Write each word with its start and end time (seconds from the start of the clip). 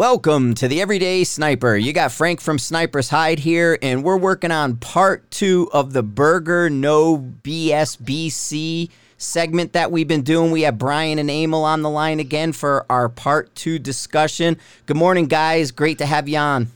Welcome 0.00 0.54
to 0.54 0.66
the 0.66 0.80
Everyday 0.80 1.24
Sniper. 1.24 1.76
You 1.76 1.92
got 1.92 2.10
Frank 2.10 2.40
from 2.40 2.58
Sniper's 2.58 3.10
Hide 3.10 3.38
here, 3.38 3.78
and 3.82 4.02
we're 4.02 4.16
working 4.16 4.50
on 4.50 4.78
part 4.78 5.30
two 5.30 5.68
of 5.74 5.92
the 5.92 6.02
Berger 6.02 6.70
No 6.70 7.18
BSBC 7.18 8.88
segment 9.18 9.74
that 9.74 9.92
we've 9.92 10.08
been 10.08 10.22
doing. 10.22 10.52
We 10.52 10.62
have 10.62 10.78
Bryan 10.78 11.18
and 11.18 11.30
Emil 11.30 11.64
on 11.64 11.82
the 11.82 11.90
line 11.90 12.18
again 12.18 12.52
for 12.52 12.86
our 12.88 13.10
part 13.10 13.54
two 13.54 13.78
discussion. 13.78 14.56
Good 14.86 14.96
morning, 14.96 15.26
guys. 15.26 15.70
Great 15.70 15.98
to 15.98 16.06
have 16.06 16.30
you 16.30 16.38
on. 16.38 16.68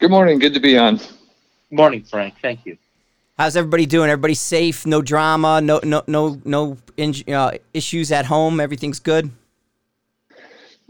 Good 0.00 0.10
morning. 0.10 0.40
Good 0.40 0.54
to 0.54 0.60
be 0.60 0.76
on. 0.76 0.96
Good 0.96 1.06
morning, 1.70 2.02
Frank. 2.02 2.34
Thank 2.42 2.66
you. 2.66 2.76
How's 3.38 3.54
everybody 3.54 3.86
doing? 3.86 4.10
Everybody 4.10 4.34
safe? 4.34 4.86
No 4.86 5.02
drama? 5.02 5.60
No, 5.60 5.78
no, 5.84 6.02
no, 6.08 6.40
no 6.44 6.78
uh, 7.28 7.52
issues 7.72 8.10
at 8.10 8.24
home? 8.24 8.58
Everything's 8.58 8.98
good. 8.98 9.30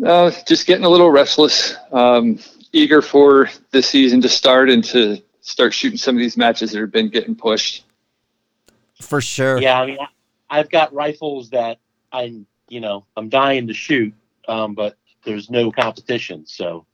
Uh, 0.02 0.30
just 0.46 0.66
getting 0.66 0.84
a 0.84 0.88
little 0.88 1.10
restless. 1.10 1.76
Um, 1.92 2.38
eager 2.72 3.00
for 3.00 3.48
the 3.70 3.82
season 3.82 4.20
to 4.20 4.28
start 4.28 4.68
and 4.68 4.82
to 4.84 5.22
start 5.40 5.72
shooting 5.72 5.98
some 5.98 6.16
of 6.16 6.20
these 6.20 6.36
matches 6.36 6.72
that 6.72 6.80
have 6.80 6.90
been 6.90 7.08
getting 7.08 7.36
pushed. 7.36 7.84
For 9.00 9.20
sure. 9.20 9.58
Yeah, 9.60 9.80
I 9.80 9.86
mean, 9.86 9.98
I've 10.50 10.70
got 10.70 10.92
rifles 10.92 11.50
that 11.50 11.78
I'm, 12.12 12.46
you 12.68 12.80
know, 12.80 13.06
I'm 13.16 13.28
dying 13.28 13.66
to 13.68 13.74
shoot, 13.74 14.12
um, 14.48 14.74
but 14.74 14.96
there's 15.24 15.50
no 15.50 15.70
competition. 15.70 16.46
So, 16.46 16.86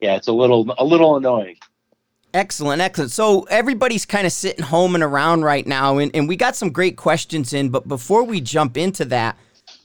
yeah, 0.00 0.16
it's 0.16 0.28
a 0.28 0.32
little, 0.32 0.74
a 0.78 0.84
little 0.84 1.16
annoying. 1.16 1.56
Excellent, 2.32 2.80
excellent. 2.80 3.10
So 3.10 3.42
everybody's 3.44 4.06
kind 4.06 4.26
of 4.26 4.32
sitting 4.32 4.64
home 4.64 4.94
and 4.94 5.04
around 5.04 5.42
right 5.42 5.66
now, 5.66 5.98
and, 5.98 6.14
and 6.14 6.28
we 6.28 6.36
got 6.36 6.56
some 6.56 6.70
great 6.70 6.96
questions 6.96 7.52
in. 7.52 7.70
But 7.70 7.88
before 7.88 8.22
we 8.22 8.40
jump 8.40 8.76
into 8.76 9.04
that, 9.06 9.36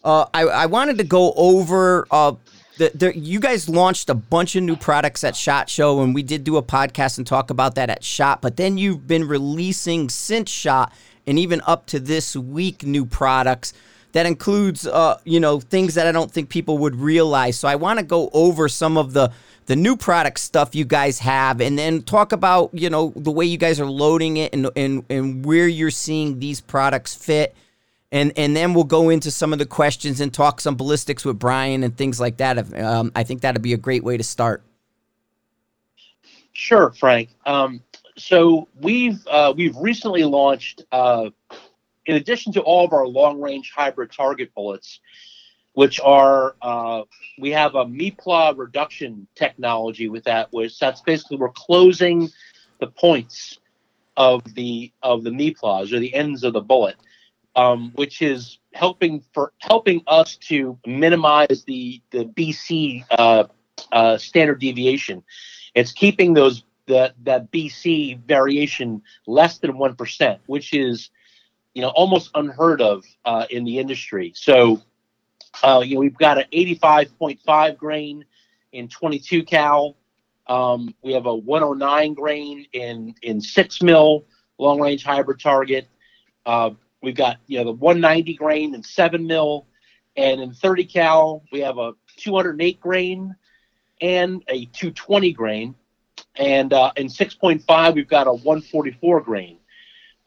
uh, 0.04 0.28
I, 0.34 0.44
I 0.44 0.66
wanted 0.68 0.98
to 1.00 1.04
go 1.04 1.34
over 1.34 2.08
uh, 2.12 2.34
the, 2.78 2.92
the, 2.94 3.18
you 3.18 3.40
guys 3.40 3.70
launched 3.70 4.10
a 4.10 4.14
bunch 4.14 4.56
of 4.56 4.64
new 4.64 4.76
products 4.76 5.24
at 5.24 5.36
Shot 5.36 5.70
Show, 5.70 6.02
and 6.02 6.14
we 6.14 6.24
did 6.24 6.44
do 6.44 6.58
a 6.58 6.64
podcast 6.64 7.18
and 7.18 7.26
talk 7.26 7.50
about 7.50 7.76
that 7.76 7.90
at 7.90 8.04
Shot. 8.04 8.42
But 8.42 8.58
then 8.58 8.78
you've 8.78 9.08
been 9.08 9.28
releasing 9.28 10.10
since 10.10 10.50
Shot, 10.50 10.92
and 11.26 11.40
even 11.40 11.62
up 11.66 11.86
to 11.88 12.00
this 12.00 12.36
week, 12.36 12.84
new 12.84 13.06
products 13.06 13.74
that 14.12 14.26
includes, 14.26 14.88
uh, 14.88 15.20
you 15.24 15.40
know, 15.40 15.60
things 15.60 15.96
that 15.96 16.08
I 16.08 16.12
don't 16.12 16.32
think 16.32 16.50
people 16.50 16.78
would 16.80 16.96
realize. 16.96 17.58
So 17.58 17.68
I 17.68 17.76
want 17.76 18.00
to 18.00 18.06
go 18.06 18.30
over 18.34 18.68
some 18.70 18.98
of 18.98 19.14
the 19.14 19.32
the 19.68 19.76
new 19.76 19.98
product 19.98 20.40
stuff 20.40 20.76
you 20.76 20.86
guys 20.86 21.18
have, 21.20 21.60
and 21.60 21.78
then 21.78 22.04
talk 22.04 22.32
about, 22.32 22.70
you 22.72 22.90
know, 22.90 23.12
the 23.16 23.32
way 23.32 23.46
you 23.46 23.58
guys 23.58 23.80
are 23.80 23.90
loading 23.90 24.38
it 24.38 24.54
and 24.54 24.70
and 24.76 25.04
and 25.10 25.46
where 25.46 25.68
you're 25.68 25.92
seeing 25.92 26.40
these 26.40 26.62
products 26.62 27.16
fit 27.16 27.56
and 28.12 28.32
and 28.38 28.56
then 28.56 28.74
we'll 28.74 28.84
go 28.84 29.10
into 29.10 29.32
some 29.32 29.54
of 29.54 29.60
the 29.60 29.66
questions 29.66 30.22
and 30.22 30.34
talk 30.34 30.62
some 30.62 30.76
ballistics 30.76 31.26
with 31.26 31.40
Bryan 31.40 31.84
and 31.84 31.96
things 31.98 32.20
like 32.20 32.38
that. 32.38 32.74
Um, 32.76 33.12
I 33.16 33.24
think 33.24 33.42
that'd 33.42 33.62
be 33.62 33.74
a 33.74 33.78
great 33.78 34.04
way 34.04 34.18
to 34.18 34.24
start. 34.24 34.64
Sure, 36.54 36.92
Frank. 36.92 37.30
Um, 37.46 37.82
so 38.18 38.68
we've 38.80 39.26
uh, 39.28 39.54
we've 39.56 39.76
recently 39.76 40.24
launched, 40.24 40.84
uh, 40.92 41.30
in 42.06 42.16
addition 42.16 42.54
to 42.54 42.62
all 42.62 42.86
of 42.86 42.94
our 42.94 43.06
long 43.06 43.42
range 43.42 43.74
hybrid 43.76 44.12
target 44.12 44.54
bullets, 44.56 45.02
which 45.74 46.00
are 46.00 46.56
uh, 46.62 47.02
we 47.40 47.52
have 47.52 47.76
a 47.76 47.86
meplat 47.86 48.58
reduction 48.58 49.28
technology 49.36 50.08
with 50.08 50.24
that, 50.24 50.54
which 50.54 50.80
that's 50.80 51.02
basically 51.02 51.38
we're 51.38 51.50
closing 51.50 52.30
the 52.80 52.88
points 52.88 53.60
of 54.16 54.42
the 54.54 54.92
of 55.04 55.24
the 55.24 55.32
meplats 55.32 55.92
or 55.92 56.00
the 56.00 56.14
ends 56.14 56.44
of 56.44 56.54
the 56.54 56.62
bullet 56.62 56.96
um, 57.56 57.92
which 57.96 58.22
is 58.22 58.60
helping 58.74 59.24
for 59.34 59.54
helping 59.60 60.02
us 60.08 60.36
to 60.36 60.78
minimize 60.86 61.64
the 61.66 62.02
the 62.12 62.26
BC 62.26 63.06
uh, 63.12 63.46
uh, 63.92 64.18
standard 64.18 64.60
deviation. 64.60 65.24
It's 65.74 65.92
keeping 65.92 66.34
those 66.34 66.64
that 66.88 67.14
that 67.24 67.52
BC 67.52 68.20
variation 68.26 69.02
less 69.28 69.58
than 69.60 69.78
one 69.78 69.96
percent, 69.96 70.40
which 70.48 70.74
is 70.74 71.10
you 71.74 71.82
know 71.82 71.90
almost 71.90 72.32
unheard 72.36 72.82
of 72.82 73.06
uh, 73.26 73.46
in 73.50 73.64
the 73.64 73.80
industry. 73.80 74.34
So 74.36 74.82
uh, 75.64 75.82
you 75.86 75.96
know 75.96 76.02
we've 76.02 76.18
got 76.18 76.38
an 76.38 76.46
85.5 76.52 77.78
grain 77.78 78.26
in 78.72 78.88
22 78.90 79.44
cal. 79.44 79.96
Um, 80.48 80.94
we 81.02 81.14
have 81.14 81.26
a 81.26 81.36
109 81.36 82.14
grain 82.14 82.68
in 82.74 83.16
in 83.22 83.42
six 83.42 83.82
mil 83.82 84.26
long 84.58 84.80
range 84.80 85.04
hybrid 85.04 85.40
target. 85.40 85.88
We've 87.06 87.16
got 87.16 87.38
you 87.48 87.60
know 87.60 87.66
the 87.66 87.72
190 87.72 88.34
grain 88.34 88.76
and 88.76 88.86
seven 88.86 89.28
mil, 89.28 89.68
and 90.18 90.42
in 90.42 90.54
30 90.54 90.86
cal 90.86 91.44
we 91.52 91.60
have 91.62 91.78
a 91.78 91.94
208 92.18 92.80
grain 92.82 93.36
and 94.02 94.44
a 94.50 94.66
220 94.66 95.32
grain, 95.32 95.76
and 96.36 96.74
uh, 96.74 96.92
in 96.98 97.08
6.5 97.08 97.96
we've 97.96 98.08
got 98.08 98.28
a 98.28 98.34
144 98.34 99.22
grain. 99.22 99.58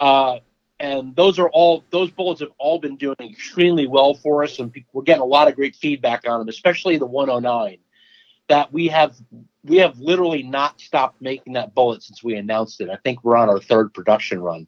Uh, 0.00 0.38
and 0.80 1.16
those 1.16 1.38
are 1.38 1.48
all 1.50 1.84
those 1.90 2.10
bullets 2.10 2.40
have 2.40 2.52
all 2.58 2.78
been 2.78 2.96
doing 2.96 3.16
extremely 3.20 3.86
well 3.86 4.14
for 4.14 4.44
us, 4.44 4.58
and 4.58 4.72
we're 4.92 5.02
getting 5.02 5.22
a 5.22 5.26
lot 5.26 5.48
of 5.48 5.56
great 5.56 5.74
feedback 5.74 6.28
on 6.28 6.38
them, 6.38 6.48
especially 6.48 6.96
the 6.96 7.06
109. 7.06 7.78
That 8.48 8.72
we 8.72 8.86
have 8.88 9.16
we 9.64 9.78
have 9.78 9.98
literally 9.98 10.42
not 10.42 10.80
stopped 10.80 11.20
making 11.20 11.54
that 11.54 11.74
bullet 11.74 12.02
since 12.02 12.22
we 12.22 12.36
announced 12.36 12.80
it. 12.80 12.88
I 12.88 12.96
think 12.96 13.24
we're 13.24 13.36
on 13.36 13.48
our 13.48 13.60
third 13.60 13.92
production 13.92 14.40
run. 14.40 14.66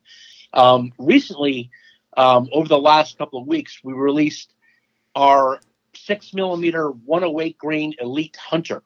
Um, 0.53 0.92
recently, 0.98 1.71
um, 2.16 2.48
over 2.53 2.69
the 2.69 2.78
last 2.78 3.19
couple 3.19 3.41
of 3.41 3.47
weeks, 3.47 3.81
we 3.82 3.93
released 3.93 4.54
our 5.15 5.60
six 5.94 6.32
millimeter 6.34 6.91
108 6.91 7.59
grain 7.59 7.94
Elite 8.00 8.37
Hunter. 8.37 8.82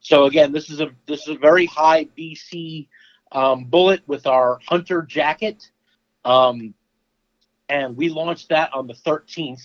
So 0.00 0.24
again, 0.24 0.52
this 0.52 0.70
is 0.70 0.80
a 0.80 0.90
this 1.06 1.22
is 1.22 1.28
a 1.36 1.38
very 1.38 1.66
high 1.66 2.06
BC 2.16 2.88
um, 3.32 3.64
bullet 3.64 4.02
with 4.06 4.26
our 4.26 4.60
Hunter 4.68 5.02
jacket, 5.02 5.70
um, 6.24 6.74
and 7.68 7.96
we 7.96 8.08
launched 8.08 8.48
that 8.50 8.72
on 8.72 8.86
the 8.86 8.94
13th. 8.94 9.62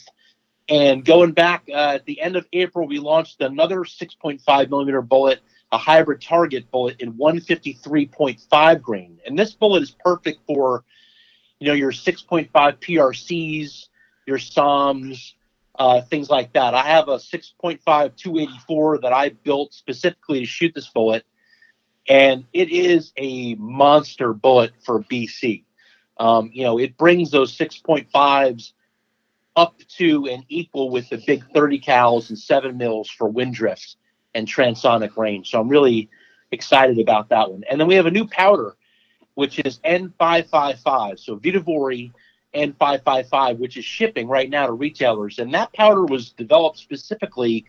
And 0.70 1.04
going 1.04 1.34
back 1.34 1.64
uh, 1.70 1.96
at 1.96 2.06
the 2.06 2.20
end 2.22 2.36
of 2.36 2.48
April, 2.54 2.88
we 2.88 2.98
launched 2.98 3.42
another 3.42 3.80
6.5 3.80 4.70
millimeter 4.70 5.02
bullet, 5.02 5.42
a 5.72 5.78
hybrid 5.78 6.22
target 6.22 6.70
bullet 6.72 7.02
in 7.02 7.14
153.5 7.14 8.82
grain. 8.82 9.20
And 9.26 9.38
this 9.38 9.54
bullet 9.54 9.84
is 9.84 9.92
perfect 9.92 10.40
for 10.48 10.84
you 11.62 11.68
know, 11.68 11.74
your 11.74 11.92
6.5 11.92 12.50
PRCs, 12.52 13.88
your 14.26 14.40
SAUMs, 14.40 15.36
uh, 15.78 16.02
things 16.02 16.28
like 16.28 16.52
that. 16.54 16.74
I 16.74 16.82
have 16.82 17.08
a 17.08 17.18
6.5 17.18 17.80
284 17.86 18.98
that 19.02 19.14
I 19.14 19.30
built 19.30 19.72
specifically 19.72 20.40
to 20.40 20.46
shoot 20.48 20.74
this 20.74 20.90
bullet, 20.90 21.24
and 22.10 22.46
it 22.52 22.72
is 22.72 23.14
a 23.16 23.54
monster 23.56 24.34
bullet 24.34 24.72
for 24.84 25.04
BC. 25.04 25.64
Um, 26.18 26.50
you 26.52 26.64
know, 26.64 26.80
it 26.80 26.98
brings 26.98 27.30
those 27.30 27.56
6.5s 27.56 28.72
up 29.56 29.78
to 29.98 30.28
and 30.30 30.44
equal 30.50 30.90
with 30.90 31.10
the 31.10 31.22
big 31.28 31.44
30 31.54 31.80
cals 31.80 32.30
and 32.30 32.40
7 32.40 32.76
mils 32.76 33.08
for 33.08 33.28
wind 33.28 33.54
drifts 33.54 33.98
and 34.34 34.48
transonic 34.48 35.16
range. 35.16 35.52
So 35.52 35.62
I'm 35.62 35.70
really 35.70 36.10
excited 36.52 36.98
about 36.98 37.30
that 37.30 37.52
one. 37.52 37.64
And 37.70 37.80
then 37.80 37.88
we 37.88 37.96
have 37.96 38.08
a 38.08 38.12
new 38.12 38.26
powder 38.26 38.76
which 39.42 39.58
is 39.58 39.80
N555. 39.80 41.18
So 41.18 41.36
Vihtavuori 41.36 42.12
N555, 42.54 43.58
which 43.58 43.76
is 43.76 43.84
shipping 43.84 44.28
right 44.28 44.48
now 44.48 44.68
to 44.68 44.74
retailers. 44.74 45.40
And 45.40 45.52
that 45.56 45.74
powder 45.74 46.06
was 46.06 46.30
developed 46.30 46.78
specifically 46.78 47.66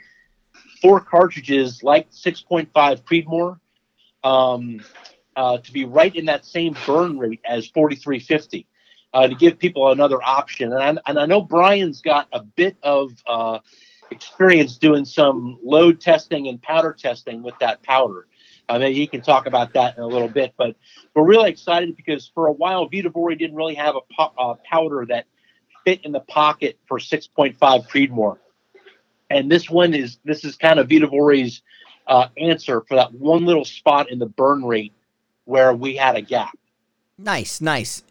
for 0.83 1.01
cartridges 1.01 1.83
like 1.83 2.11
6.5 2.11 2.69
Creedmoor 2.75 3.59
um, 4.23 4.85
uh, 5.35 5.57
to 5.57 5.73
be 5.73 5.87
right 5.87 6.15
in 6.15 6.27
that 6.27 6.45
same 6.45 6.77
burn 6.85 7.19
rate 7.19 7.41
as 7.43 7.67
4350. 7.69 8.67
Uh, 9.15 9.29
to 9.29 9.35
give 9.35 9.59
people 9.59 9.93
another 9.93 10.23
option, 10.23 10.73
and 10.73 10.83
I, 10.83 11.03
and 11.07 11.19
I 11.19 11.27
know 11.27 11.43
Bryan's 11.43 12.01
got 12.01 12.29
a 12.33 12.43
bit 12.43 12.77
of 12.83 13.13
uh, 13.27 13.59
experience 14.11 14.79
doing 14.79 15.05
some 15.05 15.59
load 15.63 16.01
testing 16.01 16.49
and 16.49 16.61
powder 16.61 16.95
testing 16.99 17.43
with 17.43 17.55
that 17.61 17.83
powder. 17.83 18.27
Uh, 18.73 18.79
maybe 18.79 18.95
he 18.95 19.07
can 19.07 19.21
talk 19.21 19.45
about 19.45 19.75
that 19.75 19.99
in 19.99 20.03
a 20.03 20.07
little 20.07 20.29
bit. 20.29 20.55
But 20.57 20.77
we're 21.15 21.27
really 21.27 21.51
excited 21.51 21.95
because 21.95 22.31
for 22.35 22.47
a 22.47 22.53
while, 22.53 22.89
Vihtavuori 22.89 23.39
didn't 23.39 23.55
really 23.55 23.75
have 23.75 23.97
a 23.97 24.01
po- 24.17 24.33
uh, 24.39 24.55
powder 24.65 25.05
that 25.11 25.27
fit 25.85 26.01
in 26.05 26.13
the 26.13 26.21
pocket 26.21 26.79
for 26.89 26.99
6.5 26.99 27.59
Creedmoor. 27.59 28.39
And 29.29 29.51
this 29.51 29.69
one 29.69 29.93
is 29.93 30.19
this 30.25 30.43
is 30.43 30.57
kind 30.57 30.79
of 30.79 30.89
Vihtavuori's 30.89 31.61
uh, 32.07 32.29
answer 32.39 32.83
for 32.89 32.95
that 32.95 33.13
one 33.13 33.45
little 33.45 33.67
spot 33.67 34.11
in 34.11 34.19
the 34.19 34.27
burn 34.27 34.65
rate 34.65 34.95
where 35.45 35.75
we 35.75 35.97
had 35.97 36.17
a 36.17 36.23
gap. 36.23 36.57
Nice, 37.19 37.61
nice 37.61 38.03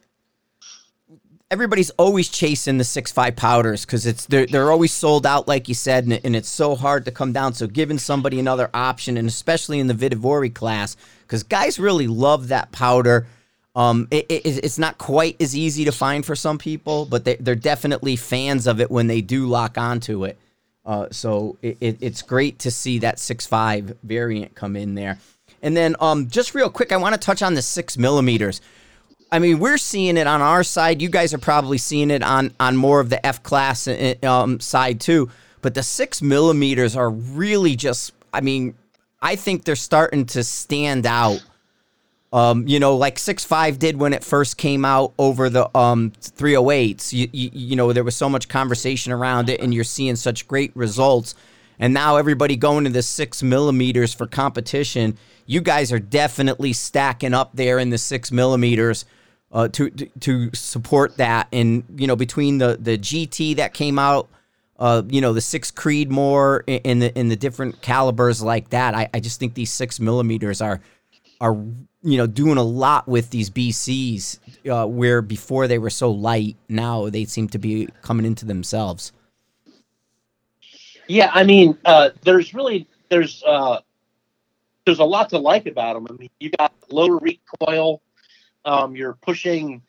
everybody's 1.51 1.89
always 1.91 2.29
chasing 2.29 2.77
the 2.77 2.83
six 2.83 3.11
five 3.11 3.35
powders 3.35 3.85
because 3.85 4.05
it's 4.05 4.25
they're 4.25 4.47
they're 4.47 4.71
always 4.71 4.93
sold 4.93 5.25
out, 5.27 5.47
like 5.47 5.67
you 5.67 5.75
said, 5.75 6.05
and, 6.05 6.19
and, 6.23 6.35
it's 6.35 6.49
so 6.49 6.75
hard 6.75 7.05
to 7.05 7.11
come 7.11 7.33
down. 7.33 7.53
So 7.53 7.67
giving 7.67 7.99
somebody 7.99 8.39
another 8.39 8.69
option, 8.73 9.17
and 9.17 9.27
especially 9.27 9.79
in 9.79 9.87
the 9.87 9.93
Vihtavuori 9.93 10.53
class, 10.55 10.95
because 11.21 11.43
guys 11.43 11.77
really 11.77 12.07
love 12.07 12.47
that 12.47 12.71
powder. 12.71 13.27
Um, 13.75 14.07
it, 14.11 14.25
it, 14.29 14.65
it's 14.65 14.79
not 14.79 14.97
quite 14.97 15.41
as 15.41 15.55
easy 15.55 15.85
to 15.85 15.91
find 15.91 16.25
for 16.25 16.35
some 16.35 16.57
people, 16.57 17.05
but 17.05 17.23
they, 17.23 17.35
they're 17.35 17.55
definitely 17.55 18.17
fans 18.17 18.67
of 18.67 18.81
it 18.81 18.91
when 18.91 19.07
they 19.07 19.21
do 19.21 19.47
lock 19.47 19.77
onto 19.77 20.25
it. 20.25 20.37
Uh, 20.85 21.07
so 21.11 21.57
it, 21.61 21.77
it's 21.79 22.21
great 22.21 22.59
to 22.59 22.71
see 22.71 22.99
that 22.99 23.19
six 23.19 23.45
five 23.45 23.95
variant 24.03 24.55
come 24.55 24.75
in 24.75 24.95
there. 24.95 25.19
And 25.61 25.77
then 25.77 25.95
um, 25.99 26.27
just 26.27 26.55
real 26.55 26.69
quick, 26.69 26.91
I 26.91 26.97
want 26.97 27.13
to 27.13 27.19
touch 27.19 27.41
on 27.41 27.53
the 27.53 27.61
six 27.61 27.97
millimeters. 27.97 28.61
I 29.31 29.39
mean, 29.39 29.59
we're 29.59 29.77
seeing 29.77 30.17
it 30.17 30.27
on 30.27 30.41
our 30.41 30.63
side. 30.63 31.01
You 31.01 31.09
guys 31.09 31.33
are 31.33 31.37
probably 31.37 31.77
seeing 31.77 32.11
it 32.11 32.21
on 32.21 32.53
on 32.59 32.75
more 32.75 32.99
of 32.99 33.09
the 33.09 33.25
F 33.25 33.41
class 33.43 33.87
uh, 33.87 34.15
um, 34.23 34.59
side 34.59 34.99
too. 34.99 35.29
But 35.61 35.73
the 35.73 35.83
six 35.83 36.21
millimeters 36.21 36.95
are 36.95 37.09
really 37.09 37.75
just. 37.75 38.13
I 38.33 38.41
mean, 38.41 38.75
I 39.21 39.35
think 39.35 39.63
they're 39.63 39.75
starting 39.75 40.25
to 40.27 40.43
stand 40.43 41.05
out. 41.05 41.43
Um, 42.33 42.67
you 42.67 42.79
know, 42.79 42.95
like 42.95 43.19
six 43.19 43.45
five 43.45 43.79
did 43.79 43.97
when 43.97 44.13
it 44.13 44.23
first 44.23 44.57
came 44.57 44.83
out 44.83 45.13
over 45.17 45.49
the 45.49 45.75
um 45.77 46.11
308s. 46.21 47.13
You, 47.13 47.29
you 47.31 47.49
you 47.53 47.75
know, 47.77 47.93
there 47.93 48.03
was 48.03 48.15
so 48.17 48.27
much 48.27 48.49
conversation 48.49 49.13
around 49.13 49.49
it, 49.49 49.61
and 49.61 49.73
you're 49.73 49.85
seeing 49.85 50.17
such 50.17 50.47
great 50.47 50.75
results. 50.75 51.35
And 51.79 51.93
now 51.93 52.17
everybody 52.17 52.57
going 52.57 52.83
to 52.83 52.89
the 52.91 53.01
six 53.01 53.41
millimeters 53.41 54.13
for 54.13 54.27
competition. 54.27 55.17
You 55.45 55.61
guys 55.61 55.91
are 55.91 55.99
definitely 55.99 56.73
stacking 56.73 57.33
up 57.33 57.51
there 57.53 57.79
in 57.79 57.89
the 57.89 57.97
six 57.97 58.31
millimeters 58.31 59.05
uh, 59.51 59.67
to, 59.69 59.89
to, 59.89 60.05
to 60.19 60.49
support 60.53 61.17
that. 61.17 61.47
And 61.51 61.83
you 61.95 62.07
know, 62.07 62.15
between 62.15 62.57
the 62.57 62.77
the 62.79 62.97
GT 62.97 63.57
that 63.57 63.73
came 63.73 63.99
out, 63.99 64.29
uh, 64.79 65.03
you 65.07 65.21
know, 65.21 65.33
the 65.33 65.41
six 65.41 65.71
Creedmoor 65.71 66.63
in 66.67 66.99
the 66.99 67.17
in 67.17 67.29
the 67.29 67.35
different 67.35 67.81
calibers 67.81 68.41
like 68.41 68.69
that, 68.69 68.95
I, 68.95 69.09
I 69.13 69.19
just 69.19 69.39
think 69.39 69.53
these 69.53 69.71
six 69.71 69.99
millimeters 69.99 70.61
are 70.61 70.81
are 71.39 71.53
you 72.03 72.17
know 72.17 72.27
doing 72.27 72.57
a 72.57 72.63
lot 72.63 73.07
with 73.07 73.29
these 73.29 73.49
BCs 73.49 74.39
uh, 74.69 74.87
where 74.87 75.21
before 75.21 75.67
they 75.67 75.77
were 75.77 75.89
so 75.89 76.11
light, 76.11 76.55
now 76.69 77.09
they 77.09 77.25
seem 77.25 77.47
to 77.49 77.59
be 77.59 77.87
coming 78.01 78.25
into 78.25 78.45
themselves. 78.45 79.11
Yeah, 81.07 81.29
I 81.33 81.43
mean, 81.43 81.77
uh, 81.83 82.11
there's 82.23 82.53
really 82.53 82.87
there's 83.09 83.43
uh, 83.45 83.79
there's 84.85 84.99
a 84.99 85.03
lot 85.03 85.29
to 85.29 85.37
like 85.37 85.65
about 85.65 85.95
them. 85.95 86.07
I 86.09 86.13
mean, 86.13 86.29
you 86.39 86.51
got 86.51 86.73
lower 86.89 87.17
recoil 87.17 88.01
um, 88.65 88.95
you're 88.95 89.13
pushing 89.13 89.81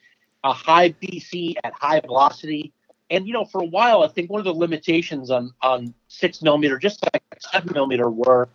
a 0.44 0.52
high 0.52 0.90
BC 0.90 1.56
at 1.64 1.72
high 1.74 2.00
velocity. 2.00 2.72
And 3.10 3.26
you 3.26 3.32
know, 3.32 3.44
for 3.44 3.62
a 3.62 3.66
while, 3.66 4.02
I 4.02 4.08
think 4.08 4.30
one 4.30 4.40
of 4.40 4.44
the 4.44 4.54
limitations 4.54 5.30
on 5.30 5.52
on 5.62 5.94
six 6.08 6.42
millimeter, 6.42 6.78
just 6.78 7.02
like 7.12 7.22
seven 7.38 7.72
millimeter, 7.74 8.10
were 8.10 8.48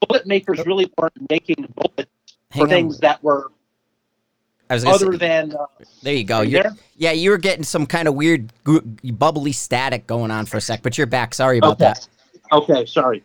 bullet 0.00 0.26
makers 0.26 0.64
really 0.66 0.90
weren't 0.98 1.30
making 1.30 1.72
bullets 1.76 2.10
Hang 2.50 2.60
for 2.60 2.62
on. 2.62 2.68
things 2.68 2.98
that 2.98 3.22
were 3.22 3.50
other 4.70 5.12
say, 5.12 5.18
than. 5.18 5.54
Uh, 5.54 5.66
there 6.02 6.14
you 6.14 6.24
go. 6.24 6.40
You're, 6.40 6.62
there? 6.64 6.72
Yeah, 6.96 7.12
you 7.12 7.30
were 7.30 7.38
getting 7.38 7.64
some 7.64 7.86
kind 7.86 8.08
of 8.08 8.14
weird 8.14 8.52
bubbly 8.64 9.52
static 9.52 10.06
going 10.06 10.30
on 10.30 10.46
for 10.46 10.56
a 10.56 10.60
sec, 10.60 10.82
but 10.82 10.98
you're 10.98 11.06
back. 11.06 11.34
Sorry 11.34 11.58
about 11.58 11.72
okay. 11.72 11.84
that. 11.84 12.08
Okay, 12.52 12.86
sorry. 12.86 13.22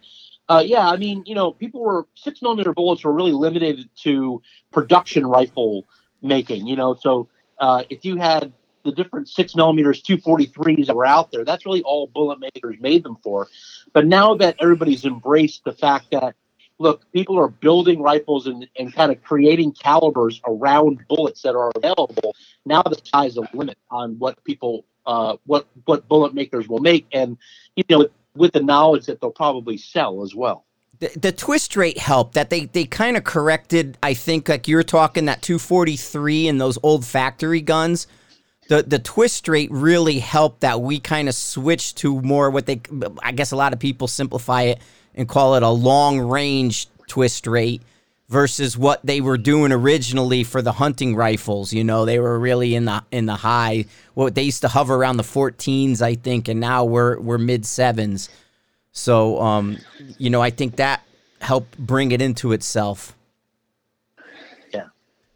Uh, 0.48 0.64
yeah, 0.66 0.90
I 0.90 0.98
mean, 0.98 1.24
you 1.28 1.36
know, 1.36 1.52
people 1.52 1.82
were 1.82 2.08
six 2.16 2.42
millimeter 2.42 2.74
bullets 2.74 3.04
were 3.04 3.14
really 3.14 3.32
limited 3.32 3.88
to 3.98 4.42
production 4.72 5.26
rifle 5.26 5.86
making. 6.22 6.68
You 6.68 6.76
know, 6.76 6.96
so 6.96 7.30
uh, 7.60 7.84
if 7.90 8.06
you 8.06 8.18
had 8.18 8.54
the 8.84 8.92
different 8.92 9.28
six 9.28 9.56
millimeters 9.56 10.02
243s 10.02 10.88
that 10.88 10.96
were 10.96 11.06
out 11.06 11.32
there, 11.32 11.44
that's 11.44 11.66
really 11.66 11.82
all 11.84 12.08
bullet 12.08 12.40
makers 12.40 12.78
made 12.80 13.04
them 13.04 13.18
for. 13.24 13.48
But 13.94 14.08
now 14.08 14.36
that 14.36 14.56
everybody's 14.62 15.06
embraced 15.06 15.64
the 15.64 15.74
fact 15.74 16.12
that 16.12 16.36
look, 16.80 17.12
people 17.12 17.38
are 17.38 17.50
building 17.50 18.02
rifles 18.02 18.48
and, 18.48 18.68
and 18.78 18.94
kind 18.94 19.12
of 19.12 19.22
creating 19.22 19.74
calibers 19.74 20.42
around 20.48 21.06
bullets 21.10 21.42
that 21.42 21.56
are 21.56 21.72
available. 21.76 22.36
Now 22.66 22.82
the 22.82 22.96
sky's 23.04 23.36
the 23.36 23.48
limit 23.54 23.78
on 23.92 24.18
what 24.18 24.42
people, 24.46 24.86
uh, 25.06 25.36
what 25.46 25.68
what 25.86 26.08
bullet 26.08 26.34
makers 26.34 26.68
will 26.68 26.80
make, 26.80 27.06
and 27.12 27.38
you 27.76 27.84
know, 27.90 28.08
with 28.36 28.54
the 28.54 28.62
knowledge 28.62 29.08
that 29.08 29.20
they'll 29.20 29.32
probably 29.32 29.78
sell 29.78 30.24
as 30.24 30.34
well 30.34 30.66
the, 31.00 31.32
twist 31.32 31.76
rate 31.76 31.98
helped 31.98 32.34
that 32.34 32.50
they 32.50 32.66
they 32.66 32.86
kind 32.86 33.16
of 33.16 33.24
corrected 33.24 33.98
i 34.04 34.14
think 34.14 34.50
like 34.50 34.68
you're 34.68 34.84
talking 34.84 35.26
that 35.26 35.42
243 35.42 36.48
and 36.48 36.60
those 36.60 36.78
old 36.84 37.06
factory 37.06 37.62
guns. 37.62 38.08
The 38.68 38.84
the 38.84 39.00
twist 39.00 39.48
rate 39.48 39.72
really 39.72 40.20
helped 40.20 40.62
that 40.62 40.82
we 40.82 41.00
kind 41.00 41.28
of 41.28 41.36
switched 41.36 41.98
to 41.98 42.22
more 42.22 42.50
what 42.50 42.66
they 42.66 42.82
i 43.24 43.32
guess 43.32 43.52
a 43.52 43.56
lot 43.56 43.74
of 43.74 43.80
people 43.80 44.08
simplify 44.08 44.64
it 44.64 44.80
and 45.16 45.28
call 45.28 45.56
it 45.56 45.64
a 45.64 45.70
long 45.70 46.20
range 46.20 46.88
twist 47.08 47.48
rate 47.48 47.82
versus 48.28 48.78
what 48.78 49.04
they 49.04 49.22
were 49.22 49.40
doing 49.40 49.72
originally 49.72 50.44
for 50.44 50.62
the 50.62 50.74
hunting 50.74 51.16
rifles 51.16 51.74
you 51.74 51.84
know 51.84 52.06
they 52.06 52.20
were 52.20 52.38
really 52.38 52.76
in 52.76 52.86
the 52.86 53.04
in 53.10 53.26
the 53.26 53.36
high 53.36 53.86
what 54.14 54.36
they 54.36 54.44
used 54.44 54.62
to 54.62 54.68
hover 54.68 54.96
around 54.96 55.18
the 55.18 55.24
14s 55.24 56.00
i 56.02 56.14
think 56.14 56.48
and 56.48 56.60
now 56.60 56.86
we're 56.86 57.20
we're 57.20 57.40
mid 57.40 57.66
sevens 57.66 58.30
so, 58.92 59.40
um, 59.42 59.78
you 60.18 60.30
know, 60.30 60.42
I 60.42 60.50
think 60.50 60.78
that 60.78 61.04
helped 61.42 61.78
bring 61.78 62.12
it 62.12 62.22
into 62.22 62.52
itself. 62.52 63.16
Yeah. 64.74 64.88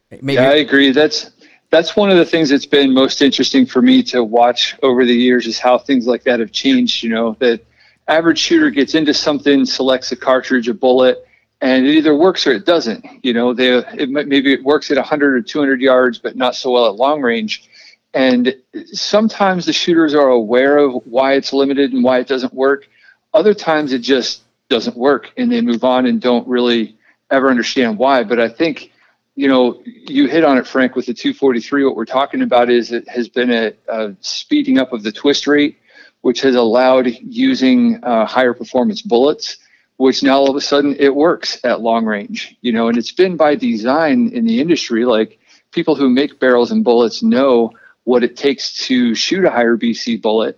Maybe. 0.09 0.33
Yeah, 0.33 0.49
I 0.49 0.55
agree. 0.55 0.91
That's 0.91 1.31
that's 1.69 1.95
one 1.95 2.11
of 2.11 2.17
the 2.17 2.25
things 2.25 2.49
that's 2.49 2.67
been 2.67 2.93
most 2.93 3.21
interesting 3.21 3.65
for 3.65 3.81
me 3.81 4.03
to 4.03 4.23
watch 4.23 4.75
over 4.83 5.05
the 5.05 5.13
years 5.13 5.47
is 5.47 5.57
how 5.57 5.77
things 5.77 6.05
like 6.05 6.23
that 6.23 6.39
have 6.39 6.51
changed. 6.51 7.03
You 7.03 7.09
know, 7.09 7.35
that 7.39 7.65
average 8.07 8.39
shooter 8.39 8.69
gets 8.69 8.95
into 8.95 9.13
something, 9.13 9.65
selects 9.65 10.11
a 10.11 10.15
cartridge, 10.15 10.67
a 10.67 10.73
bullet, 10.73 11.25
and 11.61 11.87
it 11.87 11.95
either 11.95 12.13
works 12.15 12.45
or 12.45 12.51
it 12.51 12.65
doesn't. 12.65 13.05
You 13.23 13.33
know, 13.33 13.53
they 13.53 13.77
it, 13.77 14.09
maybe 14.09 14.53
it 14.53 14.63
works 14.63 14.91
at 14.91 14.97
100 14.97 15.35
or 15.35 15.41
200 15.41 15.81
yards, 15.81 16.19
but 16.19 16.35
not 16.35 16.55
so 16.55 16.71
well 16.71 16.87
at 16.87 16.95
long 16.95 17.21
range. 17.21 17.69
And 18.13 18.55
sometimes 18.91 19.65
the 19.65 19.73
shooters 19.73 20.13
are 20.13 20.29
aware 20.29 20.77
of 20.77 21.01
why 21.05 21.33
it's 21.33 21.53
limited 21.53 21.93
and 21.93 22.03
why 22.03 22.19
it 22.19 22.27
doesn't 22.27 22.53
work, 22.53 22.87
other 23.33 23.53
times 23.53 23.93
it 23.93 23.99
just 23.99 24.43
doesn't 24.69 24.97
work 24.97 25.31
and 25.37 25.51
they 25.51 25.61
move 25.61 25.83
on 25.83 26.05
and 26.05 26.21
don't 26.21 26.47
really 26.47 26.97
ever 27.31 27.49
understand 27.49 27.97
why. 27.97 28.23
But 28.23 28.39
I 28.39 28.49
think, 28.49 28.91
you 29.35 29.47
know, 29.47 29.81
you 29.85 30.27
hit 30.27 30.43
on 30.43 30.57
it, 30.57 30.67
Frank, 30.67 30.95
with 30.95 31.07
the 31.07 31.13
243. 31.13 31.85
What 31.85 31.95
we're 31.95 32.05
talking 32.05 32.41
about 32.41 32.69
is 32.69 32.91
it 32.91 33.07
has 33.07 33.27
been 33.27 33.51
a, 33.51 33.73
a 33.87 34.15
speeding 34.21 34.77
up 34.77 34.93
of 34.93 35.03
the 35.03 35.11
twist 35.11 35.47
rate, 35.47 35.77
which 36.21 36.41
has 36.41 36.55
allowed 36.55 37.07
using 37.21 38.03
uh, 38.03 38.25
higher 38.25 38.53
performance 38.53 39.01
bullets, 39.01 39.57
which 39.97 40.23
now 40.23 40.37
all 40.37 40.49
of 40.49 40.55
a 40.55 40.61
sudden 40.61 40.95
it 40.99 41.13
works 41.13 41.59
at 41.63 41.81
long 41.81 42.05
range, 42.05 42.55
you 42.61 42.71
know, 42.71 42.87
and 42.87 42.97
it's 42.97 43.11
been 43.11 43.35
by 43.35 43.55
design 43.55 44.29
in 44.29 44.45
the 44.45 44.59
industry. 44.59 45.05
Like 45.05 45.39
people 45.71 45.95
who 45.95 46.09
make 46.09 46.39
barrels 46.39 46.71
and 46.71 46.83
bullets 46.83 47.23
know 47.23 47.71
what 48.05 48.23
it 48.23 48.35
takes 48.35 48.85
to 48.87 49.15
shoot 49.15 49.45
a 49.45 49.49
higher 49.49 49.77
BC 49.77 50.21
bullet 50.21 50.57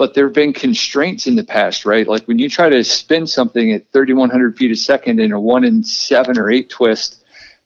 but 0.00 0.14
there 0.14 0.24
have 0.24 0.32
been 0.32 0.54
constraints 0.54 1.26
in 1.26 1.36
the 1.36 1.44
past, 1.44 1.84
right? 1.84 2.08
Like 2.08 2.24
when 2.24 2.38
you 2.38 2.48
try 2.48 2.70
to 2.70 2.82
spin 2.82 3.26
something 3.26 3.72
at 3.72 3.92
3,100 3.92 4.56
feet 4.56 4.70
a 4.70 4.74
second 4.74 5.20
in 5.20 5.30
a 5.30 5.38
one 5.38 5.62
in 5.62 5.84
seven 5.84 6.38
or 6.38 6.50
eight 6.50 6.70
twist, 6.70 7.22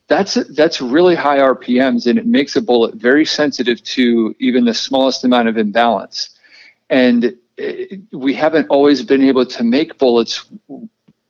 that's 0.08 0.34
that's 0.56 0.80
really 0.80 1.14
high 1.14 1.38
RPMs, 1.38 2.08
and 2.08 2.18
it 2.18 2.26
makes 2.26 2.56
a 2.56 2.60
bullet 2.60 2.96
very 2.96 3.24
sensitive 3.24 3.80
to 3.84 4.34
even 4.40 4.64
the 4.64 4.74
smallest 4.74 5.22
amount 5.22 5.46
of 5.46 5.56
imbalance. 5.58 6.30
And 6.90 7.36
it, 7.56 8.00
we 8.10 8.34
haven't 8.34 8.66
always 8.66 9.04
been 9.04 9.22
able 9.22 9.46
to 9.46 9.62
make 9.62 9.96
bullets 9.98 10.44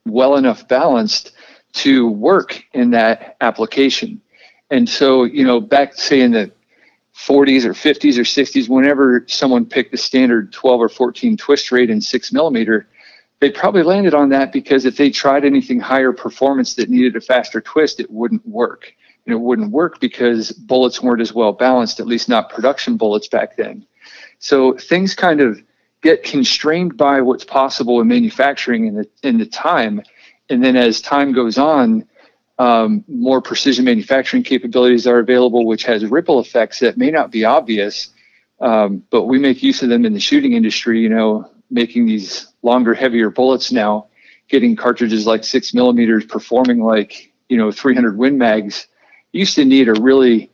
well 0.07 0.37
enough 0.37 0.67
balanced 0.69 1.33
to 1.85 2.09
work 2.09 2.65
in 2.73 2.93
that 2.93 3.37
application. 3.43 4.23
And 4.71 4.89
so, 4.89 5.25
you 5.25 5.45
know, 5.45 5.61
back 5.61 5.97
say 5.97 6.23
in 6.23 6.33
the 6.33 6.51
40s 7.17 7.65
or 7.65 7.73
50s 7.73 8.19
or 8.19 8.23
60s, 8.23 8.69
whenever 8.69 9.25
someone 9.29 9.65
picked 9.65 9.93
the 9.93 9.97
standard 9.97 10.53
12 10.53 10.81
or 10.81 10.89
14 10.89 11.37
twist 11.37 11.71
rate 11.71 11.91
in 11.91 12.01
six 12.01 12.33
millimeter, 12.33 12.89
they 13.41 13.51
probably 13.51 13.83
landed 13.83 14.15
on 14.15 14.31
that 14.31 14.53
because 14.53 14.85
if 14.85 14.97
they 14.97 15.11
tried 15.11 15.45
anything 15.45 15.79
higher 15.79 16.13
performance 16.13 16.75
that 16.75 16.91
needed 16.91 17.15
a 17.15 17.21
faster 17.21 17.61
twist, 17.61 18.01
it 18.01 18.11
wouldn't 18.11 18.47
work. 18.47 18.93
And 19.27 19.35
it 19.35 19.39
wouldn't 19.39 19.71
work 19.71 20.01
because 20.01 20.53
bullets 20.53 21.03
weren't 21.03 21.21
as 21.21 21.33
well 21.33 21.53
balanced, 21.53 22.01
at 22.01 22.07
least 22.07 22.29
not 22.29 22.51
production 22.51 22.97
bullets 22.97 23.29
back 23.29 23.57
then. 23.57 23.87
So 24.39 24.75
things 24.77 25.15
kind 25.15 25.41
of 25.41 25.63
get 26.03 26.23
constrained 26.23 26.97
by 26.97 27.21
what's 27.23 27.45
possible 27.45 28.01
in 28.01 28.09
manufacturing 28.09 28.87
in 28.87 28.95
the 28.95 29.09
in 29.23 29.39
the 29.39 29.47
time. 29.47 30.03
And 30.51 30.63
then 30.63 30.77
as 30.77 31.01
time 31.01 31.33
goes 31.33 31.57
on, 31.57 32.07
um, 32.59 33.05
more 33.09 33.41
precision 33.41 33.85
manufacturing 33.85 34.43
capabilities 34.43 35.07
are 35.07 35.19
available, 35.19 35.67
which 35.67 35.85
has 35.85 36.05
ripple 36.05 36.41
effects 36.41 36.79
that 36.81 36.97
may 36.97 37.11
not 37.11 37.31
be 37.31 37.45
obvious, 37.45 38.11
um, 38.61 39.03
but 39.11 39.25
we 39.25 39.39
make 39.39 39.63
use 39.63 39.83
of 39.83 39.89
them 39.89 40.05
in 40.05 40.13
the 40.13 40.21
shooting 40.21 40.53
industry. 40.53 41.01
You 41.01 41.09
know, 41.09 41.51
making 41.71 42.07
these 42.07 42.49
longer, 42.63 42.95
heavier 42.95 43.31
bullets 43.31 43.73
now, 43.73 44.07
getting 44.49 44.77
cartridges 44.77 45.27
like 45.27 45.45
six 45.45 45.75
millimeters 45.75 46.25
performing 46.25 46.81
like 46.81 47.33
you 47.49 47.57
know 47.57 47.73
300 47.73 48.17
Win 48.17 48.39
Mags. 48.39 48.87
used 49.33 49.57
to 49.57 49.65
need 49.65 49.89
a 49.89 49.95
really 49.95 50.51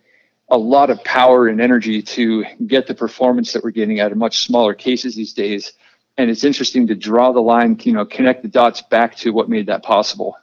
a 0.51 0.59
lot 0.59 0.91
of 0.91 1.03
power 1.05 1.47
and 1.47 1.61
energy 1.61 2.03
to 2.03 2.45
get 2.67 2.87
the 2.87 2.95
performance 2.95 3.53
that 3.53 3.63
we're 3.63 3.71
getting 3.71 4.01
out 4.01 4.11
of 4.11 4.19
much 4.19 4.47
smaller 4.47 4.75
cases 4.75 5.15
these 5.15 5.33
days. 5.33 5.75
And 6.19 6.29
it's 6.29 6.43
interesting 6.43 6.89
to 6.89 6.97
draw 6.97 7.33
the 7.33 7.41
line, 7.41 7.79
you 7.83 7.93
know, 7.93 8.05
connect 8.05 8.43
the 8.43 8.49
dots 8.49 8.83
back 8.83 9.17
to 9.19 9.31
what 9.31 9.49
made 9.49 9.67
that 9.67 9.85
possible. 9.85 10.37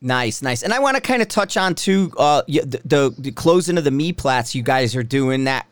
Nice, 0.00 0.42
nice. 0.42 0.62
And 0.62 0.72
I 0.72 0.78
want 0.78 0.96
to 0.96 1.00
kind 1.00 1.22
of 1.22 1.28
touch 1.28 1.56
on 1.56 1.74
too 1.74 2.12
uh, 2.18 2.42
the, 2.46 2.80
the, 2.84 3.14
the 3.18 3.32
closing 3.32 3.78
of 3.78 3.84
the 3.84 3.90
meplats 3.90 4.54
you 4.54 4.62
guys 4.62 4.94
are 4.94 5.02
doing 5.02 5.44
that. 5.44 5.66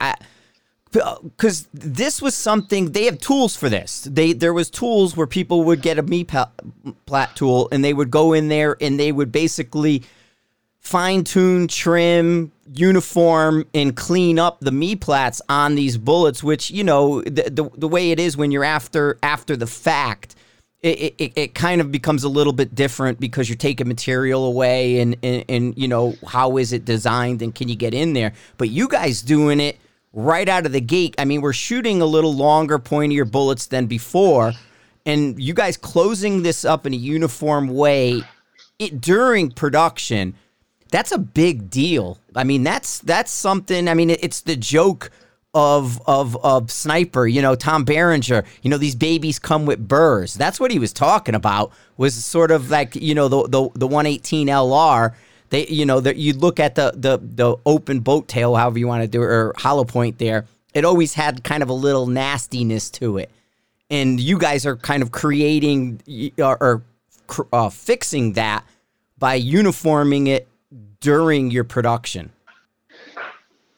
Because 0.91 1.67
uh, 1.67 1.69
this 1.73 2.21
was 2.21 2.35
something 2.35 2.93
they 2.93 3.05
have 3.05 3.19
tools 3.19 3.55
for 3.55 3.69
this. 3.69 4.03
They 4.11 4.33
there 4.33 4.55
was 4.55 4.71
tools 4.71 5.17
where 5.17 5.27
people 5.27 5.65
would 5.65 5.83
get 5.83 5.99
a 5.99 6.03
meplat 6.03 7.35
tool 7.35 7.69
and 7.71 7.85
they 7.85 7.93
would 7.93 8.11
go 8.11 8.33
in 8.33 8.49
there 8.49 8.77
and 8.81 8.99
they 8.99 9.13
would 9.13 9.31
basically 9.31 10.03
fine 10.81 11.23
tune, 11.23 11.69
trim, 11.69 12.51
uniform, 12.73 13.67
and 13.75 13.95
clean 13.95 14.39
up 14.39 14.59
the 14.61 14.71
meplats 14.71 15.41
on 15.49 15.75
these 15.75 15.99
bullets. 15.99 16.43
Which 16.43 16.71
you 16.71 16.83
know 16.83 17.21
the, 17.23 17.51
the 17.51 17.71
the 17.77 17.89
way 17.89 18.11
it 18.11 18.19
is 18.19 18.37
when 18.37 18.51
you're 18.51 18.65
after 18.65 19.19
after 19.23 19.57
the 19.57 19.67
fact. 19.67 20.35
It, 20.87 21.15
it, 21.19 21.33
it 21.37 21.55
kind 21.55 21.81
of 21.81 21.91
becomes 21.91 22.25
a 22.25 22.29
little 22.29 22.53
bit 22.53 22.75
different 22.75 23.19
because 23.19 23.49
you're 23.49 23.57
taking 23.57 23.89
material 23.89 24.47
away 24.47 25.01
and, 25.01 25.17
and, 25.23 25.45
and 25.49 25.79
you 25.79 25.89
know 25.89 26.15
how 26.27 26.57
is 26.59 26.73
it 26.73 26.85
designed 26.85 27.43
and 27.43 27.55
can 27.55 27.69
you 27.69 27.75
get 27.75 27.93
in 27.93 28.13
there 28.13 28.33
but 28.57 28.69
you 28.69 28.87
guys 28.87 29.21
doing 29.21 29.59
it 29.59 29.79
right 30.17 30.49
out 30.49 30.67
of 30.67 30.73
the 30.73 30.81
gate. 30.81 31.15
I 31.19 31.25
mean, 31.25 31.43
we're 31.43 31.53
shooting 31.53 32.01
a 32.01 32.07
little 32.07 32.35
longer, 32.35 32.79
pointier 32.81 33.31
bullets 33.31 33.67
than 33.67 33.87
before, 33.87 34.55
and 35.05 35.41
you 35.41 35.55
guys 35.55 35.77
closing 35.77 36.43
this 36.43 36.65
up 36.65 36.87
in 36.87 36.95
a 36.95 36.97
uniform 36.97 37.69
way 37.69 38.23
it, 38.81 39.01
during 39.01 39.53
production. 39.53 40.35
That's 40.91 41.13
a 41.13 41.19
big 41.19 41.69
deal. 41.69 42.19
I 42.35 42.45
mean, 42.45 42.65
that's 42.65 43.01
that's 43.01 43.31
something. 43.31 43.89
I 43.89 43.95
mean, 43.95 44.11
it's 44.11 44.41
the 44.41 44.57
joke 44.57 45.11
of 45.57 46.01
of 46.07 46.37
of 46.45 46.71
sniper. 46.71 47.27
You 47.27 47.41
know, 47.43 47.55
Tom 47.55 47.85
Berenger. 47.85 48.45
You 48.63 48.71
know, 48.71 48.77
these 48.77 48.95
babies 48.95 49.39
come 49.39 49.65
with 49.65 49.89
burrs. 49.89 50.35
That's 50.35 50.61
what 50.61 50.71
he 50.71 50.79
was 50.79 50.93
talking 50.93 51.35
about. 51.35 51.73
Was 51.97 52.15
sort 52.23 52.51
of 52.51 52.71
like 52.71 52.95
you 52.95 53.15
know 53.15 53.27
the 53.29 53.43
the 53.49 53.71
the 53.75 53.87
118 53.87 54.49
LR 54.49 55.15
they 55.51 55.67
you 55.69 55.87
know 55.87 56.01
that 56.01 56.17
you 56.17 56.33
look 56.35 56.61
at 56.61 56.75
the 56.75 56.93
the 56.95 57.19
the 57.23 57.57
open 57.65 58.01
boat 58.01 58.29
tail, 58.29 58.55
however 58.55 58.79
you 58.79 58.87
want 58.87 59.03
to 59.03 59.09
do 59.09 59.23
it, 59.23 59.27
or 59.27 59.55
hollow 59.57 59.85
point 59.85 60.19
there. 60.19 60.45
It 60.75 60.85
always 60.85 61.15
had 61.15 61.43
kind 61.43 61.63
of 61.63 61.71
a 61.71 61.73
little 61.73 62.07
nastiness 62.07 62.91
to 62.91 63.19
it, 63.19 63.31
and 63.91 64.21
you 64.21 64.39
guys 64.39 64.67
are 64.67 64.77
kind 64.77 65.03
of 65.03 65.11
creating 65.11 66.35
or, 66.39 66.59
or 66.61 66.83
uh, 67.53 67.71
fixing 67.71 68.35
that 68.35 68.65
by 69.19 69.35
uniforming 69.35 70.27
it 70.27 70.49
during 71.01 71.51
your 71.51 71.65
production. 71.65 72.31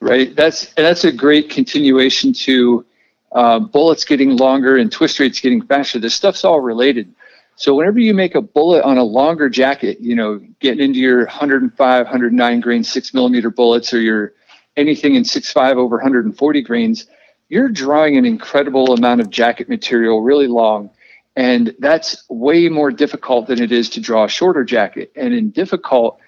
Right. 0.01 0.35
That's 0.35 0.73
that's 0.75 1.05
a 1.05 1.13
great 1.13 1.51
continuation 1.51 2.33
to 2.33 2.87
uh, 3.33 3.59
bullets 3.59 4.05
getting 4.05 4.37
longer 4.37 4.77
and 4.77 4.91
twist 4.93 5.19
rates 5.19 5.41
getting 5.41 5.63
faster. 5.63 5.99
This 5.99 6.15
stuff's 6.15 6.45
all 6.45 6.61
related. 6.61 7.13
So 7.57 7.75
whenever 7.75 7.99
you 7.99 8.15
make 8.15 8.37
a 8.37 8.41
bullet 8.41 8.85
on 8.85 8.99
a 8.99 9.03
longer 9.03 9.49
jacket, 9.49 10.01
you 10.01 10.15
know, 10.15 10.41
getting 10.61 10.85
into 10.85 11.01
your 11.01 11.25
105, 11.27 12.07
109 12.07 12.61
grain 12.61 12.85
six 12.85 13.13
millimeter 13.13 13.51
bullets 13.51 13.93
or 13.93 14.01
your 14.01 14.35
anything 14.77 15.17
in 15.17 15.25
6.5 15.25 15.75
over 15.75 15.97
140 15.97 16.63
grains, 16.63 17.07
you're 17.49 17.69
drawing 17.69 18.17
an 18.17 18.25
incredible 18.25 18.95
amount 18.95 19.21
of 19.21 19.29
jacket 19.31 19.69
material 19.69 20.23
really 20.23 20.47
long. 20.47 20.89
And 21.35 21.75
that's 21.81 22.25
way 22.29 22.69
more 22.69 22.93
difficult 22.93 23.49
than 23.49 23.61
it 23.61 23.73
is 23.73 23.91
to 23.91 24.01
draw 24.01 24.25
a 24.25 24.29
shorter 24.29 24.65
jacket. 24.65 25.11
And 25.17 25.35
in 25.35 25.51
difficult, 25.51 26.21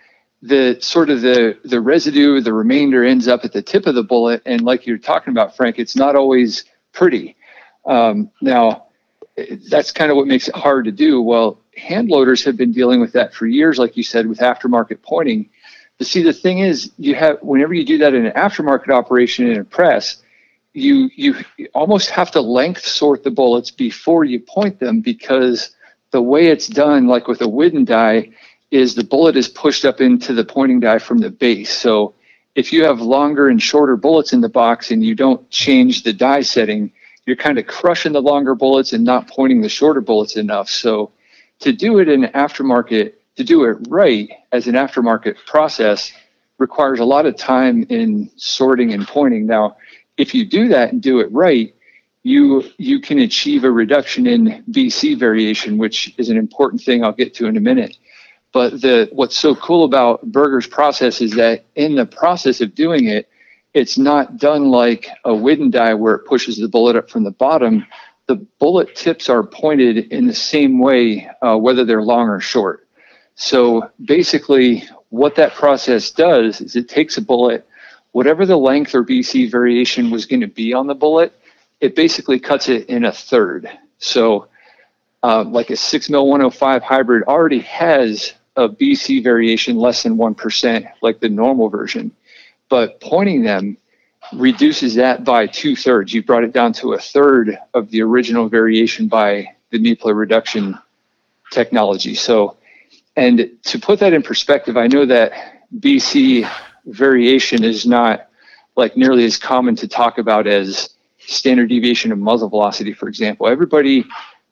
the 0.43 0.79
sort 0.81 1.11
of 1.11 1.21
the 1.21 1.59
the 1.65 1.81
residue, 1.81 2.41
the 2.41 2.53
remainder 2.53 3.05
ends 3.05 3.29
up 3.29 3.45
at 3.45 3.53
the 3.53 3.63
tip 3.63 3.87
of 3.87 3.95
the 3.95 4.03
bullet. 4.03 4.43
And 4.47 4.63
like 4.63 4.87
you're 4.87 4.99
talking 4.99 5.33
about, 5.33 5.57
Frank, 5.57 5.79
it's 5.79 5.97
not 5.97 6.17
always 6.17 6.65
pretty. 6.93 7.37
Um, 7.85 8.31
now, 8.41 8.87
that's 9.71 9.93
kind 9.93 10.11
of 10.11 10.17
what 10.17 10.27
makes 10.27 10.49
it 10.49 10.55
hard 10.55 10.85
to 10.87 10.93
do. 10.93 11.21
Well, 11.21 11.59
hand 11.77 12.09
loaders 12.09 12.45
have 12.45 12.57
been 12.57 12.73
dealing 12.73 13.01
with 13.01 13.13
that 13.13 13.35
for 13.35 13.47
years, 13.47 13.79
like 13.79 13.97
you 13.97 14.03
said, 14.03 14.27
with 14.27 14.39
aftermarket 14.39 15.03
pointing. 15.03 15.51
But 15.99 16.07
see, 16.07 16.23
the 16.23 16.33
thing 16.33 16.61
is, 16.61 16.93
you 16.99 17.15
have 17.15 17.39
whenever 17.43 17.75
you 17.75 17.85
do 17.85 17.99
that 17.99 18.15
in 18.15 18.27
an 18.27 18.33
aftermarket 18.33 18.91
operation 18.91 19.47
in 19.51 19.61
a 19.61 19.65
press, 19.65 20.23
you 20.73 21.11
you 21.15 21.35
almost 21.75 22.11
have 22.11 22.31
to 22.31 22.41
length 22.41 22.85
sort 22.85 23.23
the 23.25 23.31
bullets 23.31 23.71
before 23.71 24.25
you 24.25 24.41
point 24.41 24.79
them 24.79 25.01
because 25.01 25.75
the 26.11 26.23
way 26.23 26.49
it's 26.49 26.67
done, 26.67 27.07
like 27.07 27.29
with 27.29 27.41
a 27.43 27.49
Whidden 27.49 27.85
die, 27.85 28.31
is 28.71 28.95
the 28.95 29.05
bullet 29.05 29.37
is 29.37 29.49
pushed 29.49 29.85
up 29.85 30.01
into 30.01 30.33
the 30.33 30.45
pointing 30.45 30.81
die 30.81 30.99
from 30.99 31.19
the 31.19 31.31
base. 31.31 31.73
So 31.73 32.15
if 32.55 32.73
you 32.73 32.85
have 32.85 33.01
longer 33.01 33.49
and 33.49 33.61
shorter 33.61 33.97
bullets 33.97 34.33
in 34.33 34.41
the 34.41 34.49
box 34.49 34.91
and 34.91 35.05
you 35.05 35.15
don't 35.15 35.49
change 35.51 36.03
the 36.03 36.13
die 36.13 36.43
setting, 36.43 36.93
you're 37.27 37.37
kind 37.37 37.59
of 37.59 37.67
crushing 37.67 38.13
the 38.13 38.23
longer 38.23 38.55
bullets 38.55 38.93
and 38.93 39.05
not 39.05 39.29
pointing 39.29 39.61
the 39.61 39.69
shorter 39.69 40.01
bullets 40.01 40.37
enough. 40.37 40.69
So 40.69 41.13
to 41.61 41.73
do 41.73 41.99
it 41.99 42.09
in 42.09 42.23
aftermarket, 42.23 43.15
to 43.37 43.45
do 43.45 43.65
it 43.65 43.79
right 43.89 44.31
as 44.53 44.67
an 44.67 44.75
aftermarket 44.75 45.37
process 45.47 46.13
requires 46.59 47.01
a 47.01 47.05
lot 47.05 47.27
of 47.27 47.37
time 47.37 47.87
in 47.89 48.31
sorting 48.37 48.93
and 48.93 49.07
pointing. 49.07 49.47
Now, 49.47 49.77
if 50.17 50.35
you 50.35 50.45
do 50.45 50.69
that 50.69 50.93
and 50.93 51.01
do 51.01 51.21
it 51.21 51.33
right, 51.33 51.75
you 52.23 52.65
you 52.77 53.01
can 53.01 53.21
achieve 53.21 53.65
a 53.65 53.71
reduction 53.71 54.27
in 54.27 54.63
BC 54.71 55.19
variation, 55.19 55.79
which 55.79 56.15
is 56.19 56.29
an 56.29 56.37
important 56.37 56.83
thing 56.83 57.03
I'll 57.03 57.13
get 57.13 57.33
to 57.35 57.47
in 57.47 57.57
a 57.57 57.61
minute. 57.61 57.97
But 58.53 58.81
the 58.81 59.09
what's 59.13 59.37
so 59.37 59.55
cool 59.55 59.85
about 59.85 60.23
Berger's 60.33 60.67
process 60.67 61.21
is 61.21 61.33
that 61.33 61.65
in 61.77 61.95
the 61.95 62.07
process 62.07 62.61
of 62.61 62.75
doing 62.75 63.07
it, 63.07 63.29
it's 63.75 63.97
not 63.97 64.39
done 64.39 64.71
like 64.71 65.09
a 65.25 65.35
Whidden 65.35 65.71
die 65.71 65.95
where 65.95 66.15
it 66.17 66.27
pushes 66.27 66.59
the 66.59 66.69
bullet 66.69 66.97
up 66.97 67.09
from 67.09 67.23
the 67.23 67.31
bottom. 67.31 67.87
The 68.27 68.37
bullet 68.59 68.97
tips 68.97 69.29
are 69.29 69.45
pointed 69.45 70.13
in 70.13 70.27
the 70.27 70.35
same 70.35 70.81
way, 70.81 71.29
uh, 71.43 71.57
whether 71.57 71.85
they're 71.85 72.03
long 72.03 72.29
or 72.29 72.41
short. 72.41 72.89
So 73.37 73.91
basically, 74.05 74.85
what 75.11 75.37
that 75.37 75.55
process 75.55 76.11
does 76.11 76.61
is 76.61 76.77
it 76.77 76.89
takes 76.89 77.17
a 77.17 77.23
bullet, 77.23 77.67
whatever 78.13 78.47
the 78.47 78.57
length 78.57 78.95
or 78.95 79.05
BC 79.05 79.51
variation 79.51 80.11
was 80.11 80.27
going 80.27 80.41
to 80.41 80.49
be 80.49 80.75
on 80.75 80.87
the 80.87 80.95
bullet, 80.95 81.33
it 81.81 81.95
basically 81.95 82.39
cuts 82.39 82.69
it 82.69 82.89
in 82.89 83.05
a 83.05 83.13
third. 83.13 83.69
So, 83.99 84.49
uh, 85.23 85.45
like 85.45 85.71
a 85.71 85.77
6 85.77 86.11
mil 86.11 86.27
105 86.27 86.83
hybrid 86.83 87.23
already 87.25 87.61
has 87.61 88.35
a 88.57 88.69
BC 88.69 89.23
variation 89.23 89.77
less 89.77 90.03
than 90.03 90.17
1%, 90.17 90.93
like 91.03 91.21
the 91.21 91.29
normal 91.29 91.69
version 91.69 92.13
but 92.71 93.01
pointing 93.01 93.43
them 93.43 93.77
reduces 94.33 94.95
that 94.95 95.25
by 95.25 95.47
two 95.47 95.77
thirds. 95.77 96.15
You 96.15 96.23
brought 96.23 96.45
it 96.45 96.53
down 96.53 96.73
to 96.75 96.95
a 96.95 96.99
third 96.99 97.59
of 97.75 97.91
the 97.91 98.01
original 98.01 98.49
variation 98.49 99.09
by 99.09 99.55
the 99.71 99.79
meplat 99.79 100.17
reduction 100.17 100.79
technology. 101.53 102.15
So, 102.15 102.57
and 103.17 103.51
to 103.65 103.79
put 103.79 103.99
that 103.99 104.15
in 104.15 104.23
perspective, 104.23 104.77
I 104.79 104.87
know 104.87 105.05
that 105.05 105.33
BC 105.79 106.49
variation 106.87 107.65
is 107.65 107.85
not 107.85 108.29
like 108.77 108.97
nearly 108.97 109.25
as 109.25 109.37
common 109.37 109.75
to 109.77 109.89
talk 109.89 110.19
about 110.19 110.47
as 110.47 110.91
standard 111.19 111.69
deviation 111.69 112.13
of 112.13 112.19
muzzle 112.19 112.49
velocity, 112.49 112.93
for 112.93 113.09
example. 113.09 113.49
Everybody 113.49 114.05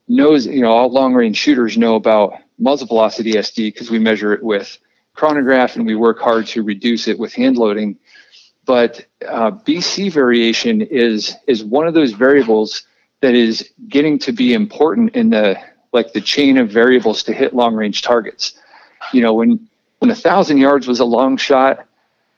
knows, 0.09 0.47
you 0.47 0.61
know, 0.61 0.73
all 0.73 0.91
long 0.91 1.15
range 1.15 1.37
shooters 1.37 1.79
know 1.79 1.95
about 1.95 2.35
muzzle 2.59 2.87
velocity 2.87 3.33
SD 3.35 3.73
because 3.73 3.91
we 3.91 3.99
measure 3.99 4.33
it 4.33 4.43
with 4.43 4.79
chronograph 5.15 5.77
and 5.77 5.87
we 5.87 5.95
work 5.95 6.19
hard 6.19 6.47
to 6.47 6.63
reduce 6.63 7.09
it 7.09 7.19
with 7.19 7.33
hand 7.33 7.57
loading 7.57 7.99
but 8.69 9.07
uh, 9.27 9.51
BC 9.51 10.13
variation 10.13 10.83
is 10.83 11.35
is 11.47 11.65
one 11.65 11.89
of 11.89 11.95
those 11.95 12.13
variables 12.13 12.83
that 13.23 13.35
is 13.35 13.71
getting 13.89 14.19
to 14.19 14.31
be 14.31 14.53
important 14.53 15.17
in 15.17 15.31
the 15.31 15.59
like 15.95 16.13
the 16.13 16.21
chain 16.21 16.59
of 16.59 16.69
variables 16.69 17.23
to 17.23 17.33
hit 17.33 17.55
long 17.55 17.75
range 17.75 18.03
targets. 18.03 18.61
You 19.15 19.23
know, 19.23 19.33
when 19.33 19.67
when 20.01 20.11
a 20.11 20.15
thousand 20.15 20.59
yards 20.59 20.87
was 20.87 21.01
a 21.01 21.07
long 21.07 21.39
shot, 21.39 21.87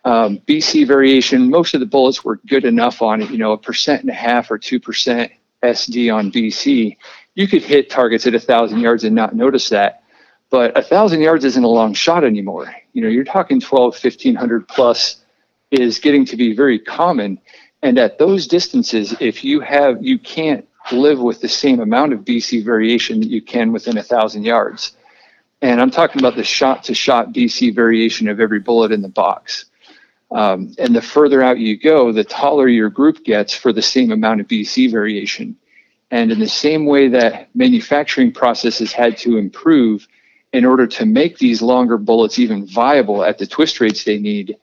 um, 0.04 0.38
BC 0.46 0.86
variation, 0.86 1.50
most 1.50 1.74
of 1.74 1.80
the 1.80 1.86
bullets 1.86 2.24
were 2.24 2.36
good 2.46 2.64
enough 2.64 3.02
on 3.02 3.22
it. 3.22 3.30
You 3.30 3.38
know, 3.38 3.50
a 3.50 3.58
percent 3.58 4.02
and 4.02 4.10
a 4.10 4.14
half 4.14 4.52
or 4.52 4.58
two 4.58 4.78
percent 4.78 5.32
SD 5.64 6.14
on 6.14 6.30
BC, 6.30 6.96
you 7.40 7.48
could 7.48 7.62
hit 7.62 7.88
targets 7.88 8.26
at 8.26 8.34
a 8.34 8.38
thousand 8.38 8.80
yards 8.80 9.04
and 9.04 9.14
not 9.14 9.34
notice 9.34 9.70
that. 9.70 10.02
But 10.50 10.76
a 10.76 10.82
thousand 10.82 11.22
yards 11.22 11.44
isn't 11.46 11.64
a 11.64 11.68
long 11.68 11.94
shot 11.94 12.22
anymore. 12.22 12.74
You 12.92 13.00
know, 13.00 13.08
you're 13.08 13.24
talking 13.24 13.60
12, 13.60 13.94
1500 13.94 14.68
plus 14.68 15.22
is 15.70 15.98
getting 15.98 16.26
to 16.26 16.36
be 16.36 16.54
very 16.54 16.78
common. 16.78 17.40
And 17.82 17.98
at 17.98 18.18
those 18.18 18.46
distances, 18.46 19.14
if 19.20 19.42
you 19.42 19.60
have, 19.60 20.04
you 20.04 20.18
can't 20.18 20.68
live 20.92 21.18
with 21.18 21.40
the 21.40 21.48
same 21.48 21.80
amount 21.80 22.12
of 22.12 22.20
BC 22.20 22.62
variation 22.62 23.20
that 23.20 23.30
you 23.30 23.40
can 23.40 23.72
within 23.72 23.96
a 23.96 24.02
thousand 24.02 24.44
yards. 24.44 24.92
And 25.62 25.80
I'm 25.80 25.90
talking 25.90 26.20
about 26.20 26.36
the 26.36 26.44
shot 26.44 26.84
to 26.84 26.94
shot 26.94 27.32
BC 27.32 27.74
variation 27.74 28.28
of 28.28 28.38
every 28.38 28.60
bullet 28.60 28.92
in 28.92 29.00
the 29.00 29.08
box. 29.08 29.66
Um, 30.30 30.74
and 30.78 30.94
the 30.94 31.02
further 31.02 31.42
out 31.42 31.58
you 31.58 31.78
go, 31.78 32.12
the 32.12 32.24
taller 32.24 32.68
your 32.68 32.90
group 32.90 33.24
gets 33.24 33.54
for 33.54 33.72
the 33.72 33.82
same 33.82 34.10
amount 34.10 34.40
of 34.40 34.46
BC 34.46 34.90
variation. 34.90 35.56
And 36.10 36.32
in 36.32 36.40
the 36.40 36.48
same 36.48 36.86
way 36.86 37.08
that 37.08 37.48
manufacturing 37.54 38.32
processes 38.32 38.92
had 38.92 39.16
to 39.18 39.36
improve 39.36 40.06
in 40.52 40.64
order 40.64 40.86
to 40.86 41.06
make 41.06 41.38
these 41.38 41.62
longer 41.62 41.96
bullets 41.96 42.38
even 42.38 42.66
viable 42.66 43.24
at 43.24 43.38
the 43.38 43.46
twist 43.46 43.80
rates 43.80 44.02
they 44.02 44.18
need, 44.18 44.56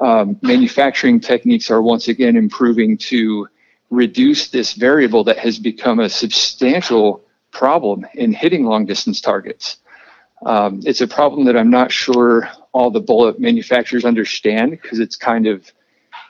um, 0.00 0.38
manufacturing 0.42 1.20
techniques 1.20 1.70
are 1.70 1.82
once 1.82 2.08
again 2.08 2.36
improving 2.36 2.96
to 2.96 3.48
reduce 3.90 4.48
this 4.48 4.74
variable 4.74 5.24
that 5.24 5.38
has 5.38 5.58
become 5.58 6.00
a 6.00 6.08
substantial 6.08 7.24
problem 7.50 8.06
in 8.14 8.32
hitting 8.32 8.64
long 8.64 8.84
distance 8.84 9.20
targets. 9.20 9.78
Um, 10.44 10.80
it's 10.84 11.00
a 11.00 11.06
problem 11.06 11.46
that 11.46 11.56
I'm 11.56 11.70
not 11.70 11.90
sure 11.90 12.48
all 12.72 12.90
the 12.90 13.00
bullet 13.00 13.40
manufacturers 13.40 14.04
understand 14.04 14.72
because 14.72 15.00
it's 15.00 15.16
kind 15.16 15.46
of 15.46 15.72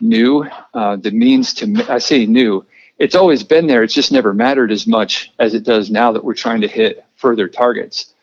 new. 0.00 0.46
Uh, 0.72 0.96
the 0.96 1.10
means 1.10 1.54
to, 1.54 1.86
I 1.88 1.98
say 1.98 2.26
new, 2.26 2.64
it's 2.98 3.14
always 3.14 3.42
been 3.42 3.66
there. 3.66 3.82
It's 3.82 3.94
just 3.94 4.12
never 4.12 4.32
mattered 4.32 4.70
as 4.70 4.86
much 4.86 5.32
as 5.38 5.54
it 5.54 5.64
does 5.64 5.90
now 5.90 6.12
that 6.12 6.24
we're 6.24 6.34
trying 6.34 6.60
to 6.60 6.68
hit 6.68 7.04
further 7.16 7.48
targets. 7.48 8.14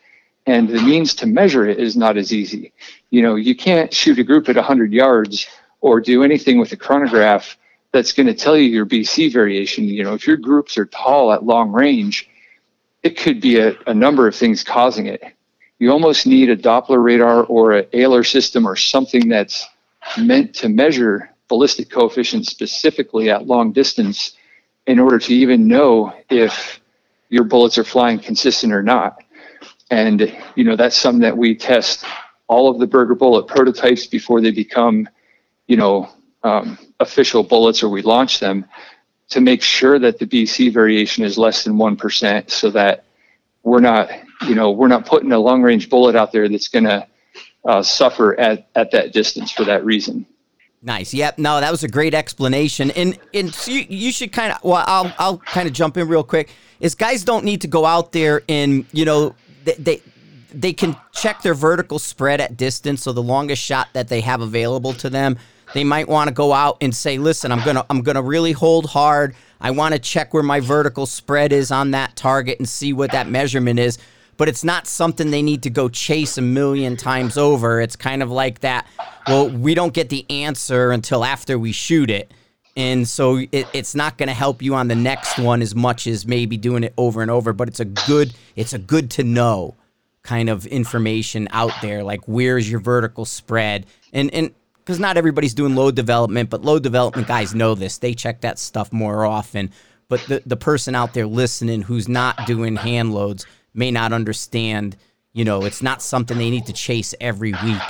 And 0.46 0.68
the 0.68 0.80
means 0.82 1.14
to 1.16 1.26
measure 1.26 1.68
it 1.68 1.78
is 1.78 1.96
not 1.96 2.16
as 2.16 2.32
easy. 2.32 2.72
You 3.10 3.22
know, 3.22 3.36
you 3.36 3.54
can't 3.54 3.92
shoot 3.92 4.18
a 4.18 4.24
group 4.24 4.48
at 4.48 4.56
100 4.56 4.92
yards 4.92 5.46
or 5.80 6.00
do 6.00 6.24
anything 6.24 6.58
with 6.58 6.72
a 6.72 6.76
chronograph 6.76 7.56
that's 7.92 8.12
going 8.12 8.26
to 8.26 8.34
tell 8.34 8.56
you 8.56 8.64
your 8.64 8.86
BC 8.86 9.32
variation. 9.32 9.84
You 9.84 10.04
know, 10.04 10.14
if 10.14 10.26
your 10.26 10.36
groups 10.36 10.78
are 10.78 10.86
tall 10.86 11.32
at 11.32 11.44
long 11.44 11.70
range, 11.70 12.28
it 13.02 13.16
could 13.16 13.40
be 13.40 13.58
a, 13.58 13.76
a 13.86 13.94
number 13.94 14.26
of 14.26 14.34
things 14.34 14.64
causing 14.64 15.06
it. 15.06 15.22
You 15.78 15.90
almost 15.90 16.26
need 16.26 16.48
a 16.48 16.56
Doppler 16.56 17.02
radar 17.02 17.44
or 17.44 17.72
an 17.72 17.84
Oehler 17.92 18.26
system 18.26 18.66
or 18.66 18.76
something 18.76 19.28
that's 19.28 19.66
meant 20.18 20.54
to 20.54 20.68
measure 20.68 21.30
ballistic 21.48 21.90
coefficients 21.90 22.50
specifically 22.50 23.30
at 23.30 23.46
long 23.46 23.72
distance 23.72 24.32
in 24.86 24.98
order 24.98 25.18
to 25.18 25.34
even 25.34 25.66
know 25.66 26.12
if 26.28 26.80
your 27.28 27.44
bullets 27.44 27.78
are 27.78 27.84
flying 27.84 28.18
consistent 28.18 28.72
or 28.72 28.82
not. 28.82 29.22
And 29.90 30.34
you 30.56 30.64
know 30.64 30.76
that's 30.76 30.96
something 30.96 31.20
that 31.22 31.36
we 31.36 31.54
test 31.54 32.04
all 32.48 32.70
of 32.70 32.78
the 32.78 32.86
Berger 32.86 33.14
bullet 33.14 33.46
prototypes 33.46 34.06
before 34.06 34.40
they 34.40 34.50
become, 34.50 35.08
you 35.66 35.76
know, 35.76 36.10
um, 36.42 36.78
official 37.00 37.42
bullets 37.42 37.82
or 37.82 37.88
we 37.88 38.02
launch 38.02 38.40
them 38.40 38.66
to 39.30 39.40
make 39.40 39.62
sure 39.62 39.98
that 39.98 40.18
the 40.18 40.26
BC 40.26 40.72
variation 40.72 41.24
is 41.24 41.38
less 41.38 41.64
than 41.64 41.74
1% 41.74 42.50
so 42.50 42.70
that 42.70 43.04
we're 43.62 43.80
not, 43.80 44.10
you 44.46 44.54
know, 44.54 44.70
we're 44.70 44.88
not 44.88 45.06
putting 45.06 45.32
a 45.32 45.38
long 45.38 45.62
range 45.62 45.88
bullet 45.88 46.14
out 46.16 46.32
there 46.32 46.48
that's 46.48 46.68
going 46.68 46.84
to 46.84 47.06
uh, 47.64 47.82
suffer 47.82 48.38
at, 48.38 48.68
at 48.74 48.90
that 48.90 49.12
distance 49.12 49.50
for 49.50 49.64
that 49.64 49.84
reason. 49.84 50.26
Nice. 50.84 51.14
Yep. 51.14 51.38
No, 51.38 51.60
that 51.60 51.70
was 51.70 51.84
a 51.84 51.88
great 51.88 52.12
explanation. 52.12 52.90
And 52.90 53.16
and 53.32 53.54
so 53.54 53.70
you, 53.70 53.86
you 53.88 54.12
should 54.12 54.32
kind 54.32 54.52
of 54.52 54.62
well, 54.64 54.82
I'll 54.86 55.14
I'll 55.18 55.38
kind 55.38 55.68
of 55.68 55.72
jump 55.74 55.96
in 55.96 56.08
real 56.08 56.24
quick. 56.24 56.50
Is 56.80 56.96
guys 56.96 57.22
don't 57.22 57.44
need 57.44 57.60
to 57.60 57.68
go 57.68 57.86
out 57.86 58.10
there 58.10 58.42
and 58.48 58.84
you 58.92 59.04
know 59.04 59.36
they, 59.64 59.74
they 59.74 60.02
they 60.52 60.72
can 60.72 60.96
check 61.12 61.42
their 61.42 61.54
vertical 61.54 62.00
spread 62.00 62.40
at 62.40 62.56
distance. 62.56 63.02
So 63.02 63.12
the 63.12 63.22
longest 63.22 63.62
shot 63.62 63.88
that 63.92 64.08
they 64.08 64.20
have 64.22 64.40
available 64.40 64.92
to 64.94 65.08
them, 65.08 65.38
they 65.72 65.84
might 65.84 66.08
want 66.08 66.28
to 66.28 66.34
go 66.34 66.52
out 66.52 66.78
and 66.80 66.94
say, 66.94 67.16
"Listen, 67.16 67.52
I'm 67.52 67.64
gonna 67.64 67.86
I'm 67.88 68.02
gonna 68.02 68.22
really 68.22 68.52
hold 68.52 68.86
hard. 68.86 69.36
I 69.60 69.70
want 69.70 69.94
to 69.94 70.00
check 70.00 70.34
where 70.34 70.42
my 70.42 70.58
vertical 70.58 71.06
spread 71.06 71.52
is 71.52 71.70
on 71.70 71.92
that 71.92 72.16
target 72.16 72.58
and 72.58 72.68
see 72.68 72.92
what 72.92 73.12
that 73.12 73.28
measurement 73.28 73.78
is." 73.78 73.98
But 74.42 74.48
it's 74.48 74.64
not 74.64 74.88
something 74.88 75.30
they 75.30 75.40
need 75.40 75.62
to 75.62 75.70
go 75.70 75.88
chase 75.88 76.36
a 76.36 76.42
million 76.42 76.96
times 76.96 77.38
over. 77.38 77.80
It's 77.80 77.94
kind 77.94 78.24
of 78.24 78.30
like 78.32 78.58
that. 78.62 78.88
Well, 79.28 79.48
we 79.48 79.72
don't 79.72 79.94
get 79.94 80.08
the 80.08 80.28
answer 80.28 80.90
until 80.90 81.24
after 81.24 81.56
we 81.56 81.70
shoot 81.70 82.10
it. 82.10 82.34
And 82.76 83.06
so 83.06 83.36
it, 83.52 83.68
it's 83.72 83.94
not 83.94 84.18
going 84.18 84.26
to 84.26 84.34
help 84.34 84.60
you 84.60 84.74
on 84.74 84.88
the 84.88 84.96
next 84.96 85.38
one 85.38 85.62
as 85.62 85.76
much 85.76 86.08
as 86.08 86.26
maybe 86.26 86.56
doing 86.56 86.82
it 86.82 86.92
over 86.98 87.22
and 87.22 87.30
over. 87.30 87.52
But 87.52 87.68
it's 87.68 87.78
a 87.78 87.84
good 87.84 88.34
it's 88.56 88.72
a 88.72 88.80
good 88.80 89.12
to 89.12 89.22
know 89.22 89.76
kind 90.24 90.50
of 90.50 90.66
information 90.66 91.46
out 91.52 91.70
there. 91.80 92.02
Like 92.02 92.22
where's 92.26 92.68
your 92.68 92.80
vertical 92.80 93.24
spread? 93.24 93.86
And 94.12 94.34
and 94.34 94.52
because 94.78 94.98
not 94.98 95.16
everybody's 95.16 95.54
doing 95.54 95.76
load 95.76 95.94
development, 95.94 96.50
but 96.50 96.62
load 96.62 96.82
development 96.82 97.28
guys 97.28 97.54
know 97.54 97.76
this. 97.76 97.98
They 97.98 98.12
check 98.12 98.40
that 98.40 98.58
stuff 98.58 98.92
more 98.92 99.24
often. 99.24 99.70
But 100.08 100.20
the, 100.22 100.42
the 100.44 100.56
person 100.56 100.96
out 100.96 101.14
there 101.14 101.28
listening 101.28 101.82
who's 101.82 102.08
not 102.08 102.44
doing 102.44 102.74
hand 102.74 103.14
loads 103.14 103.46
may 103.74 103.90
not 103.90 104.12
understand, 104.12 104.96
you 105.32 105.44
know, 105.44 105.64
it's 105.64 105.82
not 105.82 106.02
something 106.02 106.38
they 106.38 106.50
need 106.50 106.66
to 106.66 106.72
chase 106.72 107.14
every 107.20 107.52
week. 107.64 107.82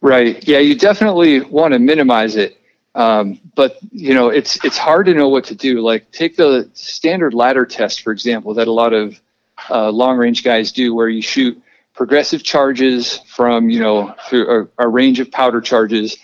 Right. 0.00 0.46
Yeah, 0.48 0.58
you 0.58 0.74
definitely 0.74 1.40
want 1.40 1.74
to 1.74 1.78
minimize 1.78 2.36
it. 2.36 2.56
Um, 2.94 3.40
but 3.54 3.78
you 3.92 4.14
know, 4.14 4.28
it's 4.30 4.62
it's 4.64 4.78
hard 4.78 5.06
to 5.06 5.14
know 5.14 5.28
what 5.28 5.44
to 5.44 5.54
do. 5.54 5.80
Like 5.80 6.10
take 6.10 6.36
the 6.36 6.68
standard 6.74 7.34
ladder 7.34 7.64
test, 7.64 8.02
for 8.02 8.12
example, 8.12 8.54
that 8.54 8.66
a 8.66 8.72
lot 8.72 8.92
of 8.92 9.20
uh, 9.68 9.90
long 9.90 10.16
range 10.16 10.42
guys 10.42 10.72
do, 10.72 10.94
where 10.94 11.08
you 11.08 11.22
shoot 11.22 11.60
progressive 11.94 12.42
charges 12.42 13.18
from 13.26 13.70
you 13.70 13.78
know 13.78 14.14
through 14.28 14.70
a, 14.78 14.84
a 14.84 14.88
range 14.88 15.20
of 15.20 15.30
powder 15.30 15.60
charges, 15.60 16.18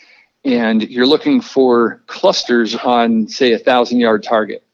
and 0.44 0.82
you're 0.90 1.06
looking 1.06 1.40
for 1.40 2.02
clusters 2.06 2.74
on 2.74 3.28
say 3.28 3.52
a 3.52 3.58
thousand 3.58 4.00
yard 4.00 4.22
target. 4.22 4.64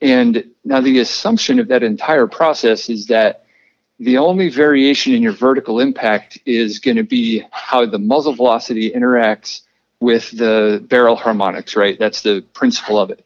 And 0.00 0.53
now 0.64 0.80
the 0.80 1.00
assumption 1.00 1.58
of 1.58 1.68
that 1.68 1.82
entire 1.82 2.26
process 2.26 2.88
is 2.88 3.06
that 3.06 3.44
the 4.00 4.18
only 4.18 4.48
variation 4.48 5.12
in 5.12 5.22
your 5.22 5.32
vertical 5.32 5.80
impact 5.80 6.38
is 6.46 6.78
going 6.78 6.96
to 6.96 7.04
be 7.04 7.42
how 7.50 7.86
the 7.86 7.98
muzzle 7.98 8.32
velocity 8.32 8.90
interacts 8.90 9.60
with 10.00 10.30
the 10.36 10.84
barrel 10.88 11.16
harmonics, 11.16 11.76
right? 11.76 11.98
That's 11.98 12.22
the 12.22 12.42
principle 12.52 12.98
of 12.98 13.10
it. 13.10 13.24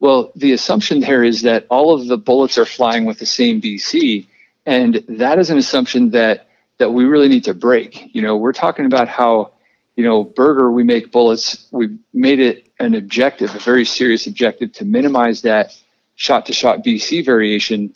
Well, 0.00 0.32
the 0.36 0.52
assumption 0.52 1.00
there 1.00 1.24
is 1.24 1.42
that 1.42 1.66
all 1.70 1.94
of 1.94 2.06
the 2.06 2.18
bullets 2.18 2.58
are 2.58 2.66
flying 2.66 3.04
with 3.04 3.18
the 3.18 3.26
same 3.26 3.60
BC, 3.60 4.26
and 4.66 5.02
that 5.08 5.38
is 5.38 5.50
an 5.50 5.58
assumption 5.58 6.10
that 6.10 6.48
that 6.78 6.90
we 6.90 7.04
really 7.04 7.28
need 7.28 7.44
to 7.44 7.54
break. 7.54 8.14
You 8.14 8.22
know, 8.22 8.36
we're 8.36 8.52
talking 8.52 8.86
about 8.86 9.08
how, 9.08 9.52
you 9.96 10.04
know, 10.04 10.22
Berger 10.22 10.70
we 10.70 10.84
make 10.84 11.10
bullets. 11.10 11.66
We've 11.72 11.98
made 12.12 12.38
it 12.38 12.68
an 12.78 12.94
objective, 12.94 13.52
a 13.54 13.58
very 13.58 13.84
serious 13.84 14.28
objective, 14.28 14.72
to 14.74 14.84
minimize 14.84 15.42
that 15.42 15.76
shot-to-shot 16.18 16.84
BC 16.84 17.24
variation. 17.24 17.94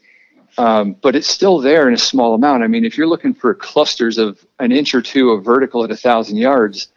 Um, 0.57 0.97
but 1.03 1.17
it's 1.17 1.27
still 1.27 1.59
there 1.59 1.89
in 1.89 1.95
a 1.95 1.99
small 1.99 2.35
amount. 2.35 2.63
I 2.63 2.69
mean, 2.69 2.85
if 2.85 2.97
you're 2.97 3.07
looking 3.07 3.35
for 3.35 3.53
clusters 3.53 4.17
of 4.17 4.45
an 4.59 4.71
inch 4.71 4.95
or 4.95 5.03
two 5.03 5.31
of 5.31 5.45
vertical 5.45 5.83
at 5.83 5.91
a 5.91 5.97
thousand 5.97 6.37
yards, 6.37 6.89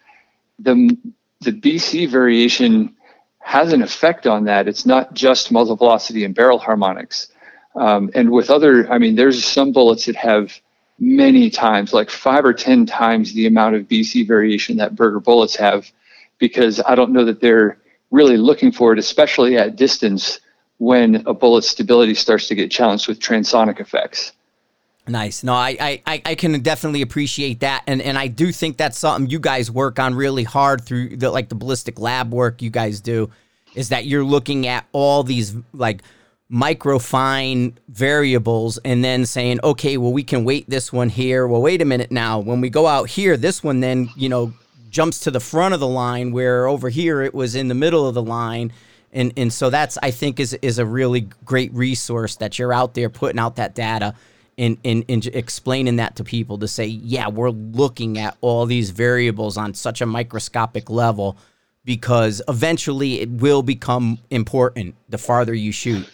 the 0.60 0.98
the 1.42 1.52
BC 1.52 2.10
variation 2.10 2.96
has 3.40 3.74
an 3.74 3.82
effect 3.82 4.28
on 4.28 4.46
that. 4.46 4.68
It's 4.68 4.86
not 4.86 5.14
just 5.14 5.52
muzzle 5.52 5.76
velocity 5.76 6.26
and 6.26 6.34
barrel 6.34 6.60
harmonics. 6.60 7.28
Um, 7.76 8.10
and 8.14 8.32
with 8.32 8.50
other, 8.50 8.92
I 8.92 8.98
mean, 8.98 9.16
there's 9.16 9.44
some 9.44 9.72
bullets 9.72 10.06
that 10.06 10.16
have 10.16 10.60
many 11.00 11.50
times, 11.50 11.94
like 11.94 12.10
five 12.10 12.46
or 12.46 12.54
10 12.54 12.86
times 12.86 13.34
the 13.34 13.48
amount 13.48 13.76
of 13.76 13.84
BC 13.84 14.28
variation 14.28 14.78
that 14.78 14.96
Berger 14.96 15.20
bullets 15.20 15.56
have, 15.58 15.92
because 16.40 16.82
I 16.86 16.96
don't 16.96 17.12
know 17.12 17.26
that 17.26 17.42
they're 17.42 17.78
really 18.12 18.38
looking 18.38 18.72
for 18.72 18.94
it, 18.94 19.00
especially 19.00 19.58
at 19.58 19.76
distance 19.76 20.40
when 20.78 21.24
a 21.26 21.34
bullet's 21.34 21.70
stability 21.70 22.14
starts 22.14 22.48
to 22.48 22.56
get 22.56 22.72
challenged 22.72 23.08
with 23.08 23.20
transonic 23.20 23.80
effects. 23.80 24.34
Nice. 25.08 25.44
No, 25.44 25.54
I, 25.54 26.02
I, 26.08 26.22
I 26.26 26.36
can 26.36 26.60
definitely 26.62 27.04
appreciate 27.04 27.60
that. 27.60 27.84
And 27.86 28.02
and 28.02 28.18
I 28.18 28.28
do 28.28 28.52
think 28.52 28.78
that's 28.78 28.98
something 28.98 29.30
you 29.30 29.40
guys 29.40 29.70
work 29.70 30.00
on 30.00 30.16
really 30.16 30.44
hard 30.44 30.84
through 30.84 31.18
the 31.18 31.30
like 31.30 31.50
the 31.50 31.56
ballistic 31.56 32.00
lab 32.00 32.34
work 32.34 32.62
you 32.62 32.72
guys 32.72 33.02
do, 33.02 33.30
is 33.76 33.90
that 33.90 34.08
you're 34.08 34.26
looking 34.26 34.66
at 34.66 34.86
all 34.94 35.24
these 35.24 35.56
like 35.74 36.02
micro 36.50 36.98
fine 36.98 37.78
variables 37.88 38.80
and 38.80 39.04
then 39.04 39.26
saying, 39.26 39.60
okay, 39.64 39.98
well 39.98 40.12
we 40.12 40.24
can 40.24 40.44
weight 40.44 40.68
this 40.68 40.92
one 40.92 41.10
here. 41.10 41.48
Well, 41.48 41.62
wait 41.62 41.82
a 41.82 41.86
minute 41.86 42.12
now. 42.12 42.40
When 42.40 42.60
we 42.60 42.72
go 42.72 42.88
out 42.88 43.10
here, 43.10 43.38
this 43.38 43.64
one 43.64 43.82
then, 43.82 44.10
you 44.16 44.28
know, 44.28 44.54
jumps 44.90 45.20
to 45.20 45.30
the 45.30 45.40
front 45.40 45.76
of 45.76 45.80
the 45.80 45.88
line 45.88 46.32
where 46.32 46.66
over 46.68 46.90
here 46.90 47.22
it 47.22 47.34
was 47.34 47.54
in 47.54 47.68
the 47.68 47.76
middle 47.76 48.08
of 48.08 48.16
the 48.16 48.24
line. 48.24 48.72
And 49.16 49.34
and 49.36 49.52
so 49.52 49.72
that's 49.72 49.98
I 50.04 50.12
think 50.12 50.40
is 50.40 50.54
is 50.62 50.78
a 50.78 50.86
really 50.86 51.22
great 51.44 51.74
resource 51.74 52.36
that 52.36 52.60
you're 52.60 52.74
out 52.74 52.94
there 52.94 53.10
putting 53.10 53.40
out 53.40 53.56
that 53.56 53.74
data 53.74 54.14
and 54.58 54.78
in, 54.84 55.02
in 55.04 55.22
explaining 55.34 55.98
that 55.98 56.16
to 56.18 56.24
people 56.24 56.58
to 56.60 56.68
say, 56.68 56.86
yeah, 56.86 57.28
we're 57.28 57.50
looking 57.50 58.18
at 58.18 58.38
all 58.42 58.66
these 58.66 58.90
variables 58.92 59.58
on 59.58 59.74
such 59.74 60.02
a 60.02 60.06
microscopic 60.06 60.90
level 60.90 61.38
because 61.84 62.42
eventually 62.48 63.22
it 63.22 63.30
will 63.30 63.62
become 63.62 64.18
important 64.30 64.96
the 65.10 65.18
farther 65.18 65.54
you 65.54 65.72
shoot. 65.72 66.10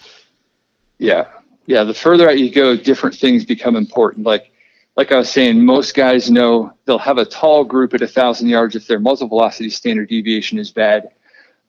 Yeah. 0.97 1.27
Yeah. 1.65 1.83
The 1.83 1.93
further 1.93 2.29
out 2.29 2.39
you 2.39 2.51
go, 2.51 2.75
different 2.75 3.15
things 3.15 3.45
become 3.45 3.75
important. 3.75 4.25
Like, 4.25 4.51
like 4.97 5.11
I 5.11 5.17
was 5.17 5.31
saying, 5.31 5.63
most 5.63 5.95
guys 5.95 6.29
know 6.29 6.73
they'll 6.85 6.97
have 6.97 7.17
a 7.17 7.25
tall 7.25 7.63
group 7.63 7.93
at 7.93 8.01
a 8.01 8.07
thousand 8.07 8.49
yards 8.49 8.75
if 8.75 8.87
their 8.87 8.99
muzzle 8.99 9.27
velocity 9.27 9.69
standard 9.69 10.09
deviation 10.09 10.59
is 10.59 10.71
bad. 10.71 11.11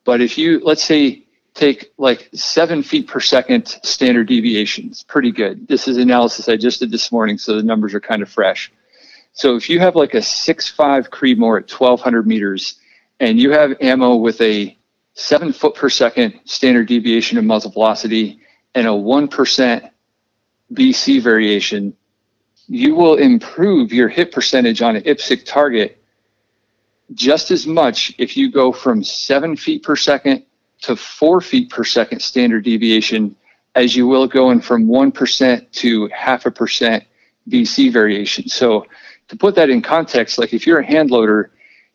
But 0.04 0.20
if 0.20 0.36
you, 0.36 0.60
let's 0.64 0.82
say 0.82 1.24
take 1.54 1.92
like 1.98 2.30
seven 2.32 2.82
feet 2.82 3.06
per 3.06 3.20
second 3.20 3.66
standard 3.82 4.28
deviations. 4.28 5.02
Pretty 5.02 5.30
good. 5.30 5.68
This 5.68 5.86
is 5.86 5.96
analysis 5.96 6.48
I 6.48 6.56
just 6.56 6.80
did 6.80 6.90
this 6.90 7.12
morning, 7.12 7.38
so 7.38 7.56
the 7.56 7.62
numbers 7.62 7.94
are 7.94 8.00
kind 8.00 8.22
of 8.22 8.28
fresh. 8.28 8.72
So 9.34 9.56
if 9.56 9.68
you 9.68 9.78
have 9.80 9.96
like 9.96 10.14
a 10.14 10.22
six 10.22 10.68
five 10.68 11.10
Creedmoor 11.10 11.58
at 11.62 11.70
1200 11.70 12.26
meters 12.26 12.78
and 13.20 13.38
you 13.38 13.50
have 13.50 13.74
ammo 13.80 14.16
with 14.16 14.40
a 14.40 14.76
seven 15.14 15.52
foot 15.52 15.74
per 15.74 15.88
second 15.88 16.40
standard 16.44 16.88
deviation 16.88 17.38
of 17.38 17.44
muzzle 17.44 17.70
velocity 17.70 18.40
and 18.74 18.86
a 18.86 18.90
1% 18.90 19.90
BC 20.72 21.22
variation, 21.22 21.94
you 22.66 22.94
will 22.94 23.16
improve 23.16 23.92
your 23.92 24.08
hit 24.08 24.32
percentage 24.32 24.80
on 24.80 24.96
an 24.96 25.02
IPSC 25.02 25.44
target 25.44 26.01
just 27.14 27.50
as 27.50 27.66
much 27.66 28.14
if 28.18 28.36
you 28.36 28.50
go 28.50 28.72
from 28.72 29.04
seven 29.04 29.56
feet 29.56 29.82
per 29.82 29.96
second 29.96 30.44
to 30.82 30.96
four 30.96 31.40
feet 31.40 31.70
per 31.70 31.84
second 31.84 32.20
standard 32.20 32.64
deviation 32.64 33.36
as 33.74 33.96
you 33.96 34.06
will 34.06 34.26
going 34.26 34.60
from 34.60 34.86
1% 34.86 35.70
to 35.72 36.08
half 36.08 36.46
a 36.46 36.50
percent 36.50 37.04
BC 37.48 37.92
variation. 37.92 38.48
So 38.48 38.86
to 39.28 39.36
put 39.36 39.54
that 39.54 39.70
in 39.70 39.80
context, 39.80 40.38
like 40.38 40.52
if 40.52 40.66
you're 40.66 40.80
a 40.80 40.86
hand 40.86 41.10
loader, 41.10 41.52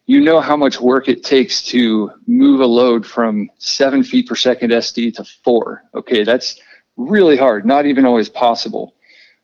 you 0.07 0.21
know 0.21 0.39
how 0.39 0.55
much 0.55 0.79
work 0.79 1.09
it 1.09 1.23
takes 1.23 1.61
to 1.63 2.11
move 2.25 2.61
a 2.61 2.65
load 2.65 3.05
from 3.05 3.49
seven 3.57 4.03
feet 4.03 4.27
per 4.27 4.35
second 4.35 4.71
SD 4.71 5.15
to 5.15 5.23
four. 5.43 5.83
Okay, 5.93 6.23
that's 6.23 6.59
really 6.95 7.37
hard, 7.37 7.65
not 7.65 7.85
even 7.85 8.05
always 8.05 8.29
possible. 8.29 8.95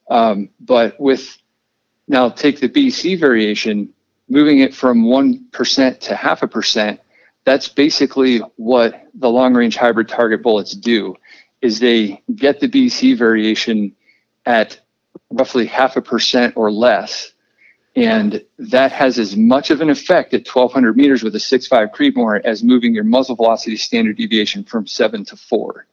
Um, 0.09 0.49
but 0.59 0.99
with 0.99 1.37
now 2.07 2.29
take 2.29 2.59
the 2.59 2.69
BC 2.69 3.19
variation, 3.19 3.93
moving 4.33 4.59
it 4.59 4.73
from 4.73 5.05
1% 5.05 5.99
to 5.99 6.15
half 6.15 6.41
a 6.41 6.47
percent, 6.47 6.99
that's 7.45 7.67
basically 7.69 8.39
what 8.55 9.07
the 9.13 9.29
long 9.29 9.53
range 9.53 9.75
hybrid 9.75 10.09
target 10.09 10.41
bullets 10.41 10.71
do 10.71 11.15
is 11.61 11.79
they 11.79 12.21
get 12.35 12.59
the 12.59 12.67
BC 12.67 13.15
variation 13.15 13.95
at 14.47 14.79
roughly 15.29 15.67
half 15.67 15.97
a 15.97 16.01
percent 16.01 16.57
or 16.57 16.71
less. 16.71 17.31
And 17.95 18.43
that 18.57 18.91
has 18.91 19.19
as 19.19 19.37
much 19.37 19.69
of 19.69 19.79
an 19.81 19.91
effect 19.91 20.33
at 20.33 20.47
1200 20.47 20.97
meters 20.97 21.21
with 21.21 21.35
a 21.35 21.37
6.5 21.37 21.93
Creedmoor 21.93 22.41
as 22.43 22.63
moving 22.63 22.95
your 22.95 23.03
muzzle 23.03 23.35
velocity 23.35 23.77
standard 23.77 24.17
deviation 24.17 24.63
from 24.63 24.87
seven 24.87 25.23
to 25.25 25.37
four. 25.37 25.85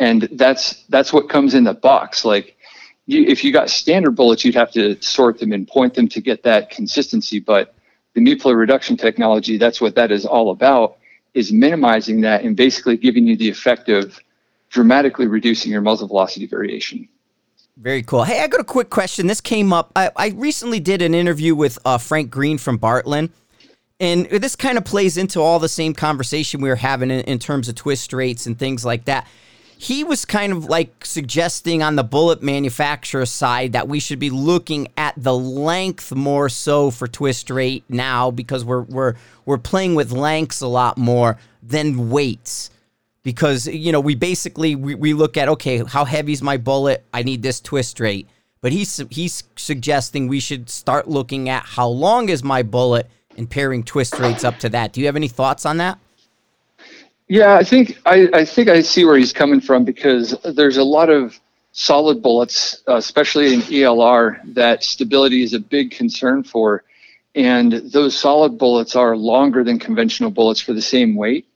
And 0.00 0.28
that's 0.32 0.82
that's 0.88 1.12
what 1.12 1.28
comes 1.28 1.54
in 1.54 1.62
the 1.62 1.74
box. 1.74 2.24
Like 2.24 2.56
you, 3.08 3.24
if 3.24 3.42
you 3.42 3.52
got 3.52 3.70
standard 3.70 4.12
bullets, 4.12 4.44
you'd 4.44 4.54
have 4.54 4.70
to 4.72 5.00
sort 5.00 5.38
them 5.38 5.52
and 5.52 5.66
point 5.66 5.94
them 5.94 6.08
to 6.08 6.20
get 6.20 6.42
that 6.42 6.70
consistency. 6.70 7.40
But 7.40 7.74
the 8.12 8.20
nuclear 8.20 8.54
reduction 8.54 8.98
technology, 8.98 9.56
that's 9.56 9.80
what 9.80 9.94
that 9.94 10.12
is 10.12 10.26
all 10.26 10.50
about, 10.50 10.98
is 11.32 11.50
minimizing 11.50 12.20
that 12.20 12.44
and 12.44 12.54
basically 12.54 12.98
giving 12.98 13.26
you 13.26 13.34
the 13.34 13.48
effect 13.48 13.88
of 13.88 14.20
dramatically 14.68 15.26
reducing 15.26 15.72
your 15.72 15.80
muzzle 15.80 16.06
velocity 16.06 16.46
variation. 16.46 17.08
Very 17.78 18.02
cool. 18.02 18.24
Hey, 18.24 18.42
I 18.42 18.46
got 18.46 18.60
a 18.60 18.64
quick 18.64 18.90
question. 18.90 19.26
This 19.26 19.40
came 19.40 19.72
up. 19.72 19.90
I, 19.96 20.10
I 20.14 20.28
recently 20.28 20.78
did 20.78 21.00
an 21.00 21.14
interview 21.14 21.54
with 21.54 21.78
uh, 21.86 21.96
Frank 21.96 22.30
Green 22.30 22.58
from 22.58 22.78
Bartlein, 22.78 23.30
and 24.00 24.26
this 24.26 24.54
kind 24.54 24.76
of 24.76 24.84
plays 24.84 25.16
into 25.16 25.40
all 25.40 25.58
the 25.58 25.68
same 25.68 25.94
conversation 25.94 26.60
we 26.60 26.68
were 26.68 26.76
having 26.76 27.10
in, 27.10 27.20
in 27.20 27.38
terms 27.38 27.70
of 27.70 27.74
twist 27.74 28.12
rates 28.12 28.44
and 28.44 28.58
things 28.58 28.84
like 28.84 29.06
that. 29.06 29.26
He 29.80 30.02
was 30.02 30.24
kind 30.24 30.52
of 30.52 30.64
like 30.64 31.06
suggesting 31.06 31.84
on 31.84 31.94
the 31.94 32.02
bullet 32.02 32.42
manufacturer 32.42 33.24
side 33.24 33.74
that 33.74 33.86
we 33.86 34.00
should 34.00 34.18
be 34.18 34.28
looking 34.28 34.88
at 34.96 35.14
the 35.16 35.36
length 35.36 36.12
more 36.12 36.48
so 36.48 36.90
for 36.90 37.06
twist 37.06 37.48
rate 37.48 37.84
now 37.88 38.32
because 38.32 38.64
we're 38.64 38.82
we're 38.82 39.14
we're 39.46 39.56
playing 39.56 39.94
with 39.94 40.10
lengths 40.10 40.60
a 40.62 40.66
lot 40.66 40.98
more 40.98 41.38
than 41.62 42.10
weights. 42.10 42.70
Because 43.22 43.68
you 43.68 43.92
know 43.92 44.00
we 44.00 44.16
basically 44.16 44.74
we, 44.74 44.96
we 44.96 45.14
look 45.14 45.36
at 45.36 45.48
okay 45.48 45.84
how 45.84 46.04
heavy 46.04 46.32
is 46.32 46.42
my 46.42 46.56
bullet? 46.56 47.04
I 47.14 47.22
need 47.22 47.42
this 47.42 47.60
twist 47.60 48.00
rate. 48.00 48.28
But 48.60 48.72
he's 48.72 49.00
he's 49.10 49.44
suggesting 49.54 50.26
we 50.26 50.40
should 50.40 50.68
start 50.68 51.06
looking 51.06 51.48
at 51.48 51.64
how 51.64 51.86
long 51.86 52.30
is 52.30 52.42
my 52.42 52.64
bullet 52.64 53.08
and 53.36 53.48
pairing 53.48 53.84
twist 53.84 54.18
rates 54.18 54.42
up 54.42 54.58
to 54.58 54.68
that. 54.70 54.92
Do 54.92 55.00
you 55.00 55.06
have 55.06 55.14
any 55.14 55.28
thoughts 55.28 55.64
on 55.64 55.76
that 55.76 56.00
yeah 57.28 57.54
i 57.54 57.64
think 57.64 57.98
i, 58.06 58.28
I 58.32 58.44
think 58.44 58.68
i 58.68 58.80
see 58.80 59.04
where 59.04 59.16
he's 59.16 59.32
coming 59.32 59.60
from 59.60 59.84
because 59.84 60.36
there's 60.42 60.76
a 60.76 60.84
lot 60.84 61.10
of 61.10 61.38
solid 61.72 62.22
bullets 62.22 62.82
uh, 62.88 62.96
especially 62.96 63.54
in 63.54 63.60
elr 63.60 64.40
that 64.54 64.82
stability 64.82 65.42
is 65.42 65.54
a 65.54 65.60
big 65.60 65.90
concern 65.90 66.42
for 66.42 66.84
and 67.34 67.72
those 67.72 68.18
solid 68.18 68.58
bullets 68.58 68.96
are 68.96 69.16
longer 69.16 69.62
than 69.62 69.78
conventional 69.78 70.30
bullets 70.30 70.60
for 70.60 70.72
the 70.72 70.82
same 70.82 71.14
weight 71.14 71.46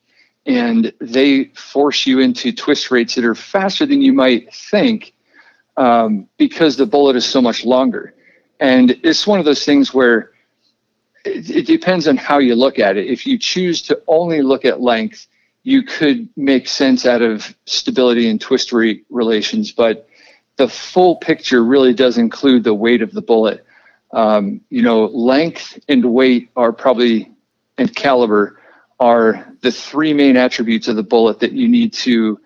and 0.46 0.92
they 1.00 1.44
force 1.54 2.06
you 2.06 2.18
into 2.20 2.52
twist 2.52 2.90
rates 2.90 3.14
that 3.14 3.24
are 3.24 3.34
faster 3.34 3.86
than 3.86 4.02
you 4.02 4.12
might 4.12 4.52
think 4.52 5.12
um, 5.76 6.28
because 6.36 6.76
the 6.76 6.86
bullet 6.86 7.16
is 7.16 7.24
so 7.24 7.40
much 7.40 7.64
longer. 7.64 8.14
And 8.60 8.90
it's 9.02 9.26
one 9.26 9.38
of 9.38 9.44
those 9.44 9.64
things 9.64 9.94
where 9.94 10.32
it, 11.24 11.50
it, 11.50 11.66
depends 11.66 12.08
on 12.08 12.16
how 12.16 12.38
you 12.38 12.54
look 12.54 12.78
at 12.78 12.96
it. 12.96 13.06
If 13.06 13.26
you 13.26 13.38
choose 13.38 13.82
to 13.82 14.02
only 14.08 14.42
look 14.42 14.64
at 14.64 14.80
length, 14.80 15.28
you 15.62 15.82
could 15.82 16.28
make 16.36 16.66
sense 16.66 17.06
out 17.06 17.22
of 17.22 17.54
stability 17.66 18.28
and 18.28 18.40
twist 18.40 18.72
rate 18.72 19.04
relations, 19.10 19.72
but 19.72 20.08
the 20.56 20.68
full 20.68 21.16
picture 21.16 21.64
really 21.64 21.94
does 21.94 22.18
include 22.18 22.64
the 22.64 22.74
weight 22.74 23.02
of 23.02 23.12
the 23.12 23.22
bullet. 23.22 23.64
Um, 24.12 24.60
you 24.68 24.82
know, 24.82 25.06
length 25.06 25.78
and 25.88 26.04
weight 26.04 26.50
are 26.56 26.72
probably, 26.72 27.32
and 27.78 27.94
caliber 27.94 28.60
are 29.00 29.52
the 29.62 29.70
three 29.70 30.12
main 30.12 30.36
attributes 30.36 30.88
of 30.88 30.96
the 30.96 31.02
bullet 31.02 31.40
that 31.40 31.52
you 31.52 31.68
need 31.68 31.92
to, 31.94 32.38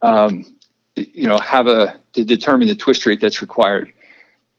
um, 0.00 0.56
you 0.96 1.28
know, 1.28 1.38
have 1.38 1.66
a 1.68 2.00
to 2.12 2.24
determine 2.24 2.68
the 2.68 2.74
twist 2.74 3.06
rate 3.06 3.20
that's 3.20 3.40
required. 3.40 3.92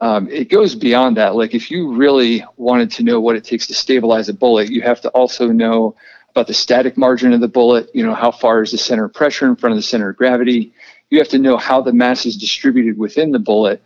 Um, 0.01 0.27
it 0.29 0.49
goes 0.49 0.75
beyond 0.75 1.17
that. 1.17 1.35
Like 1.35 1.53
if 1.53 1.69
you 1.69 1.93
really 1.93 2.43
wanted 2.57 2.91
to 2.91 3.03
know 3.03 3.21
what 3.21 3.35
it 3.35 3.43
takes 3.43 3.67
to 3.67 3.73
stabilize 3.73 4.27
a 4.29 4.33
bullet, 4.33 4.69
you 4.69 4.81
have 4.81 5.01
to 5.01 5.09
also 5.09 5.47
know 5.47 5.95
about 6.33 6.47
the 6.47 6.53
static 6.53 6.97
margin 6.97 7.31
of 7.31 7.41
the 7.41 7.47
bullet. 7.47 7.89
You 7.93 8.05
know, 8.05 8.15
how 8.15 8.31
far 8.31 8.63
is 8.63 8.71
the 8.71 8.77
center 8.77 9.05
of 9.05 9.13
pressure 9.13 9.47
in 9.47 9.55
front 9.55 9.73
of 9.73 9.77
the 9.77 9.83
center 9.83 10.09
of 10.09 10.17
gravity? 10.17 10.73
You 11.09 11.19
have 11.19 11.29
to 11.29 11.37
know 11.37 11.57
how 11.57 11.81
the 11.81 11.93
mass 11.93 12.25
is 12.25 12.37
distributed 12.37 12.97
within 12.97 13.31
the 13.31 13.39
bullet 13.39 13.83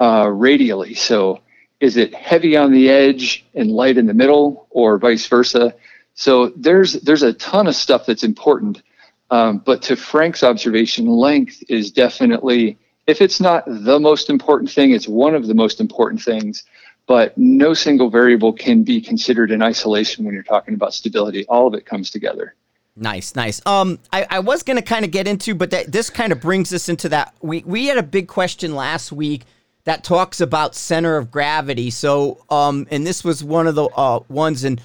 uh, 0.00 0.28
radially. 0.28 0.94
So, 0.94 1.40
is 1.80 1.96
it 1.96 2.14
heavy 2.14 2.56
on 2.56 2.72
the 2.72 2.88
edge 2.88 3.44
and 3.54 3.70
light 3.70 3.98
in 3.98 4.06
the 4.06 4.14
middle, 4.14 4.66
or 4.70 4.98
vice 4.98 5.26
versa? 5.26 5.74
So 6.14 6.48
there's 6.56 6.94
there's 6.94 7.22
a 7.22 7.32
ton 7.34 7.68
of 7.68 7.76
stuff 7.76 8.06
that's 8.06 8.24
important. 8.24 8.82
Um, 9.30 9.58
but 9.58 9.82
to 9.82 9.94
Frank's 9.94 10.42
observation, 10.42 11.06
length 11.06 11.62
is 11.68 11.92
definitely, 11.92 12.76
if 13.06 13.20
it's 13.20 13.40
not 13.40 13.64
the 13.66 14.00
most 14.00 14.28
important 14.28 14.70
thing, 14.70 14.90
it's 14.90 15.06
one 15.06 15.36
of 15.36 15.46
the 15.46 15.54
most 15.54 15.80
important 15.80 16.20
things. 16.22 16.64
But 17.08 17.36
no 17.36 17.74
single 17.74 18.10
variable 18.10 18.52
can 18.52 18.84
be 18.84 19.00
considered 19.00 19.50
in 19.50 19.62
isolation 19.62 20.24
when 20.24 20.34
you're 20.34 20.44
talking 20.44 20.74
about 20.74 20.94
stability. 20.94 21.44
All 21.46 21.66
of 21.66 21.74
it 21.74 21.86
comes 21.86 22.10
together. 22.10 22.54
Nice, 22.94 23.34
nice. 23.34 23.64
Um, 23.64 23.98
I, 24.12 24.26
I 24.28 24.38
was 24.40 24.62
gonna 24.62 24.82
kind 24.82 25.04
of 25.04 25.10
get 25.10 25.26
into, 25.26 25.54
but 25.54 25.70
that 25.70 25.90
this 25.90 26.10
kind 26.10 26.32
of 26.32 26.40
brings 26.40 26.72
us 26.72 26.88
into 26.88 27.08
that. 27.08 27.34
We 27.40 27.62
we 27.64 27.86
had 27.86 27.96
a 27.96 28.02
big 28.02 28.28
question 28.28 28.74
last 28.74 29.10
week 29.10 29.44
that 29.84 30.04
talks 30.04 30.40
about 30.40 30.74
center 30.74 31.16
of 31.16 31.30
gravity. 31.30 31.90
So, 31.90 32.44
um, 32.50 32.86
and 32.90 33.06
this 33.06 33.24
was 33.24 33.42
one 33.42 33.66
of 33.66 33.74
the 33.74 33.84
uh, 33.84 34.20
ones, 34.28 34.64
and 34.64 34.80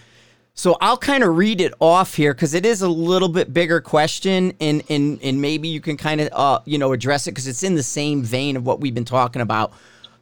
so 0.53 0.77
I'll 0.79 0.97
kind 0.97 1.23
of 1.23 1.35
read 1.35 1.59
it 1.59 1.73
off 1.79 2.13
here 2.13 2.33
because 2.33 2.53
it 2.53 2.65
is 2.65 2.83
a 2.83 2.87
little 2.87 3.29
bit 3.29 3.51
bigger 3.51 3.81
question, 3.81 4.53
and 4.61 4.83
and 4.89 5.19
and 5.23 5.41
maybe 5.41 5.67
you 5.67 5.81
can 5.81 5.97
kind 5.97 6.21
of 6.21 6.29
uh 6.31 6.59
you 6.65 6.77
know 6.77 6.93
address 6.93 7.27
it 7.27 7.31
because 7.31 7.47
it's 7.47 7.63
in 7.63 7.75
the 7.75 7.83
same 7.83 8.21
vein 8.23 8.55
of 8.55 8.65
what 8.65 8.79
we've 8.79 8.93
been 8.93 9.05
talking 9.05 9.41
about. 9.41 9.73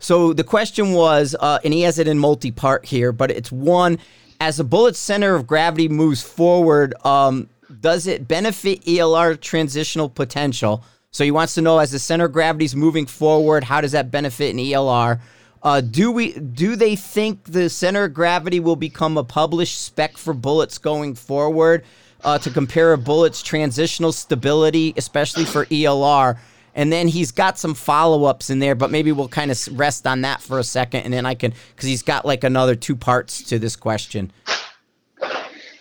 So 0.02 0.34
the 0.34 0.44
question 0.44 0.94
was, 0.94 1.36
uh, 1.40 1.60
and 1.64 1.74
he 1.74 1.82
has 1.82 2.00
it 2.00 2.08
in 2.08 2.18
multi-part 2.18 2.86
here, 2.86 3.12
but 3.12 3.32
it's 3.32 3.52
one: 3.52 4.00
as 4.40 4.60
a 4.60 4.64
bullet 4.64 4.96
center 4.96 5.36
of 5.36 5.46
gravity 5.48 5.88
moves 5.88 6.24
forward, 6.24 6.94
um, 7.06 7.48
does 7.80 8.08
it 8.08 8.28
benefit 8.28 8.84
ELR 8.86 9.40
transitional 9.40 10.10
potential? 10.10 10.84
So 11.12 11.24
he 11.24 11.32
wants 11.32 11.54
to 11.56 11.62
know 11.62 11.78
as 11.78 11.92
the 11.92 12.00
center 12.00 12.26
of 12.26 12.34
gravity 12.34 12.66
is 12.66 12.76
moving 12.76 13.06
forward, 13.06 13.64
how 13.64 13.82
does 13.82 13.92
that 13.92 14.12
benefit 14.12 14.52
an 14.52 14.58
ELR? 14.58 15.20
Uh, 15.64 15.82
do 15.82 16.12
we 16.12 16.34
do 16.34 16.76
they 16.76 16.96
think 16.96 17.44
the 17.44 17.70
center 17.70 18.06
of 18.06 18.14
gravity 18.14 18.60
will 18.60 18.76
become 18.76 19.18
a 19.18 19.24
published 19.24 19.82
spec 19.82 20.18
for 20.18 20.34
bullets 20.34 20.80
going 20.80 21.14
forward 21.14 21.84
uh, 22.24 22.40
to 22.40 22.50
compare 22.50 22.94
a 22.94 22.98
bullet's 22.98 23.44
transitional 23.44 24.12
stability, 24.12 24.94
especially 24.98 25.46
for 25.46 25.66
ELR? 25.68 26.40
And 26.76 26.92
then 26.92 27.08
he's 27.08 27.32
got 27.32 27.58
some 27.60 27.74
follow 27.74 28.24
ups 28.26 28.50
in 28.50 28.60
there, 28.60 28.76
but 28.76 28.92
maybe 28.92 29.12
we'll 29.12 29.28
kind 29.28 29.52
of 29.52 29.80
rest 29.80 30.08
on 30.08 30.22
that 30.22 30.42
for 30.42 30.60
a 30.60 30.64
second, 30.64 31.02
and 31.02 31.14
then 31.14 31.26
I 31.26 31.36
can 31.36 31.54
because 31.76 31.90
he's 31.90 32.04
got 32.04 32.26
like 32.26 32.44
another 32.44 32.76
two 32.76 32.96
parts 32.96 33.44
to 33.44 33.60
this 33.60 33.76
question. 33.76 34.32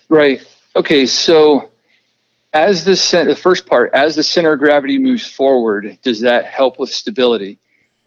Right. 0.09 0.45
Okay. 0.75 1.07
So 1.07 1.71
as 2.53 2.85
the 2.85 3.25
the 3.25 3.37
first 3.37 3.67
part, 3.67 3.93
as 3.95 4.17
the 4.17 4.23
center 4.23 4.53
of 4.53 4.59
gravity 4.59 4.99
moves 4.99 5.27
forward, 5.27 5.99
does 6.03 6.21
that 6.21 6.47
help 6.47 6.79
with 6.79 6.91
stability? 6.91 7.59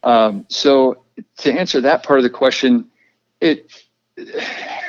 Um, 0.03 0.45
so 0.49 1.03
to 1.37 1.53
answer 1.53 1.79
that 1.81 2.03
part 2.03 2.19
of 2.19 2.23
the 2.23 2.29
question, 2.29 2.89
it 3.39 3.71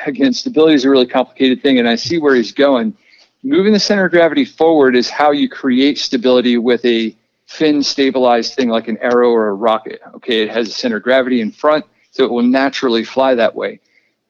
again, 0.07 0.33
stability 0.33 0.75
is 0.75 0.85
a 0.85 0.91
really 0.91 1.07
complicated 1.07 1.63
thing, 1.63 1.79
and 1.79 1.89
I 1.89 1.95
see 1.95 2.19
where 2.19 2.35
he's 2.35 2.53
going. 2.53 2.97
Moving 3.43 3.73
the 3.73 3.81
center 3.81 4.07
of 4.07 4.11
gravity 4.11 4.45
forward 4.45 4.97
is 4.97 5.11
how 5.11 5.31
you 5.31 5.49
create 5.49 5.99
stability 5.99 6.57
with 6.57 6.85
a 6.85 7.15
fin 7.55 7.83
stabilized 7.83 8.55
thing 8.55 8.69
like 8.69 8.89
an 8.89 8.99
arrow 8.99 9.31
or 9.31 9.49
a 9.49 9.55
rocket. 9.55 10.01
Okay, 10.15 10.43
it 10.43 10.51
has 10.51 10.69
a 10.69 10.73
center 10.73 10.97
of 10.97 11.03
gravity 11.03 11.41
in 11.41 11.53
front, 11.53 11.85
so 12.11 12.25
it 12.25 12.31
will 12.31 12.43
naturally 12.43 13.05
fly 13.05 13.35
that 13.35 13.55
way. 13.55 13.81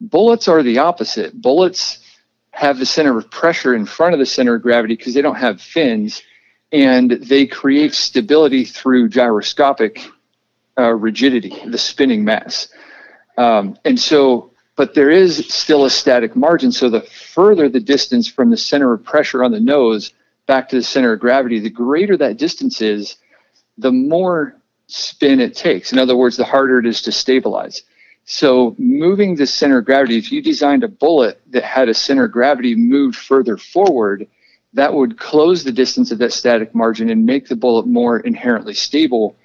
Bullets 0.00 0.48
are 0.48 0.62
the 0.62 0.78
opposite. 0.78 1.40
Bullets 1.40 2.00
have 2.50 2.78
the 2.78 2.86
center 2.86 3.16
of 3.18 3.30
pressure 3.30 3.74
in 3.74 3.86
front 3.86 4.12
of 4.12 4.20
the 4.20 4.26
center 4.26 4.54
of 4.54 4.62
gravity 4.62 4.94
because 4.94 5.14
they 5.14 5.22
don't 5.22 5.36
have 5.36 5.60
fins, 5.60 6.22
and 6.72 7.10
they 7.12 7.46
create 7.46 7.94
stability 7.94 8.64
through 8.64 9.08
gyroscopic 9.08 10.00
uh, 10.78 10.92
rigidity, 10.92 11.56
the 11.66 11.78
spinning 11.78 12.24
mass. 12.24 12.68
Um, 13.38 13.76
and 13.84 13.98
so, 13.98 14.50
but 14.76 14.94
there 14.94 15.10
is 15.10 15.46
still 15.48 15.84
a 15.84 15.90
static 15.90 16.36
margin. 16.36 16.72
So 16.72 16.90
the 16.90 17.02
further 17.02 17.68
the 17.68 17.80
distance 17.80 18.28
from 18.28 18.50
the 18.50 18.56
center 18.56 18.92
of 18.92 19.02
pressure 19.04 19.42
on 19.42 19.52
the 19.52 19.60
nose 19.60 20.12
back 20.46 20.68
to 20.68 20.76
the 20.76 20.82
center 20.82 21.12
of 21.12 21.20
gravity, 21.20 21.58
the 21.58 21.70
greater 21.70 22.16
that 22.16 22.36
distance 22.36 22.80
is, 22.80 23.16
the 23.78 23.92
more 23.92 24.56
spin 24.86 25.40
it 25.40 25.54
takes. 25.54 25.92
In 25.92 25.98
other 25.98 26.16
words, 26.16 26.36
the 26.36 26.44
harder 26.44 26.78
it 26.78 26.86
is 26.86 27.02
to 27.02 27.12
stabilize. 27.12 27.82
So 28.26 28.74
moving 28.78 29.34
the 29.34 29.46
center 29.46 29.78
of 29.78 29.84
gravity, 29.84 30.16
if 30.16 30.32
you 30.32 30.40
designed 30.40 30.84
a 30.84 30.88
bullet 30.88 31.40
that 31.50 31.64
had 31.64 31.88
a 31.88 31.94
center 31.94 32.24
of 32.24 32.32
gravity 32.32 32.74
moved 32.74 33.16
further 33.16 33.56
forward, 33.56 34.26
that 34.72 34.92
would 34.92 35.18
close 35.18 35.62
the 35.62 35.72
distance 35.72 36.10
of 36.10 36.18
that 36.18 36.32
static 36.32 36.74
margin 36.74 37.10
and 37.10 37.26
make 37.26 37.48
the 37.48 37.56
bullet 37.56 37.86
more 37.86 38.20
inherently 38.20 38.74
stable, 38.74 39.36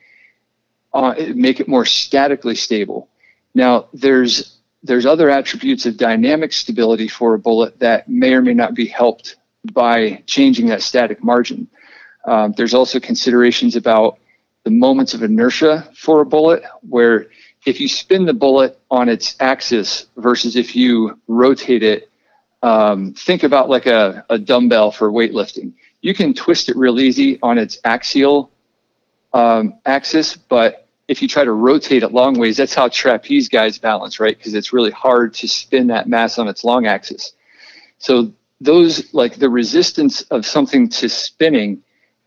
uh, 0.94 1.14
make 1.36 1.60
it 1.60 1.68
more 1.68 1.86
statically 1.86 2.56
stable. 2.56 3.10
Now, 3.54 3.88
there's 3.94 4.56
there's 4.82 5.06
other 5.06 5.30
attributes 5.30 5.86
of 5.86 5.98
dynamic 5.98 6.54
stability 6.54 7.10
for 7.10 7.34
a 7.34 7.40
bullet 7.40 7.80
that 7.80 8.08
may 8.08 8.34
or 8.34 8.42
may 8.42 8.54
not 8.54 8.74
be 8.74 8.86
helped 8.86 9.36
by 9.74 10.24
changing 10.26 10.68
that 10.68 10.82
static 10.82 11.24
margin. 11.24 11.68
Um, 12.26 12.54
there's 12.58 12.74
also 12.74 13.00
considerations 13.00 13.76
about 13.76 14.20
the 14.64 14.72
moments 14.72 15.14
of 15.14 15.24
inertia 15.24 15.90
for 15.96 16.22
a 16.22 16.26
bullet, 16.26 16.64
where 16.82 17.28
if 17.66 17.80
you 17.80 17.88
spin 17.88 18.26
the 18.26 18.34
bullet 18.34 18.80
on 18.90 19.10
its 19.10 19.36
axis 19.40 20.08
versus 20.18 20.56
if 20.56 20.76
you 20.76 21.20
rotate 21.28 21.84
it, 21.84 22.10
um, 22.62 23.14
think 23.14 23.44
about 23.44 23.70
like 23.70 23.86
a, 23.86 24.26
a 24.30 24.38
dumbbell 24.38 24.92
for 24.92 25.12
weightlifting. 25.12 25.74
You 26.02 26.14
can 26.14 26.34
twist 26.34 26.70
it 26.70 26.76
real 26.76 27.00
easy 27.00 27.40
on 27.42 27.58
its 27.58 27.80
axial 27.84 28.52
um, 29.34 29.80
axis, 29.86 30.36
but 30.36 30.88
if 31.08 31.22
you 31.22 31.28
try 31.28 31.44
to 31.44 31.52
rotate 31.52 32.04
it 32.04 32.14
long 32.14 32.38
ways, 32.38 32.58
that's 32.58 32.74
how 32.74 32.88
trapeze 32.88 33.50
guys 33.50 33.78
balance, 33.78 34.20
right? 34.20 34.38
Because 34.38 34.54
it's 34.54 34.72
really 34.74 34.92
hard 34.92 35.34
to 35.36 35.48
spin 35.48 35.88
that 35.88 36.08
mass 36.08 36.38
on 36.38 36.48
its 36.48 36.64
long 36.64 36.86
axis. 36.86 37.34
So 37.98 38.34
those 38.62 39.14
like 39.14 39.36
the 39.36 39.50
resistance 39.50 40.22
of 40.24 40.46
something 40.46 40.90
to 40.90 41.10
spinning 41.10 41.82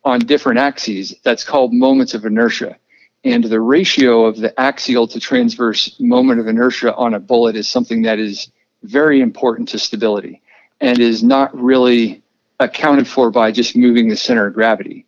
on 0.05 0.21
different 0.21 0.59
axes, 0.59 1.15
that's 1.23 1.45
called 1.45 1.73
moments 1.73 2.15
of 2.15 2.25
inertia. 2.25 2.77
And 3.25 3.45
the 3.45 3.61
ratio 3.61 4.25
of 4.25 4.37
the 4.37 4.59
axial 4.59 5.07
to 5.07 5.21
transverse 5.21 5.99
moment 6.01 6.41
of 6.41 6.49
inertia 6.49 6.95
on 6.95 7.15
a 7.15 7.21
bullet 7.21 7.55
is 7.55 7.69
something 7.69 8.03
that 8.03 8.19
is 8.19 8.51
very 8.83 9.21
important 9.21 9.69
to 9.69 9.79
stability 9.79 10.43
and 10.81 10.99
is 10.99 11.23
not 11.23 11.57
really 11.57 12.23
accounted 12.59 13.07
for 13.07 13.31
by 13.31 13.53
just 13.53 13.77
moving 13.77 14.09
the 14.09 14.17
center 14.17 14.47
of 14.47 14.55
gravity. 14.55 15.07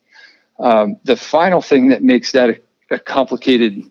Um, 0.61 0.97
the 1.03 1.17
final 1.17 1.61
thing 1.61 1.89
that 1.89 2.03
makes 2.03 2.31
that 2.33 2.51
a, 2.51 2.61
a 2.91 2.99
complicated 2.99 3.91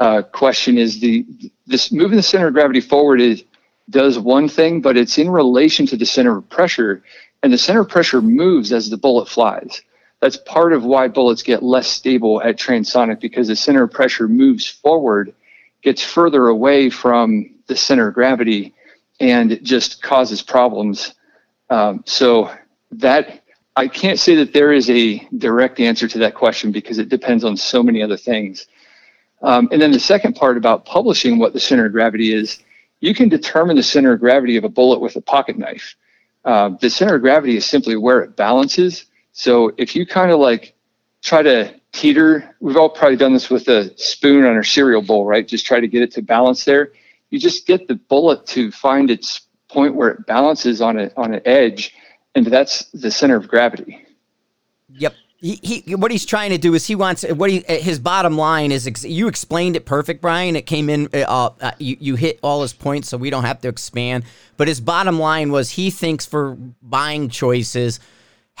uh, 0.00 0.22
question 0.22 0.78
is 0.78 0.98
the 0.98 1.24
this 1.66 1.92
moving 1.92 2.16
the 2.16 2.22
center 2.22 2.48
of 2.48 2.54
gravity 2.54 2.80
forward 2.80 3.20
is 3.20 3.44
does 3.90 4.18
one 4.18 4.48
thing, 4.48 4.80
but 4.80 4.96
it's 4.96 5.18
in 5.18 5.30
relation 5.30 5.86
to 5.86 5.96
the 5.96 6.06
center 6.06 6.38
of 6.38 6.48
pressure, 6.48 7.02
and 7.42 7.52
the 7.52 7.58
center 7.58 7.80
of 7.80 7.88
pressure 7.88 8.22
moves 8.22 8.72
as 8.72 8.88
the 8.88 8.96
bullet 8.96 9.28
flies 9.28 9.82
that's 10.20 10.36
part 10.36 10.72
of 10.72 10.84
why 10.84 11.08
bullets 11.08 11.42
get 11.42 11.62
less 11.62 11.88
stable 11.88 12.42
at 12.42 12.58
transonic 12.58 13.20
because 13.20 13.48
the 13.48 13.56
center 13.56 13.82
of 13.82 13.90
pressure 13.90 14.28
moves 14.28 14.66
forward, 14.66 15.34
gets 15.82 16.04
further 16.04 16.48
away 16.48 16.90
from 16.90 17.54
the 17.66 17.76
center 17.76 18.08
of 18.08 18.14
gravity, 18.14 18.74
and 19.18 19.50
it 19.50 19.62
just 19.62 20.02
causes 20.02 20.42
problems. 20.42 21.14
Um, 21.70 22.02
so 22.06 22.54
that 22.92 23.42
I 23.76 23.88
can't 23.88 24.18
say 24.18 24.34
that 24.36 24.52
there 24.52 24.72
is 24.72 24.90
a 24.90 25.26
direct 25.38 25.80
answer 25.80 26.06
to 26.08 26.18
that 26.18 26.34
question 26.34 26.70
because 26.70 26.98
it 26.98 27.08
depends 27.08 27.44
on 27.44 27.56
so 27.56 27.82
many 27.82 28.02
other 28.02 28.16
things. 28.16 28.66
Um, 29.42 29.68
and 29.72 29.80
then 29.80 29.92
the 29.92 30.00
second 30.00 30.34
part 30.34 30.58
about 30.58 30.84
publishing 30.84 31.38
what 31.38 31.54
the 31.54 31.60
center 31.60 31.86
of 31.86 31.92
gravity 31.92 32.34
is, 32.34 32.58
you 33.00 33.14
can 33.14 33.28
determine 33.28 33.76
the 33.76 33.82
center 33.82 34.12
of 34.12 34.20
gravity 34.20 34.56
of 34.56 34.64
a 34.64 34.68
bullet 34.68 35.00
with 35.00 35.16
a 35.16 35.20
pocket 35.20 35.58
knife. 35.58 35.96
Uh, 36.44 36.70
the 36.80 36.88
center 36.88 37.16
of 37.16 37.22
gravity 37.22 37.56
is 37.56 37.66
simply 37.66 37.96
where 37.96 38.20
it 38.20 38.36
balances 38.36 39.06
so 39.32 39.72
if 39.76 39.94
you 39.94 40.06
kind 40.06 40.30
of 40.30 40.40
like 40.40 40.74
try 41.22 41.42
to 41.42 41.74
teeter, 41.92 42.54
we've 42.60 42.76
all 42.76 42.88
probably 42.88 43.16
done 43.16 43.32
this 43.32 43.50
with 43.50 43.68
a 43.68 43.96
spoon 43.96 44.44
on 44.44 44.56
a 44.56 44.64
cereal 44.64 45.02
bowl, 45.02 45.24
right? 45.24 45.46
Just 45.46 45.66
try 45.66 45.80
to 45.80 45.88
get 45.88 46.02
it 46.02 46.12
to 46.12 46.22
balance 46.22 46.64
there. 46.64 46.92
You 47.30 47.38
just 47.38 47.66
get 47.66 47.86
the 47.88 47.94
bullet 47.94 48.46
to 48.48 48.70
find 48.70 49.10
its 49.10 49.42
point 49.68 49.94
where 49.94 50.10
it 50.10 50.26
balances 50.26 50.80
on 50.80 50.98
a 50.98 51.10
on 51.16 51.32
an 51.32 51.42
edge, 51.44 51.94
and 52.34 52.44
that's 52.46 52.86
the 52.86 53.10
center 53.10 53.36
of 53.36 53.46
gravity. 53.46 54.04
Yep. 54.90 55.14
He, 55.42 55.58
he 55.62 55.94
what 55.94 56.10
he's 56.10 56.26
trying 56.26 56.50
to 56.50 56.58
do 56.58 56.74
is 56.74 56.86
he 56.86 56.94
wants 56.94 57.22
what 57.22 57.48
he 57.48 57.64
his 57.66 57.98
bottom 57.98 58.36
line 58.36 58.72
is 58.72 59.04
you 59.04 59.26
explained 59.26 59.74
it 59.74 59.86
perfect 59.86 60.20
Bryan 60.20 60.54
it 60.54 60.66
came 60.66 60.90
in 60.90 61.08
uh, 61.14 61.50
uh, 61.60 61.70
you 61.78 61.96
you 61.98 62.16
hit 62.16 62.38
all 62.42 62.60
his 62.60 62.74
points 62.74 63.08
so 63.08 63.16
we 63.16 63.30
don't 63.30 63.44
have 63.44 63.58
to 63.62 63.68
expand 63.68 64.24
but 64.58 64.68
his 64.68 64.82
bottom 64.82 65.18
line 65.18 65.50
was 65.50 65.70
he 65.70 65.90
thinks 65.90 66.26
for 66.26 66.58
buying 66.82 67.30
choices 67.30 68.00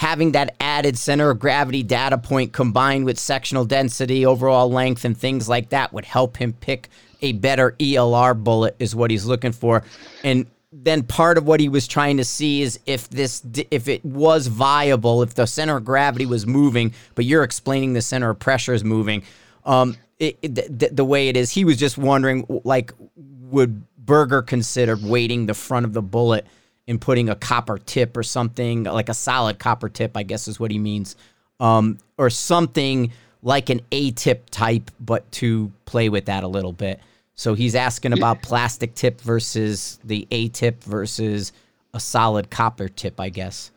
having 0.00 0.32
that 0.32 0.56
added 0.60 0.96
center 0.96 1.28
of 1.28 1.38
gravity 1.38 1.82
data 1.82 2.16
point 2.16 2.54
combined 2.54 3.04
with 3.04 3.18
sectional 3.18 3.66
density, 3.66 4.24
overall 4.24 4.70
length, 4.70 5.04
and 5.04 5.14
things 5.14 5.46
like 5.46 5.68
that 5.68 5.92
would 5.92 6.06
help 6.06 6.38
him 6.38 6.54
pick 6.54 6.88
a 7.20 7.32
better 7.32 7.72
ELR 7.78 8.42
bullet, 8.42 8.74
is 8.78 8.94
what 8.94 9.10
he's 9.10 9.26
looking 9.26 9.52
for. 9.52 9.84
And 10.24 10.46
then 10.72 11.02
part 11.02 11.36
of 11.36 11.46
what 11.46 11.58
he 11.58 11.68
was 11.68 11.88
trying 11.88 12.16
to 12.16 12.24
see 12.24 12.62
is 12.62 12.78
if 12.86 13.08
this 13.10 13.42
if 13.70 13.88
it 13.88 14.04
was 14.04 14.46
viable 14.46 15.22
if 15.22 15.34
the 15.34 15.46
center 15.46 15.76
of 15.76 15.84
gravity 15.84 16.26
was 16.26 16.46
moving 16.46 16.92
but 17.14 17.24
you're 17.24 17.42
explaining 17.42 17.92
the 17.92 18.02
center 18.02 18.30
of 18.30 18.38
pressure 18.38 18.72
is 18.72 18.84
moving 18.84 19.22
um 19.64 19.96
it, 20.20 20.38
it, 20.42 20.54
the, 20.54 20.90
the 20.92 21.04
way 21.04 21.28
it 21.28 21.36
is 21.36 21.50
he 21.50 21.64
was 21.64 21.76
just 21.76 21.98
wondering 21.98 22.46
like 22.64 22.92
would 23.16 23.82
Berger 24.10 24.42
consider 24.42 24.96
weighting 24.96 25.46
the 25.46 25.54
front 25.54 25.86
of 25.86 25.92
the 25.92 26.02
bullet 26.02 26.46
and 26.88 27.00
putting 27.00 27.28
a 27.28 27.36
copper 27.36 27.78
tip 27.78 28.16
or 28.16 28.22
something 28.22 28.84
like 28.84 29.08
a 29.08 29.14
solid 29.14 29.58
copper 29.60 29.88
tip, 29.88 30.16
I 30.16 30.24
guess 30.24 30.48
is 30.48 30.58
what 30.58 30.72
he 30.72 30.78
means, 30.78 31.14
um, 31.60 31.98
or 32.18 32.30
something 32.30 33.12
like 33.42 33.70
an 33.70 33.80
A 33.92 34.10
tip 34.10 34.50
type, 34.50 34.90
but 34.98 35.30
to 35.32 35.70
play 35.84 36.08
with 36.08 36.24
that 36.24 36.42
a 36.42 36.48
little 36.48 36.72
bit. 36.72 37.00
So 37.34 37.54
he's 37.54 37.74
asking 37.74 38.12
about 38.12 38.42
plastic 38.42 38.94
tip 38.94 39.20
versus 39.20 39.98
the 40.04 40.26
A 40.30 40.48
tip 40.48 40.82
versus 40.84 41.52
a 41.94 42.00
solid 42.00 42.50
copper 42.50 42.88
tip, 42.88 43.18
I 43.18 43.30
guess. 43.30 43.70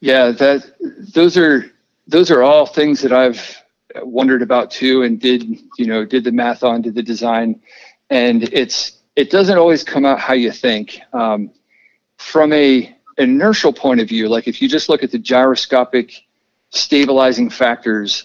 Yeah, 0.00 0.30
that 0.32 0.64
those 1.14 1.36
are 1.36 1.70
those 2.06 2.30
are 2.30 2.42
all 2.42 2.66
things 2.66 3.00
that 3.00 3.12
I've 3.12 3.62
wondered 4.02 4.42
about 4.42 4.70
too, 4.70 5.02
and 5.02 5.20
did 5.20 5.42
you 5.78 5.86
know 5.86 6.04
did 6.04 6.24
the 6.24 6.32
math 6.32 6.62
on, 6.62 6.82
did 6.82 6.94
the 6.94 7.02
design, 7.02 7.60
and 8.10 8.44
it's 8.52 8.98
it 9.16 9.30
doesn't 9.30 9.58
always 9.58 9.84
come 9.84 10.04
out 10.04 10.20
how 10.20 10.34
you 10.34 10.50
think. 10.50 11.00
Um, 11.12 11.50
from 12.18 12.52
a 12.52 12.94
inertial 13.18 13.72
point 13.72 14.00
of 14.00 14.08
view, 14.08 14.28
like 14.28 14.48
if 14.48 14.60
you 14.60 14.68
just 14.68 14.88
look 14.88 15.02
at 15.02 15.10
the 15.10 15.18
gyroscopic 15.18 16.24
stabilizing 16.70 17.48
factors 17.50 18.24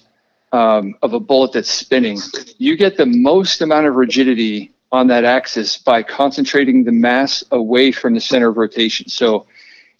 um, 0.52 0.96
of 1.02 1.14
a 1.14 1.20
bullet 1.20 1.54
that's 1.54 1.70
spinning, 1.70 2.20
you 2.58 2.76
get 2.78 2.98
the 2.98 3.06
most 3.06 3.62
amount 3.62 3.88
of 3.88 3.96
rigidity 3.96 4.74
on 4.92 5.08
that 5.08 5.24
axis 5.24 5.78
by 5.78 6.02
concentrating 6.02 6.84
the 6.84 6.92
mass 6.92 7.44
away 7.52 7.92
from 7.92 8.14
the 8.14 8.22
center 8.22 8.50
of 8.50 8.58
rotation. 8.58 9.08
So 9.08 9.46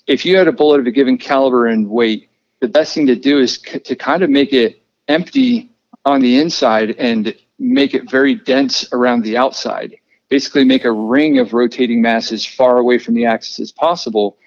if 0.08 0.26
you 0.26 0.38
had 0.38 0.48
a 0.48 0.52
bullet 0.52 0.80
of 0.80 0.88
a 0.88 0.92
given 0.92 1.18
caliber 1.18 1.68
and 1.68 1.88
weight, 1.90 2.30
the 2.60 2.68
best 2.68 2.96
thing 2.96 3.06
to 3.08 3.16
do 3.16 3.40
is 3.40 3.62
c- 3.66 3.80
to 3.80 3.96
kind 3.96 4.24
of 4.24 4.30
make 4.30 4.52
it 4.54 4.82
empty 5.08 5.70
on 6.06 6.22
the 6.22 6.40
inside 6.40 6.96
and 6.98 7.36
make 7.60 7.94
it 7.94 8.10
very 8.10 8.34
dense 8.34 8.92
around 8.92 9.24
the 9.24 9.38
outside. 9.38 9.96
Basically 10.30 10.64
make 10.64 10.86
a 10.86 10.92
ring 10.92 11.38
of 11.38 11.54
rotating 11.54 12.02
mass 12.02 12.32
as 12.32 12.46
far 12.46 12.78
away 12.78 12.98
from 12.98 13.14
the 13.14 13.26
axis 13.26 13.60
as 13.60 13.72
possible, 13.72 14.38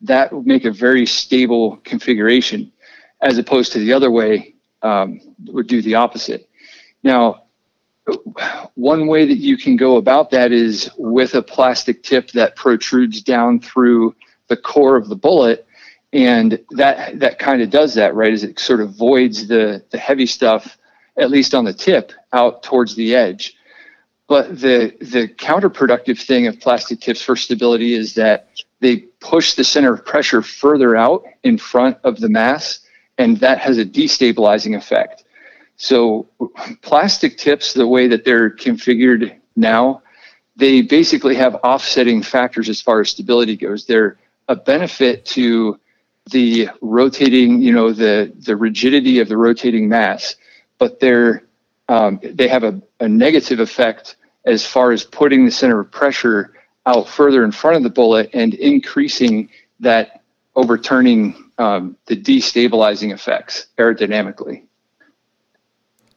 that 0.00 0.32
would 0.32 0.46
make 0.46 0.64
a 0.64 0.70
very 0.70 1.04
stable 1.04 1.76
configuration, 1.84 2.72
as 3.20 3.36
opposed 3.36 3.72
to 3.72 3.78
the 3.78 3.92
other 3.92 4.10
way 4.10 4.49
um, 4.82 5.20
would 5.46 5.66
do 5.66 5.82
the 5.82 5.94
opposite. 5.94 6.48
Now, 7.02 7.44
one 8.74 9.06
way 9.06 9.26
that 9.26 9.38
you 9.38 9.56
can 9.56 9.76
go 9.76 9.96
about 9.96 10.30
that 10.30 10.52
is 10.52 10.90
with 10.96 11.34
a 11.34 11.42
plastic 11.42 12.02
tip 12.02 12.30
that 12.32 12.56
protrudes 12.56 13.22
down 13.22 13.60
through 13.60 14.14
the 14.48 14.56
core 14.56 14.96
of 14.96 15.08
the 15.08 15.16
bullet 15.16 15.66
and 16.12 16.58
that 16.70 17.20
that 17.20 17.38
kind 17.38 17.62
of 17.62 17.70
does 17.70 17.94
that 17.94 18.16
right 18.16 18.32
is 18.32 18.42
it 18.42 18.58
sort 18.58 18.80
of 18.80 18.96
voids 18.96 19.46
the 19.46 19.80
the 19.90 19.98
heavy 19.98 20.26
stuff 20.26 20.76
at 21.20 21.30
least 21.30 21.54
on 21.54 21.64
the 21.64 21.72
tip 21.72 22.10
out 22.32 22.64
towards 22.64 22.96
the 22.96 23.14
edge 23.14 23.54
but 24.26 24.60
the 24.60 24.92
the 25.00 25.28
counterproductive 25.38 26.20
thing 26.20 26.48
of 26.48 26.58
plastic 26.58 27.00
tips 27.00 27.22
for 27.22 27.36
stability 27.36 27.94
is 27.94 28.14
that 28.14 28.48
they 28.80 28.98
push 29.20 29.54
the 29.54 29.64
center 29.64 29.92
of 29.92 30.04
pressure 30.04 30.42
further 30.42 30.96
out 30.96 31.24
in 31.42 31.58
front 31.58 31.98
of 32.04 32.18
the 32.20 32.28
mass, 32.28 32.80
and 33.20 33.36
that 33.36 33.58
has 33.58 33.76
a 33.76 33.84
destabilizing 33.84 34.74
effect. 34.74 35.24
So 35.76 36.26
plastic 36.80 37.36
tips, 37.36 37.74
the 37.74 37.86
way 37.86 38.08
that 38.08 38.24
they're 38.24 38.50
configured 38.50 39.36
now, 39.56 40.02
they 40.56 40.80
basically 40.80 41.34
have 41.34 41.54
offsetting 41.56 42.22
factors 42.22 42.68
as 42.70 42.80
far 42.80 43.00
as 43.00 43.10
stability 43.10 43.56
goes. 43.56 43.84
They're 43.84 44.16
a 44.48 44.56
benefit 44.56 45.26
to 45.36 45.78
the 46.30 46.70
rotating, 46.80 47.60
you 47.60 47.72
know, 47.72 47.92
the 47.92 48.32
the 48.38 48.56
rigidity 48.56 49.20
of 49.20 49.28
the 49.28 49.36
rotating 49.36 49.88
mass, 49.88 50.36
but 50.78 50.98
they're 51.00 51.44
um, 51.88 52.20
they 52.22 52.48
have 52.48 52.64
a, 52.64 52.80
a 53.00 53.08
negative 53.08 53.60
effect 53.60 54.16
as 54.46 54.66
far 54.66 54.92
as 54.92 55.04
putting 55.04 55.44
the 55.44 55.50
center 55.50 55.80
of 55.80 55.90
pressure 55.90 56.54
out 56.86 57.06
further 57.08 57.44
in 57.44 57.52
front 57.52 57.76
of 57.76 57.82
the 57.82 57.90
bullet 57.90 58.30
and 58.32 58.54
increasing 58.54 59.50
that 59.80 60.22
overturning 60.56 61.49
um, 61.60 61.96
the 62.06 62.16
destabilizing 62.16 63.12
effects 63.12 63.66
aerodynamically. 63.78 64.64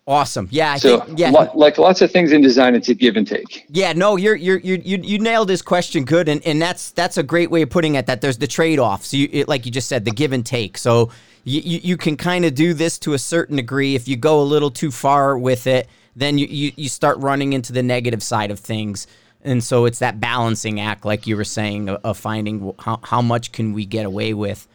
Awesome. 0.06 0.48
Yeah. 0.52 0.74
I 0.74 0.78
so, 0.78 1.02
think, 1.02 1.20
yeah. 1.20 1.30
lo- 1.30 1.52
like 1.54 1.78
lots 1.78 2.02
of 2.02 2.12
things 2.12 2.32
in 2.32 2.42
design, 2.42 2.76
it's 2.76 2.90
a 2.90 2.94
give 2.94 3.16
and 3.16 3.28
take. 3.28 3.66
Yeah, 3.70 3.94
no, 3.94 4.18
you're 4.18 4.36
you're 4.36 4.60
you 4.60 4.82
you 4.84 4.98
you 5.02 5.20
nailed 5.20 5.48
this 5.48 5.62
question 5.62 6.04
good, 6.04 6.28
and, 6.28 6.46
and 6.46 6.62
that's 6.62 6.92
that's 6.92 7.18
a 7.18 7.24
great 7.24 7.52
way 7.52 7.62
of 7.62 7.70
putting 7.70 7.96
it. 7.96 8.06
That 8.08 8.20
there's 8.20 8.38
the 8.38 8.48
trade 8.48 8.80
offs. 8.80 9.14
You 9.14 9.30
it, 9.32 9.48
like 9.48 9.66
you 9.66 9.72
just 9.72 9.88
said, 9.88 10.04
the 10.04 10.12
give 10.12 10.34
and 10.34 10.46
take. 10.46 10.78
So 10.78 11.10
you 11.46 11.62
you, 11.62 11.80
you 11.84 11.98
can 11.98 12.18
kind 12.18 12.44
of 12.44 12.54
do 12.54 12.74
this 12.74 13.00
to 13.00 13.14
a 13.14 13.20
certain 13.20 13.56
degree. 13.56 13.96
If 13.96 14.08
you 14.08 14.18
go 14.18 14.42
a 14.42 14.44
little 14.44 14.72
too 14.72 14.92
far 14.92 15.38
with 15.38 15.68
it, 15.68 15.88
then 16.18 16.38
you, 16.38 16.48
you 16.48 16.74
you 16.76 16.90
start 16.90 17.18
running 17.20 17.54
into 17.54 17.72
the 17.72 17.84
negative 17.84 18.22
side 18.22 18.52
of 18.52 18.60
things. 18.60 19.08
And 19.46 19.64
so 19.64 19.86
it's 19.86 20.00
that 20.00 20.22
balancing 20.22 20.80
act, 20.80 21.06
like 21.06 21.28
you 21.28 21.36
were 21.36 21.44
saying, 21.46 21.90
of, 21.90 22.02
of 22.04 22.18
finding 22.18 22.74
how 22.80 23.00
how 23.04 23.22
much 23.22 23.54
can 23.54 23.72
we 23.72 23.86
get 23.86 24.06
away 24.06 24.34
with 24.34 24.68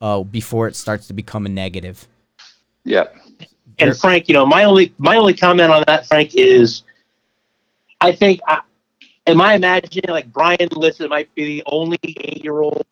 uh, 0.00 0.22
before 0.22 0.68
it 0.68 0.76
starts 0.76 1.06
to 1.08 1.12
become 1.12 1.46
a 1.46 1.48
negative. 1.48 2.06
Yeah. 2.84 3.04
And 3.78 3.96
Frank, 3.96 4.28
you 4.28 4.34
know, 4.34 4.44
my 4.44 4.64
only 4.64 4.92
my 4.98 5.16
only 5.16 5.34
comment 5.34 5.70
on 5.70 5.84
that, 5.86 6.06
Frank, 6.06 6.34
is 6.34 6.82
I 8.00 8.12
think 8.12 8.40
I, 8.46 8.60
am 9.26 9.40
I 9.40 9.54
imagining 9.54 10.10
like 10.10 10.32
Bryan 10.32 10.68
Litson 10.70 11.08
might 11.08 11.32
be 11.34 11.44
the 11.44 11.62
only 11.66 11.98
eight 12.02 12.42
year 12.42 12.60
old. 12.60 12.84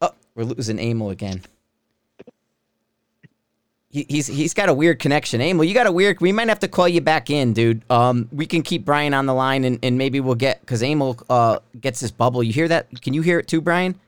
Oh, 0.00 0.12
we're 0.34 0.44
losing 0.44 0.78
Emil 0.78 1.10
again. 1.10 1.42
He, 3.88 4.06
he's 4.08 4.26
he's 4.28 4.54
got 4.54 4.68
a 4.68 4.74
weird 4.74 5.00
connection. 5.00 5.40
Emil, 5.40 5.64
you 5.64 5.74
got 5.74 5.86
a 5.86 5.92
weird. 5.92 6.20
We 6.20 6.30
might 6.30 6.48
have 6.48 6.60
to 6.60 6.68
call 6.68 6.88
you 6.88 7.00
back 7.00 7.28
in, 7.28 7.52
dude. 7.52 7.82
Um, 7.90 8.28
we 8.32 8.46
can 8.46 8.62
keep 8.62 8.84
Bryan 8.84 9.12
on 9.12 9.26
the 9.26 9.34
line, 9.34 9.64
and, 9.64 9.78
and 9.82 9.98
maybe 9.98 10.20
we'll 10.20 10.34
get 10.34 10.60
because 10.60 10.82
Emil 10.82 11.18
uh 11.28 11.58
gets 11.80 12.00
this 12.00 12.10
bubble. 12.10 12.42
You 12.42 12.52
hear 12.52 12.68
that? 12.68 13.02
Can 13.02 13.12
you 13.12 13.22
hear 13.22 13.40
it 13.40 13.48
too, 13.48 13.60
Bryan? 13.60 13.98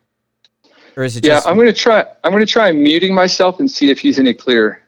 Or 0.96 1.02
is 1.04 1.16
it 1.16 1.24
Yeah, 1.24 1.34
just 1.34 1.46
I'm 1.46 1.56
gonna 1.56 1.72
try. 1.72 2.04
I'm 2.22 2.32
gonna 2.32 2.46
try 2.46 2.70
muting 2.72 3.14
myself 3.14 3.60
and 3.60 3.70
see 3.70 3.90
if 3.90 3.98
he's 3.98 4.18
any 4.18 4.34
clearer. 4.34 4.80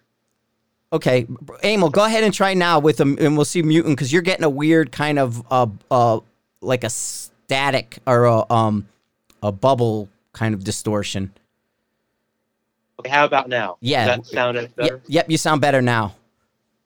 Okay, 0.92 1.26
Emil, 1.64 1.90
go 1.90 2.04
ahead 2.04 2.22
and 2.22 2.32
try 2.32 2.54
now 2.54 2.78
with 2.78 3.00
him, 3.00 3.18
and 3.20 3.36
we'll 3.36 3.44
see 3.44 3.60
mutant 3.62 3.96
because 3.96 4.12
you're 4.12 4.22
getting 4.22 4.44
a 4.44 4.50
weird 4.50 4.92
kind 4.92 5.18
of 5.18 5.44
uh 5.50 5.66
uh 5.90 6.20
like 6.60 6.84
a 6.84 6.90
static 6.90 7.98
or 8.06 8.24
a 8.24 8.52
um 8.52 8.86
a 9.42 9.50
bubble 9.50 10.08
kind 10.32 10.54
of 10.54 10.62
distortion. 10.64 11.32
Okay, 13.00 13.10
how 13.10 13.24
about 13.24 13.48
now? 13.48 13.76
Yeah. 13.80 14.16
Does 14.16 14.16
that 14.16 14.34
sound 14.34 14.56
Yep, 14.56 14.76
better? 14.76 15.02
yep, 15.06 15.30
you 15.30 15.36
sound 15.36 15.60
better 15.60 15.82
now. 15.82 16.14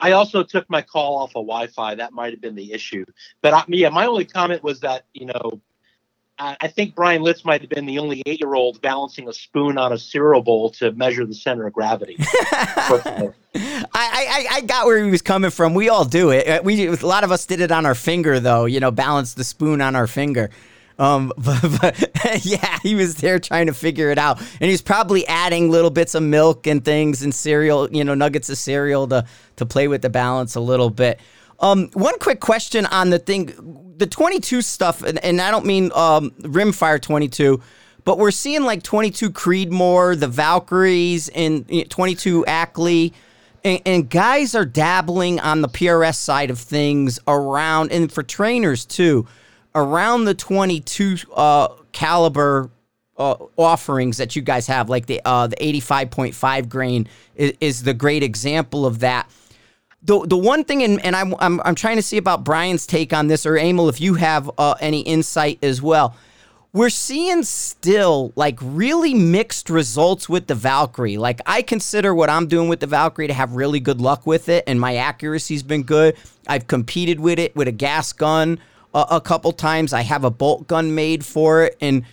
I 0.00 0.12
also 0.12 0.42
took 0.42 0.68
my 0.70 0.80
call 0.80 1.18
off 1.18 1.30
of 1.30 1.46
Wi-Fi. 1.46 1.94
That 1.94 2.12
might 2.12 2.32
have 2.32 2.40
been 2.40 2.54
the 2.54 2.72
issue. 2.72 3.04
But 3.42 3.52
I, 3.52 3.64
yeah, 3.68 3.90
my 3.90 4.06
only 4.06 4.24
comment 4.24 4.62
was 4.62 4.80
that 4.80 5.04
you 5.12 5.26
know, 5.26 5.60
I, 6.40 6.68
think 6.68 6.94
Bryan 6.94 7.22
Litz 7.22 7.44
might 7.44 7.60
have 7.60 7.70
been 7.70 7.86
the 7.86 7.98
only 7.98 8.22
eight-year-old 8.24 8.80
balancing 8.80 9.28
a 9.28 9.32
spoon 9.32 9.76
on 9.76 9.92
a 9.92 9.98
cereal 9.98 10.42
bowl 10.42 10.70
to 10.70 10.92
measure 10.92 11.26
the 11.26 11.34
center 11.34 11.66
of 11.66 11.74
gravity. 11.74 12.16
I, 12.18 13.34
I 13.94 14.46
I 14.52 14.60
got 14.62 14.86
where 14.86 15.04
he 15.04 15.10
was 15.10 15.22
coming 15.22 15.50
from. 15.50 15.74
We 15.74 15.88
all 15.88 16.04
do 16.04 16.30
it. 16.30 16.64
We 16.64 16.86
a 16.86 16.94
lot 16.94 17.24
of 17.24 17.32
us 17.32 17.46
did 17.46 17.60
it 17.60 17.70
on 17.70 17.84
our 17.84 17.94
finger 17.94 18.40
though. 18.40 18.64
You 18.64 18.80
know, 18.80 18.90
balance 18.90 19.34
the 19.34 19.44
spoon 19.44 19.80
on 19.80 19.94
our 19.96 20.06
finger. 20.06 20.50
Um, 20.98 21.32
but, 21.38 21.60
but 22.22 22.44
yeah, 22.44 22.78
he 22.82 22.94
was 22.94 23.16
there 23.16 23.38
trying 23.38 23.66
to 23.66 23.74
figure 23.74 24.10
it 24.10 24.18
out, 24.18 24.38
and 24.38 24.70
he's 24.70 24.82
probably 24.82 25.26
adding 25.26 25.70
little 25.70 25.90
bits 25.90 26.14
of 26.14 26.22
milk 26.22 26.66
and 26.66 26.84
things 26.84 27.22
and 27.22 27.34
cereal, 27.34 27.90
you 27.90 28.04
know, 28.04 28.14
nuggets 28.14 28.48
of 28.50 28.58
cereal 28.58 29.08
to 29.08 29.24
to 29.56 29.66
play 29.66 29.88
with 29.88 30.02
the 30.02 30.10
balance 30.10 30.54
a 30.54 30.60
little 30.60 30.90
bit. 30.90 31.18
Um, 31.58 31.90
one 31.92 32.18
quick 32.18 32.40
question 32.40 32.86
on 32.86 33.10
the 33.10 33.18
thing, 33.18 33.48
the 34.00 34.06
22 34.06 34.62
stuff, 34.62 35.02
and, 35.02 35.22
and 35.22 35.40
I 35.40 35.50
don't 35.50 35.66
mean 35.66 35.92
um, 35.94 36.30
Rimfire 36.40 37.00
22, 37.00 37.62
but 38.04 38.18
we're 38.18 38.30
seeing 38.30 38.62
like 38.62 38.82
22 38.82 39.30
Creedmoor, 39.30 40.18
the 40.18 40.26
Valkyries, 40.26 41.28
and 41.28 41.66
you 41.68 41.82
know, 41.82 41.86
22 41.88 42.46
Ackley. 42.46 43.12
And, 43.62 43.82
and 43.84 44.10
guys 44.10 44.54
are 44.54 44.64
dabbling 44.64 45.38
on 45.38 45.60
the 45.60 45.68
PRS 45.68 46.16
side 46.16 46.50
of 46.50 46.58
things 46.58 47.20
around, 47.28 47.92
and 47.92 48.10
for 48.10 48.22
trainers 48.22 48.86
too, 48.86 49.28
around 49.74 50.24
the 50.24 50.34
22 50.34 51.18
uh, 51.36 51.68
caliber 51.92 52.70
uh, 53.18 53.34
offerings 53.58 54.16
that 54.16 54.34
you 54.34 54.40
guys 54.40 54.66
have, 54.66 54.88
like 54.88 55.04
the 55.04 55.20
uh, 55.26 55.46
the 55.46 55.56
85.5 55.56 56.68
grain 56.70 57.06
is, 57.36 57.52
is 57.60 57.82
the 57.82 57.92
great 57.92 58.22
example 58.22 58.86
of 58.86 59.00
that. 59.00 59.30
The, 60.02 60.26
the 60.26 60.36
one 60.36 60.64
thing, 60.64 60.82
and, 60.82 61.04
and 61.04 61.14
I'm, 61.14 61.34
I'm, 61.40 61.60
I'm 61.64 61.74
trying 61.74 61.96
to 61.96 62.02
see 62.02 62.16
about 62.16 62.42
Bryan's 62.42 62.86
take 62.86 63.12
on 63.12 63.26
this, 63.26 63.44
or 63.44 63.56
Emil, 63.58 63.88
if 63.88 64.00
you 64.00 64.14
have 64.14 64.50
uh, 64.56 64.74
any 64.80 65.00
insight 65.00 65.58
as 65.62 65.82
well 65.82 66.16
we're 66.72 66.90
seeing 66.90 67.42
still 67.42 68.32
like 68.36 68.56
really 68.62 69.12
mixed 69.12 69.70
results 69.70 70.28
with 70.28 70.46
the 70.46 70.54
Valkyrie. 70.54 71.16
Like 71.16 71.40
I 71.46 71.62
consider 71.62 72.14
what 72.14 72.30
I'm 72.30 72.46
doing 72.46 72.68
with 72.68 72.80
the 72.80 72.86
Valkyrie 72.86 73.26
to 73.26 73.34
have 73.34 73.52
really 73.52 73.80
good 73.80 74.00
luck 74.00 74.26
with 74.26 74.48
it, 74.48 74.64
and 74.66 74.80
my 74.80 74.96
accuracy's 74.96 75.62
been 75.62 75.82
good. 75.82 76.16
I've 76.46 76.66
competed 76.66 77.18
with 77.18 77.38
it 77.38 77.54
with 77.56 77.66
a 77.68 77.72
gas 77.72 78.12
gun 78.12 78.60
a, 78.94 79.06
a 79.12 79.20
couple 79.20 79.52
times. 79.52 79.92
I 79.92 80.02
have 80.02 80.24
a 80.24 80.30
bolt 80.30 80.68
gun 80.68 80.94
made 80.94 81.24
for 81.24 81.64
it, 81.64 81.76
and 81.80 82.04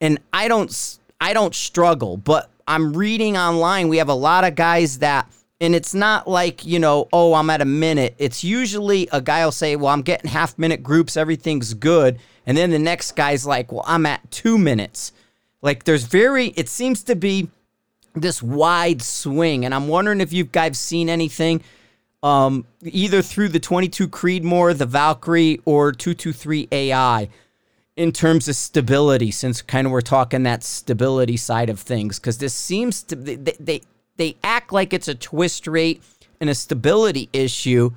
and 0.00 0.20
I 0.32 0.48
don't 0.48 0.98
I 1.20 1.32
don't 1.32 1.54
struggle. 1.54 2.16
But 2.16 2.50
I'm 2.68 2.96
reading 2.96 3.36
online. 3.36 3.88
We 3.88 3.98
have 3.98 4.08
a 4.08 4.14
lot 4.14 4.44
of 4.44 4.54
guys 4.54 4.98
that. 4.98 5.28
And 5.60 5.74
it's 5.74 5.94
not 5.94 6.28
like, 6.28 6.64
you 6.66 6.78
know, 6.78 7.08
oh, 7.12 7.34
I'm 7.34 7.48
at 7.48 7.60
a 7.60 7.66
minute. 7.66 8.14
It's 8.18 8.42
usually 8.42 9.08
a 9.12 9.20
guy 9.20 9.44
will 9.44 9.52
say, 9.52 9.76
well, 9.76 9.92
I'm 9.92 10.02
getting 10.02 10.30
half 10.30 10.58
minute 10.58 10.82
groups, 10.82 11.16
everything's 11.16 11.74
good. 11.74 12.18
And 12.46 12.56
then 12.58 12.70
the 12.70 12.78
next 12.78 13.12
guy's 13.12 13.46
like, 13.46 13.72
well, 13.72 13.84
I'm 13.86 14.04
at 14.04 14.30
two 14.30 14.58
minutes. 14.58 15.12
Like 15.62 15.84
there's 15.84 16.04
very, 16.04 16.48
it 16.48 16.68
seems 16.68 17.02
to 17.04 17.14
be 17.14 17.48
this 18.14 18.42
wide 18.42 19.00
swing. 19.00 19.64
And 19.64 19.74
I'm 19.74 19.88
wondering 19.88 20.20
if 20.20 20.32
you 20.32 20.44
guys 20.44 20.78
seen 20.78 21.08
anything 21.08 21.62
um, 22.22 22.66
either 22.82 23.22
through 23.22 23.50
the 23.50 23.60
22 23.60 24.08
Creedmoor, 24.08 24.76
the 24.76 24.86
Valkyrie, 24.86 25.60
or 25.64 25.92
223 25.92 26.68
AI 26.72 27.28
in 27.96 28.12
terms 28.12 28.48
of 28.48 28.56
stability, 28.56 29.30
since 29.30 29.62
kind 29.62 29.86
of 29.86 29.92
we're 29.92 30.00
talking 30.00 30.42
that 30.42 30.64
stability 30.64 31.36
side 31.36 31.70
of 31.70 31.78
things. 31.78 32.18
Because 32.18 32.38
this 32.38 32.54
seems 32.54 33.02
to, 33.04 33.16
they, 33.16 33.36
they, 33.36 33.82
they 34.16 34.36
act 34.42 34.72
like 34.72 34.92
it's 34.92 35.08
a 35.08 35.14
twist 35.14 35.66
rate 35.66 36.02
and 36.40 36.50
a 36.50 36.54
stability 36.54 37.28
issue, 37.32 37.90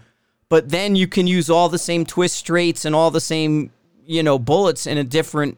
but 0.49 0.69
then 0.69 0.95
you 0.95 1.07
can 1.07 1.27
use 1.27 1.49
all 1.49 1.69
the 1.69 1.77
same 1.77 2.05
twist 2.05 2.49
rates 2.49 2.85
and 2.85 2.95
all 2.95 3.11
the 3.11 3.21
same, 3.21 3.71
you 4.05 4.23
know, 4.23 4.39
bullets 4.39 4.87
in 4.87 4.97
a 4.97 5.03
different 5.03 5.57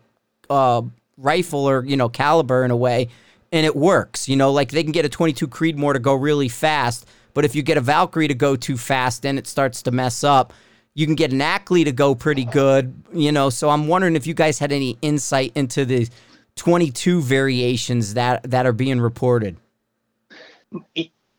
uh, 0.50 0.82
rifle 1.18 1.70
or, 1.70 1.86
you 1.86 1.96
know, 1.96 2.10
caliber 2.10 2.64
in 2.66 2.72
a 2.72 2.78
way, 2.78 3.10
and 3.52 3.66
it 3.66 3.76
works. 3.76 4.28
You 4.28 4.36
know, 4.36 4.52
like 4.52 4.72
they 4.72 4.84
can 4.84 4.92
get 4.92 5.06
a 5.06 5.10
22 5.10 5.48
Creedmoor 5.48 5.94
to 5.94 6.00
go 6.00 6.14
really 6.16 6.50
fast, 6.50 7.06
but 7.34 7.46
if 7.46 7.56
you 7.56 7.62
get 7.62 7.78
a 7.78 7.82
Valkyrie 7.82 8.28
to 8.28 8.34
go 8.34 8.56
too 8.56 8.78
fast, 8.78 9.22
then 9.22 9.38
it 9.38 9.48
starts 9.48 9.84
to 9.84 9.92
mess 9.92 10.24
up. 10.24 10.54
You 10.96 11.06
can 11.06 11.16
get 11.16 11.32
an 11.32 11.42
Ackley 11.42 11.84
to 11.84 11.92
go 11.92 12.16
pretty 12.16 12.44
good, 12.44 12.94
you 13.14 13.32
know. 13.32 13.50
So 13.50 13.70
I'm 13.70 13.88
wondering 13.88 14.16
if 14.16 14.28
you 14.28 14.34
guys 14.34 14.60
had 14.60 14.72
any 14.72 14.98
insight 15.02 15.52
into 15.56 15.86
the 15.86 16.10
22 16.56 17.22
variations 17.22 18.16
that 18.16 18.44
that 18.50 18.66
are 18.66 18.74
being 18.74 19.00
reported. 19.00 19.56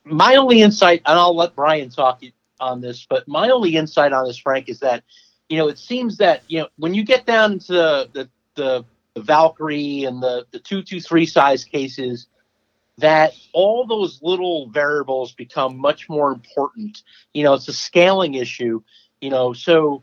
My 0.04 0.36
only 0.36 0.62
insight, 0.62 1.02
and 1.06 1.18
I'll 1.18 1.36
let 1.36 1.54
Bryan 1.54 1.90
talk 1.90 2.22
on 2.58 2.80
this, 2.80 3.06
but 3.08 3.26
my 3.28 3.50
only 3.50 3.76
insight 3.76 4.12
on 4.12 4.26
this, 4.26 4.38
Frank, 4.38 4.68
is 4.68 4.80
that 4.80 5.04
you 5.48 5.58
know 5.58 5.68
it 5.68 5.78
seems 5.78 6.16
that 6.18 6.42
you 6.48 6.60
know 6.60 6.68
when 6.76 6.94
you 6.94 7.04
get 7.04 7.26
down 7.26 7.52
into 7.52 7.72
the 7.72 8.28
the, 8.56 8.84
the, 9.14 9.22
Valkyrie 9.22 10.04
and 10.04 10.22
the 10.22 10.46
the 10.50 10.58
two 10.58 10.82
two 10.82 11.00
three 11.00 11.26
size 11.26 11.64
cases, 11.64 12.26
that 12.98 13.34
all 13.52 13.86
those 13.86 14.20
little 14.22 14.68
variables 14.70 15.32
become 15.32 15.76
much 15.76 16.08
more 16.08 16.32
important. 16.32 17.02
You 17.34 17.44
know, 17.44 17.54
it's 17.54 17.68
a 17.68 17.72
scaling 17.72 18.34
issue. 18.34 18.82
You 19.20 19.30
know, 19.30 19.52
so 19.52 20.02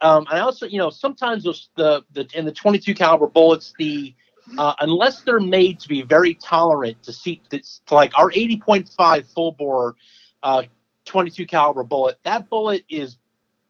um, 0.00 0.26
I 0.30 0.40
also 0.40 0.66
you 0.66 0.78
know 0.78 0.90
sometimes 0.90 1.44
the 1.76 2.04
the 2.12 2.28
in 2.34 2.44
the 2.44 2.52
22 2.52 2.94
caliber 2.94 3.26
bullets 3.26 3.74
the 3.78 4.14
uh, 4.56 4.74
unless 4.80 5.22
they're 5.22 5.40
made 5.40 5.78
to 5.80 5.88
be 5.88 6.02
very 6.02 6.34
tolerant 6.34 7.02
to 7.02 7.12
seat 7.12 7.42
to 7.50 7.60
like 7.94 8.16
our 8.18 8.30
80.5 8.30 9.34
full 9.34 9.52
bore 9.52 9.96
uh, 10.42 10.62
22 11.04 11.46
caliber 11.46 11.82
bullet 11.82 12.18
that 12.24 12.48
bullet 12.48 12.84
is 12.88 13.18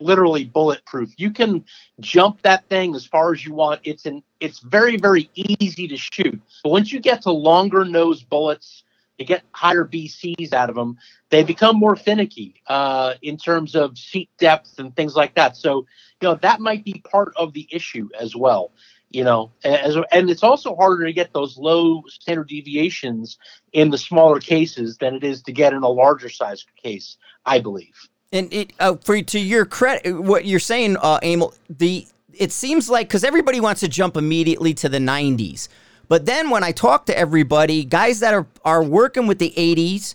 literally 0.00 0.44
bulletproof. 0.44 1.10
You 1.16 1.30
can 1.30 1.64
jump 2.00 2.42
that 2.42 2.68
thing 2.68 2.94
as 2.94 3.04
far 3.04 3.32
as 3.32 3.44
you 3.44 3.52
want. 3.54 3.80
It's 3.84 4.06
an 4.06 4.22
it's 4.40 4.60
very 4.60 4.96
very 4.96 5.30
easy 5.34 5.88
to 5.88 5.96
shoot. 5.96 6.40
But 6.62 6.70
once 6.70 6.92
you 6.92 7.00
get 7.00 7.22
to 7.22 7.30
longer 7.30 7.84
nose 7.84 8.22
bullets 8.22 8.84
you 9.18 9.26
get 9.26 9.42
higher 9.50 9.84
bcs 9.84 10.52
out 10.52 10.70
of 10.70 10.76
them 10.76 10.96
they 11.30 11.42
become 11.42 11.76
more 11.76 11.96
finicky 11.96 12.54
uh, 12.68 13.14
in 13.22 13.36
terms 13.36 13.74
of 13.74 13.98
seat 13.98 14.30
depth 14.38 14.78
and 14.78 14.94
things 14.94 15.16
like 15.16 15.34
that. 15.34 15.56
So 15.56 15.86
you 16.20 16.28
know 16.28 16.34
that 16.36 16.60
might 16.60 16.84
be 16.84 17.02
part 17.10 17.32
of 17.36 17.52
the 17.52 17.66
issue 17.70 18.08
as 18.18 18.36
well 18.36 18.72
you 19.10 19.24
know 19.24 19.50
as, 19.64 19.96
and 20.12 20.30
it's 20.30 20.42
also 20.42 20.74
harder 20.76 21.04
to 21.04 21.12
get 21.12 21.32
those 21.32 21.56
low 21.56 22.02
standard 22.08 22.48
deviations 22.48 23.38
in 23.72 23.90
the 23.90 23.98
smaller 23.98 24.40
cases 24.40 24.98
than 24.98 25.14
it 25.14 25.24
is 25.24 25.42
to 25.42 25.52
get 25.52 25.72
in 25.72 25.82
a 25.82 25.88
larger 25.88 26.28
size 26.28 26.64
case 26.82 27.16
i 27.46 27.58
believe 27.58 28.08
And 28.32 28.52
it 28.52 28.72
uh, 28.78 28.96
for 28.96 29.22
to 29.22 29.38
your 29.38 29.64
credit, 29.64 30.12
what 30.20 30.44
you're 30.44 30.60
saying, 30.60 30.98
uh, 30.98 31.18
Emil, 31.22 31.54
the 31.70 32.06
it 32.34 32.52
seems 32.52 32.90
like 32.90 33.08
because 33.08 33.24
everybody 33.24 33.60
wants 33.60 33.80
to 33.80 33.88
jump 33.88 34.16
immediately 34.16 34.74
to 34.74 34.88
the 34.88 34.98
90s, 34.98 35.68
but 36.08 36.26
then 36.26 36.50
when 36.50 36.62
I 36.62 36.72
talk 36.72 37.06
to 37.06 37.18
everybody, 37.18 37.84
guys 37.84 38.20
that 38.20 38.34
are 38.34 38.46
are 38.64 38.82
working 38.84 39.26
with 39.26 39.38
the 39.38 39.52
80s 39.56 40.14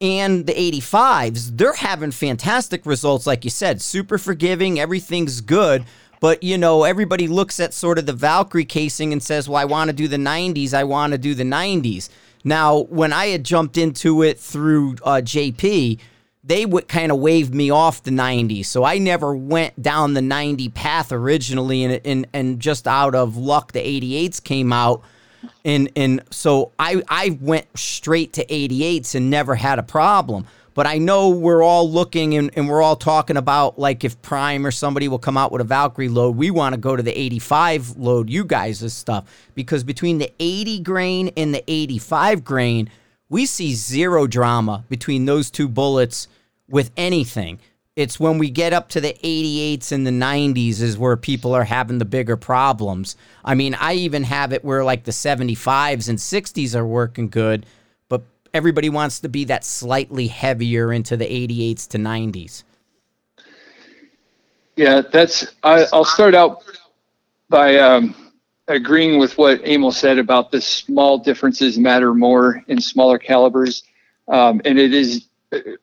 and 0.00 0.46
the 0.46 0.52
85s, 0.52 1.56
they're 1.56 1.72
having 1.72 2.12
fantastic 2.12 2.86
results, 2.86 3.26
like 3.26 3.42
you 3.42 3.50
said, 3.50 3.82
super 3.82 4.18
forgiving, 4.18 4.78
everything's 4.78 5.40
good. 5.40 5.84
But, 6.20 6.42
you 6.42 6.58
know, 6.58 6.84
everybody 6.84 7.28
looks 7.28 7.60
at 7.60 7.72
sort 7.74 7.98
of 7.98 8.06
the 8.06 8.12
Valkyrie 8.12 8.64
casing 8.64 9.12
and 9.12 9.22
says, 9.22 9.48
well, 9.48 9.60
I 9.60 9.64
want 9.64 9.88
to 9.88 9.96
do 9.96 10.08
the 10.08 10.16
90s, 10.16 10.74
I 10.74 10.84
want 10.84 11.12
to 11.12 11.18
do 11.18 11.34
the 11.34 11.44
90s. 11.44 12.08
Now, 12.44 12.78
when 12.78 13.12
I 13.12 13.26
had 13.26 13.44
jumped 13.44 13.76
into 13.76 14.22
it 14.22 14.38
through 14.38 14.96
uh, 15.02 15.20
JP, 15.22 15.98
they 16.44 16.66
would 16.66 16.88
kind 16.88 17.12
of 17.12 17.18
waved 17.18 17.54
me 17.54 17.70
off 17.70 18.02
the 18.02 18.10
90s. 18.10 18.66
So 18.66 18.84
I 18.84 18.98
never 18.98 19.34
went 19.34 19.80
down 19.82 20.14
the 20.14 20.22
90 20.22 20.70
path 20.70 21.12
originally, 21.12 21.84
and, 21.84 22.00
and, 22.04 22.26
and 22.32 22.60
just 22.60 22.88
out 22.88 23.14
of 23.14 23.36
luck, 23.36 23.72
the 23.72 23.80
88s 23.80 24.42
came 24.42 24.72
out 24.72 25.02
and 25.64 25.90
and 25.96 26.22
so 26.30 26.72
I 26.78 27.02
I 27.08 27.38
went 27.40 27.66
straight 27.76 28.32
to 28.34 28.44
88s 28.46 29.14
and 29.14 29.30
never 29.30 29.54
had 29.54 29.78
a 29.78 29.82
problem. 29.82 30.46
But 30.78 30.86
I 30.86 30.98
know 30.98 31.30
we're 31.30 31.64
all 31.64 31.90
looking 31.90 32.36
and, 32.36 32.52
and 32.54 32.68
we're 32.68 32.82
all 32.82 32.94
talking 32.94 33.36
about 33.36 33.80
like 33.80 34.04
if 34.04 34.22
Prime 34.22 34.64
or 34.64 34.70
somebody 34.70 35.08
will 35.08 35.18
come 35.18 35.36
out 35.36 35.50
with 35.50 35.60
a 35.60 35.64
Valkyrie 35.64 36.08
load, 36.08 36.36
we 36.36 36.52
want 36.52 36.72
to 36.72 36.80
go 36.80 36.94
to 36.94 37.02
the 37.02 37.18
85 37.18 37.96
load, 37.96 38.30
you 38.30 38.44
guys' 38.44 38.92
stuff. 38.92 39.24
Because 39.56 39.82
between 39.82 40.18
the 40.18 40.32
80 40.38 40.78
grain 40.82 41.30
and 41.36 41.52
the 41.52 41.64
85 41.66 42.44
grain, 42.44 42.90
we 43.28 43.44
see 43.44 43.74
zero 43.74 44.28
drama 44.28 44.84
between 44.88 45.24
those 45.24 45.50
two 45.50 45.68
bullets 45.68 46.28
with 46.68 46.92
anything. 46.96 47.58
It's 47.96 48.20
when 48.20 48.38
we 48.38 48.48
get 48.48 48.72
up 48.72 48.88
to 48.90 49.00
the 49.00 49.14
88s 49.24 49.90
and 49.90 50.06
the 50.06 50.12
90s 50.12 50.80
is 50.80 50.96
where 50.96 51.16
people 51.16 51.54
are 51.54 51.64
having 51.64 51.98
the 51.98 52.04
bigger 52.04 52.36
problems. 52.36 53.16
I 53.44 53.56
mean, 53.56 53.74
I 53.74 53.94
even 53.94 54.22
have 54.22 54.52
it 54.52 54.64
where 54.64 54.84
like 54.84 55.02
the 55.02 55.10
75s 55.10 56.08
and 56.08 56.18
60s 56.18 56.76
are 56.76 56.86
working 56.86 57.30
good, 57.30 57.66
everybody 58.54 58.88
wants 58.88 59.20
to 59.20 59.28
be 59.28 59.44
that 59.44 59.64
slightly 59.64 60.28
heavier 60.28 60.92
into 60.92 61.16
the 61.16 61.24
88s 61.24 61.88
to 61.88 61.98
90s. 61.98 62.64
Yeah, 64.76 65.02
that's. 65.12 65.54
I, 65.62 65.86
will 65.92 66.04
start 66.04 66.34
out 66.34 66.62
by 67.48 67.78
um, 67.78 68.14
agreeing 68.68 69.18
with 69.18 69.36
what 69.36 69.66
Emil 69.66 69.90
said 69.90 70.18
about 70.18 70.52
the 70.52 70.60
small 70.60 71.18
differences 71.18 71.78
matter 71.78 72.14
more 72.14 72.62
in 72.68 72.80
smaller 72.80 73.18
calibers, 73.18 73.82
um, 74.28 74.60
and 74.64 74.78
it 74.78 74.94
is 74.94 75.26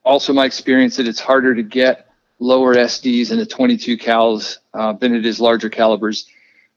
also 0.04 0.32
my 0.32 0.46
experience 0.46 0.96
that 0.96 1.06
it's 1.06 1.20
harder 1.20 1.54
to 1.54 1.62
get 1.62 2.08
lower 2.38 2.74
SDs 2.74 3.30
in 3.30 3.38
the 3.38 3.46
22 3.46 3.96
cals 3.98 4.58
uh, 4.74 4.92
than 4.92 5.14
it 5.14 5.26
is 5.26 5.40
larger 5.40 5.68
calibers. 5.68 6.26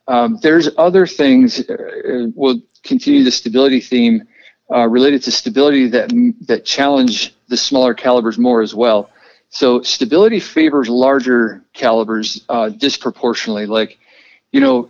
Um, 0.07 0.39
there's 0.41 0.69
other 0.77 1.05
things. 1.05 1.59
Uh, 1.69 2.27
we'll 2.35 2.61
continue 2.83 3.23
the 3.23 3.31
stability 3.31 3.79
theme 3.79 4.27
uh, 4.72 4.88
related 4.88 5.24
to 5.24 5.32
stability 5.32 5.88
that 5.88 6.09
that 6.47 6.65
challenge 6.65 7.36
the 7.47 7.57
smaller 7.57 7.93
calibers 7.93 8.38
more 8.38 8.61
as 8.61 8.76
well. 8.76 9.09
So 9.49 9.82
stability 9.82 10.39
favors 10.39 10.89
larger 10.89 11.63
calibers 11.74 12.43
uh, 12.49 12.70
disproportionately. 12.70 13.65
Like, 13.65 13.97
you 14.51 14.61
know, 14.61 14.89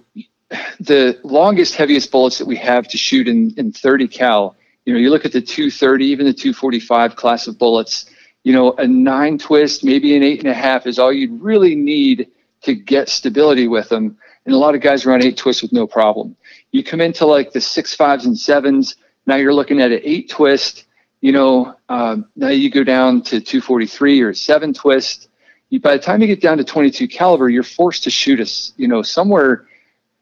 the 0.79 1.19
longest, 1.23 1.75
heaviest 1.75 2.11
bullets 2.11 2.37
that 2.39 2.45
we 2.47 2.57
have 2.57 2.87
to 2.89 2.97
shoot 2.97 3.27
in 3.27 3.53
in 3.57 3.71
30 3.71 4.07
cal. 4.07 4.55
You 4.85 4.93
know, 4.93 4.99
you 4.99 5.09
look 5.11 5.25
at 5.25 5.31
the 5.31 5.41
230, 5.41 6.05
even 6.05 6.25
the 6.25 6.33
245 6.33 7.15
class 7.15 7.47
of 7.47 7.57
bullets 7.57 8.09
you 8.43 8.53
know, 8.53 8.73
a 8.73 8.87
nine 8.87 9.37
twist, 9.37 9.83
maybe 9.83 10.15
an 10.15 10.23
eight 10.23 10.39
and 10.39 10.49
a 10.49 10.53
half 10.53 10.87
is 10.87 10.97
all 10.99 11.11
you'd 11.11 11.41
really 11.41 11.75
need 11.75 12.29
to 12.61 12.73
get 12.73 13.09
stability 13.09 13.67
with 13.67 13.89
them. 13.89 14.17
And 14.45 14.55
a 14.55 14.57
lot 14.57 14.75
of 14.75 14.81
guys 14.81 15.05
run 15.05 15.23
eight 15.23 15.37
twists 15.37 15.61
with 15.61 15.73
no 15.73 15.85
problem. 15.85 16.35
You 16.71 16.83
come 16.83 17.01
into 17.01 17.25
like 17.25 17.51
the 17.51 17.61
six 17.61 17.93
fives 17.93 18.25
and 18.25 18.37
sevens. 18.37 18.95
Now 19.29 19.35
you're 19.35 19.53
looking 19.53 19.79
at 19.79 19.91
an 19.91 20.01
eight 20.03 20.27
twist. 20.27 20.85
You 21.21 21.33
know, 21.33 21.75
um, 21.87 22.25
now 22.35 22.47
you 22.47 22.71
go 22.71 22.83
down 22.83 23.21
to 23.23 23.39
243 23.39 24.21
or 24.21 24.33
seven 24.33 24.73
twist. 24.73 25.29
You, 25.69 25.79
by 25.79 25.95
the 25.95 26.01
time 26.01 26.19
you 26.21 26.25
get 26.25 26.41
down 26.41 26.57
to 26.57 26.63
22 26.63 27.07
caliber, 27.07 27.47
you're 27.47 27.61
forced 27.61 28.03
to 28.05 28.09
shoot 28.09 28.39
a, 28.39 28.73
you 28.75 28.87
know, 28.87 29.03
somewhere 29.03 29.67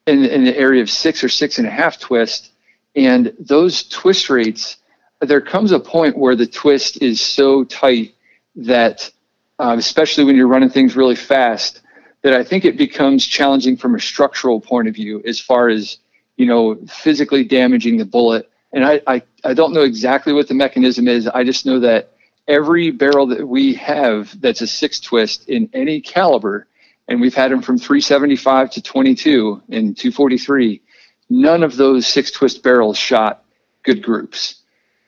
in, 0.08 0.26
in 0.26 0.43
the 0.43 0.58
area 0.58 0.82
of 0.82 0.89
six 0.89 1.24
or 1.24 1.30
six 1.30 1.58
and 1.58 1.66
a 1.66 1.72
half 1.72 2.01
twist. 2.01 2.51
And 2.97 3.34
those 3.39 3.84
twist 3.84 4.30
rates 4.30 4.76
there 5.22 5.39
comes 5.39 5.72
a 5.72 5.80
point 5.80 6.18
where 6.18 6.36
the 6.36 6.45
twist 6.45 7.01
is 7.01 7.22
so 7.22 7.64
tight 7.64 8.14
that, 8.58 9.10
um, 9.58 9.80
especially 9.80 10.26
when 10.26 10.36
you're 10.36 10.49
running 10.49 10.70
things 10.70 10.97
really 10.97 11.16
fast, 11.16 11.80
that 12.24 12.34
I 12.34 12.43
think 12.43 12.66
it 12.66 12.76
becomes 12.76 13.26
challenging 13.26 13.78
from 13.78 13.95
a 13.95 14.01
structural 14.01 14.60
point 14.60 14.89
of 14.89 14.95
view 14.95 15.24
as 15.26 15.39
far 15.39 15.70
as 15.70 15.99
you 16.36 16.45
know 16.45 16.76
physically 16.89 17.45
damaging 17.45 17.95
the 17.95 18.05
bullet. 18.05 18.49
And 18.74 18.86
I, 18.86 19.01
I, 19.07 19.22
I 19.43 19.53
don't 19.53 19.74
know 19.74 19.82
exactly 19.82 20.34
what 20.34 20.47
the 20.47 20.53
mechanism 20.53 21.07
is. 21.07 21.28
I 21.28 21.43
just 21.43 21.65
know 21.65 21.80
that 21.80 22.11
every 22.47 22.91
barrel 22.91 23.28
that 23.28 23.47
we 23.47 23.74
have 23.76 24.39
that's 24.41 24.61
a 24.61 24.68
six 24.68 24.99
twist 24.99 25.49
in 25.49 25.70
any 25.74 26.01
caliber, 26.01 26.68
and 27.07 27.22
we've 27.22 27.36
had 27.36 27.51
them 27.51 27.61
from 27.61 27.78
375 27.78 28.72
to 28.72 28.82
22 28.82 29.61
and 29.70 29.97
243, 29.97 30.82
none 31.30 31.63
of 31.63 31.78
those 31.78 32.07
six 32.07 32.32
twist 32.32 32.63
barrels 32.63 32.97
shot 32.97 33.43
good 33.84 34.03
groups. 34.03 34.61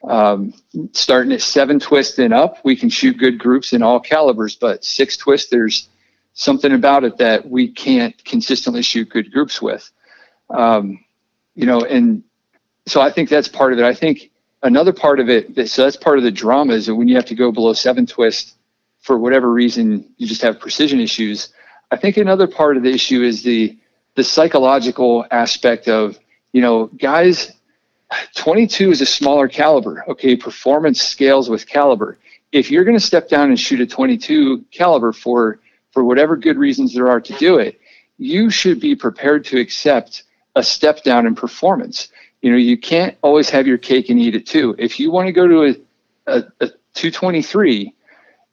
Um, 0.07 0.53
starting 0.93 1.33
at 1.33 1.41
seven 1.41 1.79
twist 1.79 2.19
and 2.19 2.33
up, 2.33 2.63
we 2.63 2.75
can 2.75 2.89
shoot 2.89 3.17
good 3.17 3.37
groups 3.37 3.73
in 3.73 3.83
all 3.83 3.99
calibers, 3.99 4.55
but 4.55 4.85
six 4.85 5.17
twist, 5.17 5.51
there's 5.51 5.89
something 6.33 6.71
about 6.71 7.03
it 7.03 7.17
that 7.17 7.49
we 7.49 7.67
can't 7.67 8.23
consistently 8.23 8.81
shoot 8.81 9.09
good 9.09 9.31
groups 9.31 9.61
with. 9.61 9.91
Um, 10.49 11.03
you 11.53 11.65
know, 11.65 11.81
and 11.81 12.23
so 12.85 13.01
I 13.01 13.11
think 13.11 13.29
that's 13.29 13.47
part 13.47 13.73
of 13.73 13.79
it. 13.79 13.85
I 13.85 13.93
think 13.93 14.31
another 14.63 14.93
part 14.93 15.19
of 15.19 15.29
it, 15.29 15.69
so 15.69 15.83
that's 15.83 15.97
part 15.97 16.17
of 16.17 16.23
the 16.23 16.31
drama 16.31 16.73
is 16.73 16.85
that 16.87 16.95
when 16.95 17.07
you 17.07 17.15
have 17.15 17.25
to 17.25 17.35
go 17.35 17.51
below 17.51 17.73
seven 17.73 18.05
twist 18.05 18.55
for 18.99 19.17
whatever 19.17 19.51
reason, 19.51 20.09
you 20.17 20.27
just 20.27 20.41
have 20.41 20.59
precision 20.59 20.99
issues. 20.99 21.49
I 21.91 21.97
think 21.97 22.17
another 22.17 22.47
part 22.47 22.77
of 22.77 22.83
the 22.83 22.91
issue 22.91 23.23
is 23.23 23.43
the 23.43 23.77
the 24.15 24.23
psychological 24.23 25.25
aspect 25.31 25.87
of 25.87 26.19
you 26.51 26.61
know 26.61 26.87
guys 26.87 27.53
22 28.35 28.91
is 28.91 29.01
a 29.01 29.05
smaller 29.05 29.47
caliber. 29.47 30.03
Okay, 30.09 30.35
performance 30.35 31.01
scales 31.01 31.49
with 31.49 31.67
caliber. 31.67 32.17
If 32.51 32.71
you're 32.71 32.83
going 32.83 32.97
to 32.97 33.05
step 33.05 33.29
down 33.29 33.49
and 33.49 33.59
shoot 33.59 33.81
a 33.81 33.85
22 33.85 34.65
caliber 34.71 35.13
for 35.13 35.59
for 35.91 36.03
whatever 36.03 36.35
good 36.35 36.57
reasons 36.57 36.93
there 36.93 37.07
are 37.07 37.21
to 37.21 37.33
do 37.33 37.57
it, 37.57 37.79
you 38.17 38.49
should 38.49 38.79
be 38.79 38.95
prepared 38.95 39.45
to 39.45 39.59
accept 39.59 40.23
a 40.55 40.63
step 40.63 41.03
down 41.03 41.25
in 41.25 41.35
performance. 41.35 42.09
You 42.41 42.51
know, 42.51 42.57
you 42.57 42.77
can't 42.77 43.17
always 43.21 43.49
have 43.49 43.67
your 43.67 43.77
cake 43.77 44.09
and 44.09 44.19
eat 44.19 44.35
it 44.35 44.47
too. 44.47 44.75
If 44.77 44.99
you 44.99 45.11
want 45.11 45.27
to 45.27 45.31
go 45.33 45.47
to 45.47 45.63
a, 45.63 45.75
a, 46.27 46.37
a 46.61 46.67
223, 46.93 47.93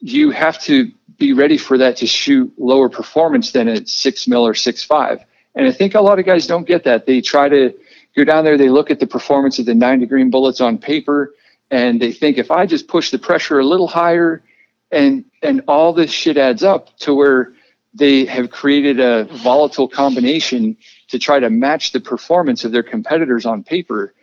you 0.01 0.30
have 0.30 0.61
to 0.62 0.91
be 1.18 1.32
ready 1.32 1.57
for 1.57 1.78
that 1.78 1.97
to 1.99 2.07
shoot 2.07 2.53
lower 2.59 2.89
performance 2.89 3.53
than 3.53 3.68
a 3.68 3.87
six 3.87 4.28
mil 4.28 4.47
or 4.47 4.55
six 4.55 4.82
five. 4.82 5.24
And 5.55 5.66
I 5.66 5.72
think 5.72 5.95
a 5.95 6.01
lot 6.01 6.18
of 6.18 6.26
guys 6.26 6.47
don't 6.47 6.66
get 6.66 6.84
that. 6.84 7.07
They 7.07 7.20
try 7.20 7.49
to 7.49 7.74
go 8.16 8.24
down 8.24 8.45
there, 8.45 8.57
they 8.57 8.68
look 8.68 8.91
at 8.91 8.99
the 8.99 9.07
performance 9.07 9.59
of 9.59 9.66
the 9.66 9.74
90 9.74 10.07
grain 10.07 10.30
bullets 10.30 10.61
on 10.61 10.78
paper, 10.78 11.34
and 11.70 12.01
they 12.01 12.12
think 12.12 12.39
if 12.39 12.51
I 12.51 12.64
just 12.66 12.89
push 12.89 13.11
the 13.11 13.18
pressure 13.18 13.59
a 13.59 13.64
little 13.64 13.89
higher, 13.89 14.43
and 14.91 15.24
and 15.43 15.62
all 15.68 15.93
this 15.93 16.11
shit 16.11 16.37
adds 16.37 16.62
up 16.62 16.97
to 17.01 17.14
where 17.14 17.53
they 17.93 18.24
have 18.26 18.51
created 18.51 19.01
a 19.01 19.24
volatile 19.24 19.89
combination 19.89 20.76
to 21.16 21.24
try 21.24 21.40
to 21.40 21.48
match 21.48 21.92
the 21.92 22.00
performance 22.00 22.64
of 22.64 22.72
their 22.72 22.82
competitors 22.82 23.46
on 23.46 23.64
paper. 23.64 24.14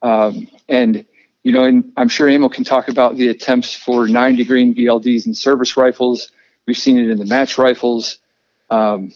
Um, 0.00 0.48
and 0.68 1.04
you 1.42 1.52
know, 1.52 1.64
and 1.64 1.92
I'm 1.96 2.08
sure 2.08 2.28
Emil 2.28 2.48
can 2.48 2.64
talk 2.64 2.88
about 2.88 3.16
the 3.16 3.28
attempts 3.28 3.74
for 3.74 4.08
90 4.08 4.44
grain 4.44 4.74
VLDs 4.74 5.26
and 5.26 5.36
service 5.36 5.76
rifles. 5.76 6.32
We've 6.66 6.76
seen 6.76 6.98
it 6.98 7.10
in 7.10 7.18
the 7.18 7.24
match 7.26 7.58
rifles. 7.58 8.18
Um, 8.70 9.12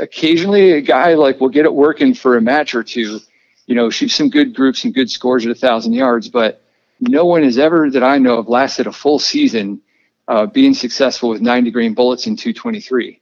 occasionally 0.00 0.72
a 0.72 0.80
guy 0.80 1.14
like 1.14 1.40
will 1.40 1.48
get 1.48 1.64
it 1.64 1.72
working 1.72 2.14
for 2.14 2.36
a 2.36 2.40
match 2.40 2.74
or 2.74 2.82
two, 2.82 3.20
you 3.66 3.74
know, 3.74 3.90
shoot 3.90 4.10
some 4.10 4.28
good 4.28 4.54
groups 4.54 4.84
and 4.84 4.94
good 4.94 5.10
scores 5.10 5.46
at 5.46 5.50
a 5.50 5.54
thousand 5.54 5.92
yards, 5.92 6.28
but 6.28 6.62
no 7.00 7.24
one 7.24 7.42
has 7.42 7.58
ever 7.58 7.90
that 7.90 8.02
I 8.02 8.18
know 8.18 8.38
of 8.38 8.48
lasted 8.48 8.86
a 8.86 8.92
full 8.92 9.18
season 9.18 9.80
uh, 10.26 10.46
being 10.46 10.74
successful 10.74 11.30
with 11.30 11.40
90 11.40 11.70
grain 11.70 11.94
bullets 11.94 12.26
in 12.26 12.36
223. 12.36 13.20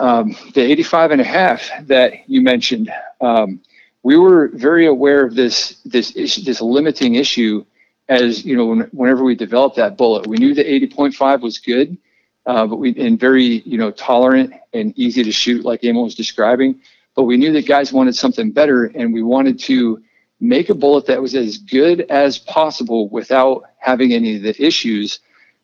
Um, 0.00 0.36
the 0.54 0.60
85 0.60 1.10
and 1.12 1.20
a 1.20 1.24
half 1.24 1.68
that 1.82 2.28
you 2.28 2.40
mentioned, 2.40 2.90
um, 3.20 3.60
we 4.02 4.16
were 4.16 4.48
very 4.54 4.86
aware 4.86 5.24
of 5.24 5.34
this 5.34 5.80
this 5.84 6.16
issue, 6.16 6.42
this 6.42 6.60
limiting 6.60 7.16
issue 7.16 7.64
as 8.08 8.44
you 8.44 8.56
know 8.56 8.86
whenever 8.92 9.24
we 9.24 9.34
developed 9.34 9.76
that 9.76 9.96
bullet. 9.96 10.26
We 10.26 10.36
knew 10.36 10.54
the 10.54 10.64
80.5 10.64 11.40
was 11.40 11.58
good, 11.58 11.98
uh, 12.46 12.66
but 12.66 12.76
we 12.76 12.94
and 12.96 13.18
very 13.18 13.62
you 13.66 13.78
know 13.78 13.90
tolerant 13.90 14.54
and 14.72 14.96
easy 14.96 15.22
to 15.24 15.32
shoot, 15.32 15.64
like 15.64 15.84
Emil 15.84 16.04
was 16.04 16.14
describing. 16.14 16.80
But 17.14 17.24
we 17.24 17.36
knew 17.36 17.52
that 17.52 17.66
guys 17.66 17.92
wanted 17.92 18.14
something 18.14 18.52
better, 18.52 18.84
and 18.84 19.12
we 19.12 19.22
wanted 19.22 19.58
to 19.60 20.02
make 20.40 20.68
a 20.70 20.74
bullet 20.74 21.06
that 21.06 21.20
was 21.20 21.34
as 21.34 21.58
good 21.58 22.02
as 22.02 22.38
possible 22.38 23.08
without 23.08 23.64
having 23.78 24.12
any 24.12 24.36
of 24.36 24.42
the 24.42 24.64
issues. 24.64 25.20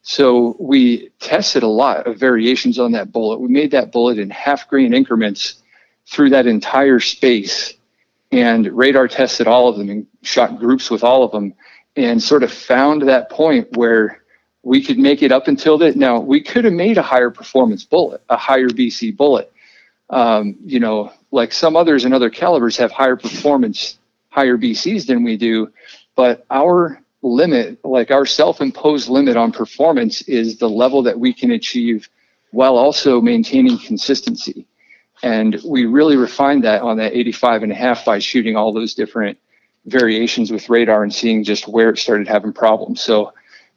So 0.07 0.55
we 0.61 1.09
tested 1.18 1.62
a 1.62 1.68
lot 1.68 2.07
of 2.07 2.18
variations 2.18 2.78
on 2.78 2.92
that 2.92 3.11
bullet. 3.11 3.40
We 3.40 3.48
made 3.48 3.70
that 3.70 3.90
bullet 3.90 4.18
in 4.18 4.28
half 4.28 4.68
grain 4.68 4.92
increments 4.92 5.62
through 6.07 6.28
that 6.30 6.46
entire 6.46 7.00
space 7.00 7.72
and 8.30 8.66
radar 8.66 9.09
tested 9.09 9.46
all 9.46 9.66
of 9.66 9.78
them 9.78 9.88
and 9.88 10.07
shot 10.22 10.59
groups 10.59 10.90
with 10.90 11.02
all 11.02 11.24
of 11.24 11.32
them. 11.32 11.55
and 11.96 12.22
sort 12.22 12.42
of 12.42 12.52
found 12.52 13.02
that 13.02 13.30
point 13.30 13.76
where 13.76 14.20
we 14.62 14.82
could 14.82 14.98
make 14.98 15.22
it 15.22 15.30
up 15.32 15.48
until 15.48 15.78
that. 15.78 15.96
Now 15.96 16.18
we 16.18 16.40
could 16.40 16.64
have 16.64 16.74
made 16.74 16.98
a 16.98 17.02
higher 17.02 17.30
performance 17.30 17.84
bullet, 17.84 18.20
a 18.28 18.36
higher 18.36 18.68
BC 18.68 19.16
bullet. 19.16 19.50
Um, 20.11 20.57
you 20.66 20.80
know, 20.80 21.12
like 21.30 21.52
some 21.52 21.76
others 21.76 22.05
and 22.05 22.12
other 22.12 22.30
calibers 22.30 22.76
have 22.76 22.90
higher 22.90 23.16
performance, 23.16 23.98
higher 24.28 24.59
BCs 24.59 25.07
than 25.07 25.22
we 25.22 25.36
do, 25.36 25.72
but 26.16 26.44
our 26.50 27.00
limit, 27.25 27.83
like 27.85 28.11
our 28.11 28.27
self-imposed 28.27 29.09
limit 29.09 29.37
on 29.37 29.51
performance, 29.51 30.22
is 30.22 30.59
the 30.59 30.68
level 30.68 31.03
that 31.03 31.18
we 31.18 31.33
can 31.33 31.51
achieve 31.51 32.09
while 32.51 32.77
also 32.77 33.20
maintaining 33.20 33.79
consistency. 33.79 34.66
And 35.22 35.59
we 35.64 35.87
really 35.87 36.16
refined 36.16 36.64
that 36.64 36.83
on 36.83 36.99
that 36.99 37.14
85 37.14 37.62
and 37.64 37.72
a 37.72 37.75
half 37.75 38.05
by 38.05 38.18
shooting 38.18 38.57
all 38.57 38.72
those 38.72 38.95
different 38.95 39.39
variations 39.87 40.53
with 40.53 40.68
radar 40.68 41.03
and 41.03 41.12
seeing 41.12 41.45
just 41.45 41.66
where 41.66 41.91
it 41.91 41.99
started 41.99 42.29
having 42.29 42.53
problems. 42.53 43.01
So 43.01 43.33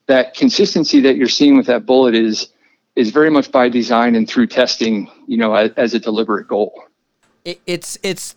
that 0.08 0.36
consistency 0.36 1.00
that 1.02 1.16
you're 1.16 1.28
seeing 1.28 1.58
with 1.58 1.68
that 1.68 1.86
bullet 1.86 2.16
is 2.16 2.50
is 2.95 3.12
very 3.12 3.30
much 3.30 3.52
by 3.52 3.70
design 3.70 4.16
and 4.16 4.28
through 4.28 4.48
testing, 4.48 5.08
you 5.28 5.38
know, 5.38 5.54
as, 5.54 5.72
as 5.78 5.93
a 5.93 6.00
deliberate 6.00 6.48
goal. 6.48 6.84
It, 7.45 7.62
it's 7.68 7.98
it's 8.02 8.36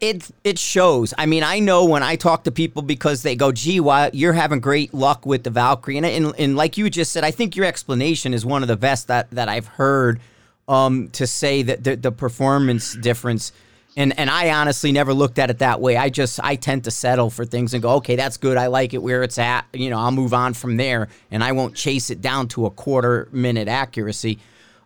it 0.00 0.30
it 0.44 0.58
shows. 0.58 1.14
I 1.16 1.26
mean, 1.26 1.42
I 1.42 1.58
know 1.58 1.84
when 1.84 2.02
I 2.02 2.16
talk 2.16 2.44
to 2.44 2.50
people 2.50 2.82
because 2.82 3.22
they 3.22 3.36
go, 3.36 3.52
"Gee, 3.52 3.80
why 3.80 4.10
you're 4.12 4.32
having 4.32 4.60
great 4.60 4.92
luck 4.92 5.24
with 5.24 5.44
the 5.44 5.50
Valkyrie," 5.50 5.96
and, 5.96 6.06
and 6.06 6.34
and 6.38 6.56
like 6.56 6.76
you 6.76 6.90
just 6.90 7.12
said, 7.12 7.24
I 7.24 7.30
think 7.30 7.56
your 7.56 7.66
explanation 7.66 8.34
is 8.34 8.44
one 8.44 8.62
of 8.62 8.68
the 8.68 8.76
best 8.76 9.08
that 9.08 9.30
that 9.30 9.48
I've 9.48 9.66
heard 9.66 10.20
um, 10.68 11.08
to 11.10 11.26
say 11.26 11.62
that 11.62 11.84
the, 11.84 11.96
the 11.96 12.12
performance 12.12 12.94
difference. 12.94 13.52
And 13.98 14.18
and 14.18 14.28
I 14.28 14.50
honestly 14.50 14.92
never 14.92 15.14
looked 15.14 15.38
at 15.38 15.48
it 15.48 15.60
that 15.60 15.80
way. 15.80 15.96
I 15.96 16.10
just 16.10 16.38
I 16.44 16.56
tend 16.56 16.84
to 16.84 16.90
settle 16.90 17.30
for 17.30 17.46
things 17.46 17.72
and 17.72 17.82
go, 17.82 17.92
okay, 17.94 18.14
that's 18.14 18.36
good. 18.36 18.58
I 18.58 18.66
like 18.66 18.92
it 18.92 19.02
where 19.02 19.22
it's 19.22 19.38
at. 19.38 19.64
You 19.72 19.88
know, 19.88 19.98
I'll 19.98 20.10
move 20.10 20.34
on 20.34 20.52
from 20.52 20.76
there, 20.76 21.08
and 21.30 21.42
I 21.42 21.52
won't 21.52 21.74
chase 21.74 22.10
it 22.10 22.20
down 22.20 22.48
to 22.48 22.66
a 22.66 22.70
quarter 22.70 23.28
minute 23.32 23.68
accuracy. 23.68 24.38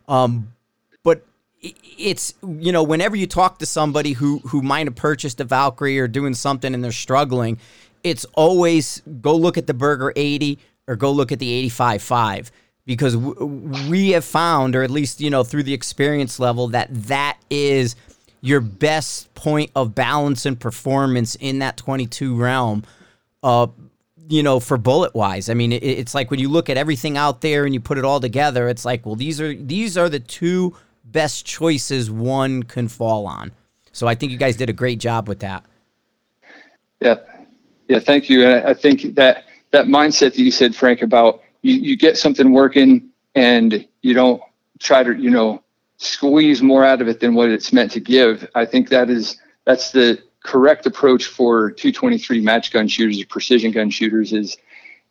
Um, 0.07 0.53
it's 1.61 2.33
you 2.41 2.71
know 2.71 2.83
whenever 2.83 3.15
you 3.15 3.27
talk 3.27 3.59
to 3.59 3.65
somebody 3.65 4.13
who 4.13 4.39
who 4.39 4.61
might 4.61 4.87
have 4.87 4.95
purchased 4.95 5.39
a 5.39 5.43
Valkyrie 5.43 5.99
or 5.99 6.07
doing 6.07 6.33
something 6.33 6.73
and 6.73 6.83
they're 6.83 6.91
struggling, 6.91 7.59
it's 8.03 8.25
always 8.33 9.01
go 9.21 9.35
look 9.35 9.57
at 9.57 9.67
the 9.67 9.73
Berger 9.73 10.11
80 10.15 10.59
or 10.87 10.95
go 10.95 11.11
look 11.11 11.31
at 11.31 11.39
the 11.39 11.69
85.5 11.69 12.51
because 12.85 13.15
we 13.15 14.09
have 14.11 14.25
found, 14.25 14.75
or 14.75 14.83
at 14.83 14.89
least 14.89 15.21
you 15.21 15.29
know 15.29 15.43
through 15.43 15.63
the 15.63 15.73
experience 15.73 16.39
level, 16.39 16.69
that 16.69 16.89
that 17.07 17.37
is 17.49 17.95
your 18.41 18.59
best 18.59 19.33
point 19.35 19.69
of 19.75 19.93
balance 19.93 20.47
and 20.47 20.59
performance 20.59 21.35
in 21.35 21.59
that 21.59 21.77
22 21.77 22.35
realm. 22.35 22.83
Uh, 23.43 23.67
you 24.27 24.41
know, 24.41 24.59
for 24.59 24.77
bullet 24.77 25.13
wise, 25.13 25.49
I 25.49 25.53
mean, 25.53 25.73
it, 25.73 25.83
it's 25.83 26.15
like 26.15 26.31
when 26.31 26.39
you 26.39 26.49
look 26.49 26.69
at 26.69 26.77
everything 26.77 27.17
out 27.17 27.41
there 27.41 27.65
and 27.65 27.73
you 27.73 27.79
put 27.79 27.97
it 27.97 28.05
all 28.05 28.19
together, 28.19 28.67
it's 28.67 28.85
like, 28.85 29.05
well, 29.05 29.15
these 29.15 29.39
are 29.39 29.53
these 29.53 29.97
are 29.97 30.09
the 30.09 30.19
two 30.19 30.75
best 31.11 31.45
choices 31.45 32.09
one 32.09 32.63
can 32.63 32.87
fall 32.87 33.25
on. 33.27 33.51
So 33.91 34.07
I 34.07 34.15
think 34.15 34.31
you 34.31 34.37
guys 34.37 34.55
did 34.55 34.69
a 34.69 34.73
great 34.73 34.99
job 34.99 35.27
with 35.27 35.39
that. 35.39 35.65
Yeah, 36.99 37.15
yeah, 37.87 37.99
thank 37.99 38.29
you. 38.29 38.45
And 38.45 38.65
I 38.65 38.73
think 38.73 39.15
that 39.15 39.45
that 39.71 39.85
mindset 39.85 40.33
that 40.33 40.39
you 40.39 40.51
said, 40.51 40.75
Frank, 40.75 41.01
about 41.01 41.41
you, 41.61 41.73
you 41.73 41.97
get 41.97 42.17
something 42.17 42.51
working 42.51 43.09
and 43.35 43.87
you 44.01 44.13
don't 44.13 44.41
try 44.79 45.03
to, 45.03 45.13
you 45.13 45.29
know, 45.29 45.63
squeeze 45.97 46.61
more 46.61 46.83
out 46.83 47.01
of 47.01 47.07
it 47.07 47.19
than 47.19 47.35
what 47.35 47.49
it's 47.49 47.71
meant 47.71 47.91
to 47.91 47.99
give. 47.99 48.47
I 48.55 48.65
think 48.65 48.89
that 48.89 49.09
is 49.09 49.37
that's 49.65 49.91
the 49.91 50.21
correct 50.43 50.85
approach 50.85 51.25
for 51.25 51.71
223 51.71 52.41
match 52.41 52.71
gun 52.71 52.87
shooters 52.87 53.21
or 53.21 53.25
precision 53.27 53.71
gun 53.71 53.89
shooters 53.89 54.33
is 54.33 54.57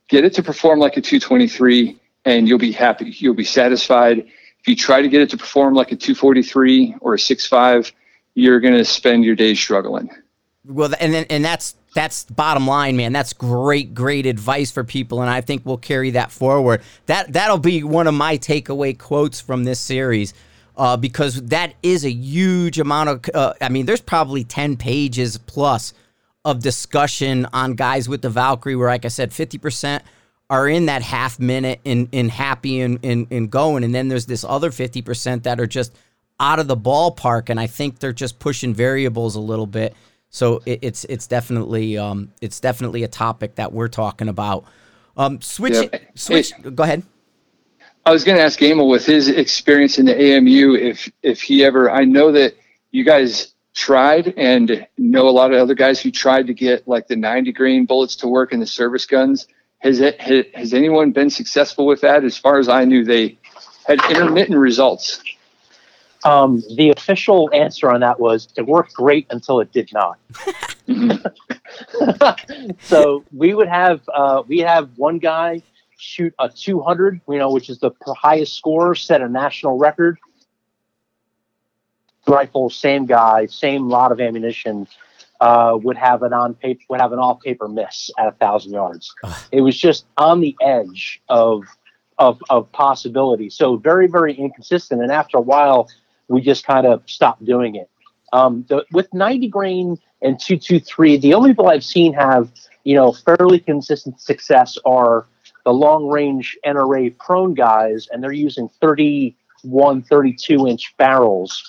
get 0.09 0.24
it 0.24 0.34
to 0.34 0.42
perform 0.42 0.80
like 0.80 0.96
a 0.96 1.01
223 1.01 1.98
and 2.24 2.48
you'll 2.48 2.59
be 2.59 2.72
happy. 2.72 3.14
You'll 3.16 3.34
be 3.34 3.44
satisfied. 3.44 4.26
If 4.61 4.68
you 4.68 4.76
try 4.76 5.02
to 5.02 5.08
get 5.08 5.22
it 5.22 5.30
to 5.30 5.36
perform 5.36 5.74
like 5.74 5.92
a 5.92 5.96
243 5.96 6.96
or 7.00 7.14
a 7.14 7.18
65, 7.18 7.92
you're 8.34 8.61
going 8.61 8.74
to 8.74 8.84
spend 8.84 9.24
your 9.24 9.34
days 9.34 9.58
struggling. 9.58 10.11
Well, 10.66 10.92
and 11.00 11.14
then, 11.14 11.26
and 11.30 11.44
that's 11.44 11.74
that's 11.94 12.24
bottom 12.24 12.66
line, 12.66 12.96
man. 12.96 13.12
That's 13.12 13.32
great, 13.32 13.94
great 13.94 14.26
advice 14.26 14.70
for 14.70 14.84
people, 14.84 15.22
and 15.22 15.30
I 15.30 15.40
think 15.40 15.64
we'll 15.64 15.78
carry 15.78 16.11
that 16.11 16.30
forward. 16.30 16.82
That 17.06 17.32
that'll 17.32 17.58
be 17.58 17.82
one 17.82 18.06
of 18.06 18.14
my 18.14 18.38
takeaway 18.38 18.96
quotes 18.96 19.40
from 19.40 19.64
this 19.64 19.80
series, 19.80 20.34
uh, 20.76 20.96
because 20.96 21.42
that 21.46 21.74
is 21.82 22.04
a 22.04 22.11
huge 22.11 22.78
amount 22.78 23.08
of. 23.08 23.30
Uh, 23.34 23.54
I 23.61 23.70
mean, 23.70 23.86
there's 23.86 24.02
probably 24.02 24.44
ten 24.44 24.76
pages 24.76 25.38
plus 25.38 25.94
of 26.44 26.61
discussion 26.61 27.46
on 27.52 27.74
guys 27.74 28.08
with 28.08 28.22
the 28.22 28.30
Valkyrie, 28.30 28.76
where, 28.76 28.88
like 28.88 29.04
I 29.04 29.08
said, 29.08 29.32
fifty 29.32 29.58
percent 29.58 30.04
are 30.51 30.68
in 30.68 30.86
that 30.86 31.01
half 31.01 31.40
minute 31.40 31.80
and, 31.86 32.09
and 32.12 32.30
happy 32.30 32.80
and, 32.80 33.03
and, 33.03 33.26
and 33.30 33.51
going, 33.51 33.84
and 33.84 33.94
then 33.94 34.09
there's 34.09 34.26
this 34.26 34.44
other 34.44 34.70
fifty 34.70 35.01
percent 35.01 35.44
that 35.44 35.59
are 35.59 35.66
just 35.66 35.96
out 36.38 36.59
of 36.59 36.68
the 36.68 36.76
ballpark, 36.76 37.48
and 37.48 37.59
I 37.59 37.66
think 37.66 38.01
they're 38.01 38.12
just 38.12 38.38
pushing 38.38 38.74
variables 38.74 39.36
a 39.36 39.40
little 39.40 39.66
bit 39.66 39.94
so 40.30 40.62
it, 40.64 40.78
it's 40.82 41.05
it's 41.05 41.26
definitely 41.26 41.98
um, 41.98 42.32
it's 42.40 42.61
definitely 42.61 43.03
a 43.03 43.09
topic 43.09 43.57
that 43.57 43.72
we're 43.72 43.88
talking 43.88 44.28
about. 44.28 44.64
Um, 45.16 45.40
switch 45.40 45.74
yeah. 45.74 45.98
switch. 46.14 46.53
Go 46.74 46.84
ahead. 46.84 47.03
I 48.07 48.12
was 48.12 48.24
going 48.24 48.38
to 48.38 48.42
ask 48.42 48.62
Emil 48.62 48.88
with 48.88 49.05
his 49.05 49.28
experience 49.28 49.98
in 49.98 50.07
the 50.07 50.16
AMU 50.16 50.74
if 50.74 51.11
if 51.22 51.42
he 51.42 51.64
ever. 51.64 51.90
I 51.90 52.05
know 52.05 52.32
that 52.32 52.55
you 52.92 53.05
guys 53.05 53.55
tried 53.74 54.34
and 54.36 54.86
know 54.96 55.28
a 55.28 55.30
lot 55.30 55.53
of 55.53 55.59
other 55.61 55.74
guys 55.74 56.01
who 56.01 56.11
tried 56.11 56.46
to 56.46 56.55
get 56.55 56.88
like 56.88 57.07
the 57.07 57.16
90 57.16 57.53
grain 57.53 57.86
bullets 57.86 58.16
to 58.16 58.28
work 58.28 58.53
in 58.53 58.61
the 58.61 58.66
service 58.66 59.07
guns. 59.07 59.46
Has 59.81 60.01
it 60.01 60.20
has 60.55 60.74
anyone 60.74 61.11
been 61.12 61.31
successful 61.31 61.87
with 61.87 62.01
that? 62.03 62.24
As 62.24 62.37
far 62.37 62.59
as 62.59 62.68
I 62.68 62.85
knew, 62.85 63.05
they 63.05 63.39
had 63.87 64.01
intermittent 64.11 64.59
results. 64.59 65.22
Um, 66.22 66.62
the 66.76 66.91
official 66.91 67.49
answer 67.55 67.91
on 67.91 68.01
that 68.01 68.20
was 68.20 68.49
it 68.57 68.66
worked 68.66 68.93
great 68.93 69.26
until 69.31 69.61
it 69.61 69.72
did 69.72 69.91
not. 69.93 70.18
so 72.81 73.24
we 73.33 73.55
would 73.55 73.68
have 73.68 74.03
uh, 74.12 74.43
we 74.47 74.59
have 74.59 74.91
one 74.97 75.18
guy 75.18 75.62
shoot 76.01 76.35
a 76.39 76.49
200, 76.49 77.20
you 77.28 77.39
know, 77.39 77.51
which 77.53 77.68
is 77.68 77.78
the 77.78 77.93
highest 78.09 78.57
score, 78.57 78.95
set 78.95 79.20
a 79.20 79.28
national 79.28 79.78
record. 79.78 80.18
Rifle, 82.26 82.70
same 82.70 83.07
guy, 83.07 83.47
same 83.47 83.89
lot 83.89 84.12
of 84.12 84.20
ammunition, 84.20 84.87
uh, 85.41 85.78
would 85.82 85.97
have 85.97 86.22
an 86.22 86.32
on 86.32 86.55
paper 86.55 86.80
would 86.88 87.01
have 87.01 87.12
an 87.12 87.18
off 87.18 87.41
paper 87.41 87.68
miss 87.68 88.11
at 88.18 88.26
a 88.26 88.32
thousand 88.32 88.72
yards. 88.72 89.14
it 89.53 89.61
was 89.61 89.78
just 89.78 90.05
on 90.16 90.41
the 90.41 90.57
edge 90.61 91.22
of 91.28 91.64
of 92.18 92.38
of 92.51 92.70
possibility. 92.72 93.49
So 93.51 93.76
very 93.76 94.07
very 94.07 94.34
inconsistent. 94.34 95.03
And 95.03 95.11
after 95.11 95.38
a 95.38 95.43
while, 95.43 95.88
we 96.28 96.41
just 96.41 96.66
kind 96.66 96.86
of 96.86 97.03
stopped 97.07 97.45
doing 97.45 97.74
it. 97.74 97.91
Um, 98.32 98.64
the, 98.68 98.84
with 98.93 99.12
90 99.12 99.49
grain 99.49 99.99
and 100.22 100.38
223, 100.38 101.16
the 101.16 101.34
only 101.34 101.51
people 101.51 101.68
I've 101.68 101.84
seen 101.84 102.12
have, 102.14 102.51
you 102.84 102.95
know, 102.95 103.12
fairly 103.12 103.59
consistent 103.59 104.20
success 104.20 104.78
are 104.84 105.26
the 105.64 105.72
long 105.72 106.09
range 106.09 106.57
NRA 106.64 107.16
prone 107.18 107.55
guys, 107.55 108.09
and 108.12 108.22
they're 108.22 108.32
using 108.32 108.68
31, 108.80 110.03
32 110.03 110.68
inch 110.68 110.95
barrels 110.97 111.64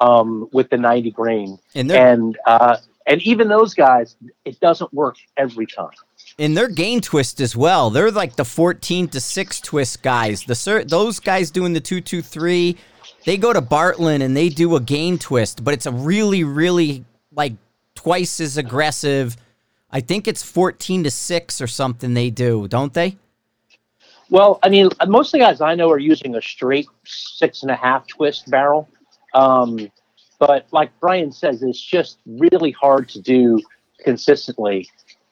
um, 0.00 0.48
with 0.52 0.68
the 0.70 0.76
90 0.76 1.10
grain. 1.12 1.58
And, 1.74 1.90
and, 1.90 2.38
uh, 2.46 2.76
and 3.06 3.20
even 3.22 3.48
those 3.48 3.74
guys, 3.74 4.16
it 4.44 4.58
doesn't 4.60 4.92
work 4.92 5.16
every 5.36 5.66
time. 5.66 5.90
In 6.38 6.54
their 6.54 6.68
gain 6.68 7.00
twist 7.00 7.40
as 7.40 7.54
well, 7.54 7.90
they're 7.90 8.10
like 8.10 8.36
the 8.36 8.44
14 8.44 9.08
to 9.08 9.20
6 9.20 9.60
twist 9.60 10.02
guys. 10.02 10.44
The 10.44 10.84
those 10.86 11.20
guys 11.20 11.50
doing 11.50 11.72
the 11.72 11.80
223 11.80 12.76
they 13.24 13.38
go 13.38 13.52
to 13.52 13.62
Bartlein 13.62 14.22
and 14.22 14.36
they 14.36 14.48
do 14.48 14.76
a 14.76 14.80
gain 14.80 15.18
twist, 15.18 15.64
but 15.64 15.74
it's 15.74 15.86
a 15.86 15.92
really, 15.92 16.44
really 16.44 17.04
like 17.34 17.54
twice 17.94 18.38
as 18.40 18.56
aggressive. 18.56 19.36
I 19.90 20.00
think 20.00 20.28
it's 20.28 20.42
14 20.42 21.04
to 21.04 21.10
6 21.10 21.60
or 21.60 21.66
something 21.66 22.14
they 22.14 22.30
do, 22.30 22.68
don't 22.68 22.92
they? 22.92 23.16
Well, 24.30 24.58
I 24.62 24.68
mean, 24.68 24.90
most 25.06 25.28
of 25.28 25.32
the 25.32 25.38
guys 25.38 25.60
I 25.60 25.74
know 25.74 25.90
are 25.90 25.98
using 25.98 26.34
a 26.34 26.42
straight 26.42 26.88
six 27.04 27.62
and 27.62 27.70
a 27.70 27.76
half 27.76 28.06
twist 28.06 28.50
barrel. 28.50 28.88
Um, 29.32 29.90
but 30.38 30.66
like 30.72 30.90
Bryan 31.00 31.32
says, 31.32 31.62
it's 31.62 31.80
just 31.80 32.18
really 32.26 32.72
hard 32.72 33.08
to 33.10 33.20
do 33.20 33.60
consistently 34.00 34.88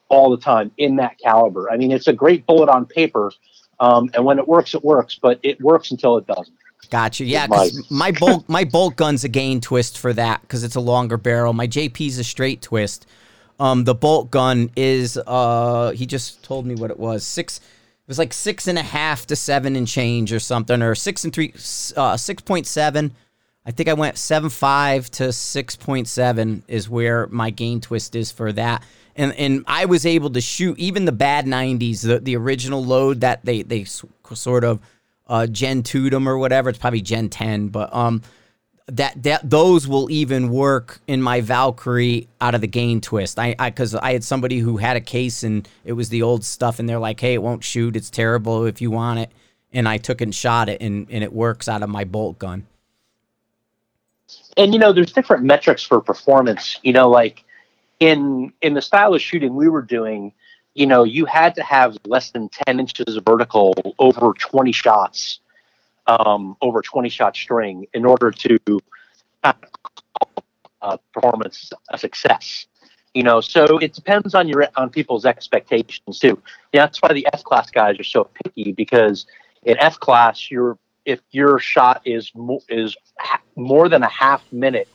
all 0.08 0.30
the 0.30 0.36
time 0.36 0.70
in 0.78 0.96
that 0.96 1.18
caliber. 1.18 1.70
I 1.70 1.76
mean, 1.76 1.90
it's 1.90 2.08
a 2.08 2.12
great 2.12 2.46
bullet 2.46 2.68
on 2.68 2.86
paper, 2.86 3.32
um, 3.80 4.10
and 4.14 4.24
when 4.24 4.38
it 4.38 4.46
works, 4.46 4.74
it 4.74 4.84
works, 4.84 5.18
but 5.20 5.40
it 5.42 5.60
works 5.60 5.90
until 5.90 6.16
it 6.18 6.26
doesn't. 6.26 6.56
Gotcha. 6.90 7.24
Yeah, 7.24 7.46
because 7.46 7.90
my 7.90 8.12
bolt 8.12 8.44
my 8.48 8.64
bolt 8.64 8.96
gun's 8.96 9.24
a 9.24 9.28
gain 9.28 9.60
twist 9.60 9.98
for 9.98 10.12
that 10.12 10.42
because 10.42 10.62
it's 10.62 10.74
a 10.74 10.80
longer 10.80 11.16
barrel. 11.16 11.52
My 11.52 11.66
JP's 11.66 12.18
a 12.18 12.24
straight 12.24 12.60
twist. 12.60 13.06
Um, 13.58 13.84
the 13.84 13.94
bolt 13.94 14.30
gun 14.30 14.70
is 14.76 15.18
uh, 15.26 15.92
he 15.92 16.04
just 16.04 16.42
told 16.42 16.66
me 16.66 16.74
what 16.74 16.90
it 16.90 16.98
was 16.98 17.24
six. 17.26 17.58
It 17.58 18.08
was 18.08 18.18
like 18.18 18.32
six 18.32 18.66
and 18.66 18.78
a 18.78 18.82
half 18.82 19.26
to 19.28 19.36
seven 19.36 19.76
and 19.76 19.86
change 19.86 20.32
or 20.32 20.40
something, 20.40 20.82
or 20.82 20.94
six 20.94 21.24
and 21.24 21.32
three, 21.32 21.54
uh, 21.96 22.16
six 22.16 22.42
point 22.42 22.66
seven. 22.66 23.14
I 23.64 23.70
think 23.70 23.88
I 23.88 23.94
went 23.94 24.18
seven 24.18 24.50
five 24.50 25.10
to 25.12 25.32
six 25.32 25.76
point 25.76 26.08
seven 26.08 26.64
is 26.66 26.88
where 26.88 27.28
my 27.28 27.50
gain 27.50 27.80
twist 27.80 28.16
is 28.16 28.32
for 28.32 28.52
that. 28.52 28.82
and 29.14 29.32
and 29.34 29.64
I 29.66 29.84
was 29.84 30.04
able 30.04 30.30
to 30.30 30.40
shoot 30.40 30.78
even 30.78 31.04
the 31.04 31.12
bad 31.12 31.46
90s, 31.46 32.02
the 32.02 32.18
the 32.18 32.36
original 32.36 32.84
load 32.84 33.20
that 33.20 33.44
they 33.44 33.62
they 33.62 33.84
sort 33.84 34.64
of 34.64 34.80
uh, 35.28 35.46
Gen 35.46 35.82
2 35.82 36.10
them 36.10 36.28
or 36.28 36.36
whatever. 36.38 36.70
It's 36.70 36.78
probably 36.78 37.00
Gen 37.00 37.28
10, 37.28 37.68
but 37.68 37.94
um, 37.94 38.22
that 38.86 39.22
that 39.22 39.48
those 39.48 39.86
will 39.86 40.10
even 40.10 40.50
work 40.50 41.00
in 41.06 41.22
my 41.22 41.40
Valkyrie 41.40 42.28
out 42.40 42.54
of 42.54 42.60
the 42.60 42.66
gain 42.66 43.00
twist. 43.00 43.38
I 43.38 43.54
because 43.54 43.94
I, 43.94 44.08
I, 44.08 44.12
had 44.14 44.24
somebody 44.24 44.58
who 44.58 44.76
had 44.76 44.96
a 44.96 45.00
case 45.00 45.44
and 45.44 45.68
it 45.84 45.92
was 45.92 46.08
the 46.08 46.22
old 46.22 46.44
stuff, 46.44 46.78
and 46.78 46.88
they're 46.88 46.98
like, 46.98 47.20
"Hey, 47.20 47.34
it 47.34 47.42
won't 47.42 47.62
shoot. 47.62 47.96
It's 47.96 48.10
terrible 48.10 48.66
if 48.66 48.80
you 48.80 48.90
want 48.90 49.20
it." 49.20 49.30
And 49.72 49.88
I 49.88 49.98
took 49.98 50.20
and 50.20 50.34
shot 50.34 50.68
it, 50.68 50.82
and 50.82 51.06
and 51.10 51.22
it 51.22 51.32
works 51.32 51.68
out 51.68 51.82
of 51.82 51.88
my 51.88 52.04
bolt 52.04 52.38
gun. 52.38 52.66
And 54.56 54.72
you 54.72 54.78
know, 54.78 54.92
there's 54.92 55.12
different 55.12 55.44
metrics 55.44 55.82
for 55.82 56.00
performance. 56.00 56.78
You 56.82 56.92
know, 56.92 57.08
like 57.08 57.44
in 58.00 58.52
in 58.62 58.74
the 58.74 58.82
style 58.82 59.14
of 59.14 59.22
shooting 59.22 59.54
we 59.54 59.68
were 59.68 59.82
doing, 59.82 60.32
you 60.74 60.86
know, 60.86 61.04
you 61.04 61.24
had 61.24 61.54
to 61.56 61.62
have 61.62 61.96
less 62.06 62.30
than 62.30 62.48
10 62.66 62.80
inches 62.80 63.16
of 63.16 63.24
vertical 63.24 63.74
over 63.98 64.32
20 64.32 64.72
shots, 64.72 65.40
um, 66.06 66.56
over 66.60 66.82
20 66.82 67.08
shot 67.08 67.36
string 67.36 67.86
in 67.94 68.04
order 68.04 68.30
to 68.30 68.58
uh, 69.44 70.96
performance 71.12 71.72
a 71.90 71.98
success. 71.98 72.66
You 73.14 73.22
know, 73.22 73.42
so 73.42 73.78
it 73.78 73.92
depends 73.92 74.34
on 74.34 74.48
your 74.48 74.68
on 74.76 74.88
people's 74.88 75.26
expectations 75.26 76.18
too. 76.18 76.40
Yeah, 76.72 76.86
that's 76.86 77.02
why 77.02 77.12
the 77.12 77.26
F 77.32 77.44
class 77.44 77.70
guys 77.70 77.98
are 77.98 78.04
so 78.04 78.28
picky 78.42 78.72
because 78.72 79.26
in 79.64 79.76
F 79.78 80.00
class, 80.00 80.50
you're 80.50 80.78
if 81.04 81.20
your 81.30 81.58
shot 81.58 82.02
is 82.04 82.30
mo- 82.34 82.62
is 82.68 82.96
more 83.56 83.88
than 83.88 84.02
a 84.02 84.08
half 84.08 84.42
minute 84.52 84.88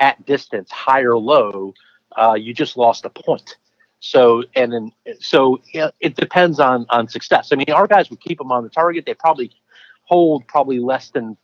at 0.00 0.24
distance, 0.26 0.70
high 0.70 1.02
or 1.02 1.16
low, 1.16 1.74
uh, 2.16 2.34
you 2.34 2.52
just 2.52 2.76
lost 2.76 3.04
a 3.04 3.10
point. 3.10 3.56
So 4.00 4.42
and 4.56 4.72
then 4.72 4.92
so 5.20 5.60
it 6.00 6.16
depends 6.16 6.58
on 6.58 6.86
on 6.90 7.08
success. 7.08 7.52
I 7.52 7.56
mean, 7.56 7.70
our 7.72 7.86
guys 7.86 8.10
would 8.10 8.20
keep 8.20 8.38
them 8.38 8.50
on 8.50 8.64
the 8.64 8.70
target. 8.70 9.06
They 9.06 9.14
probably 9.14 9.52
hold 10.04 10.46
probably 10.48 10.80
less 10.80 11.10
than 11.10 11.36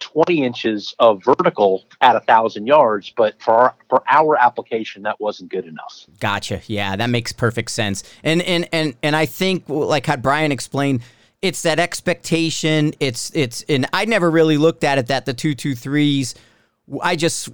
20 0.00 0.42
inches 0.42 0.94
of 0.98 1.22
vertical 1.24 1.84
at 2.00 2.16
a 2.16 2.20
thousand 2.20 2.66
yards, 2.66 3.12
but 3.16 3.40
for 3.40 3.54
our, 3.54 3.74
for 3.88 4.02
our 4.08 4.36
application, 4.36 5.02
that 5.02 5.20
wasn't 5.20 5.50
good 5.50 5.66
enough. 5.66 6.06
Gotcha. 6.20 6.60
Yeah, 6.66 6.96
that 6.96 7.10
makes 7.10 7.32
perfect 7.32 7.70
sense. 7.70 8.02
And 8.22 8.42
and 8.42 8.68
and 8.72 8.94
and 9.02 9.16
I 9.16 9.26
think 9.26 9.64
like 9.68 10.06
had 10.06 10.22
Bryan 10.22 10.52
explained, 10.52 11.02
it's 11.46 11.62
that 11.62 11.78
expectation. 11.78 12.94
It's 13.00 13.30
it's 13.34 13.62
and 13.68 13.86
I 13.92 14.04
never 14.04 14.30
really 14.30 14.58
looked 14.58 14.84
at 14.84 14.98
it 14.98 15.06
that 15.08 15.26
the 15.26 15.34
two 15.34 15.54
two 15.54 15.74
threes. 15.74 16.34
I 17.00 17.16
just 17.16 17.48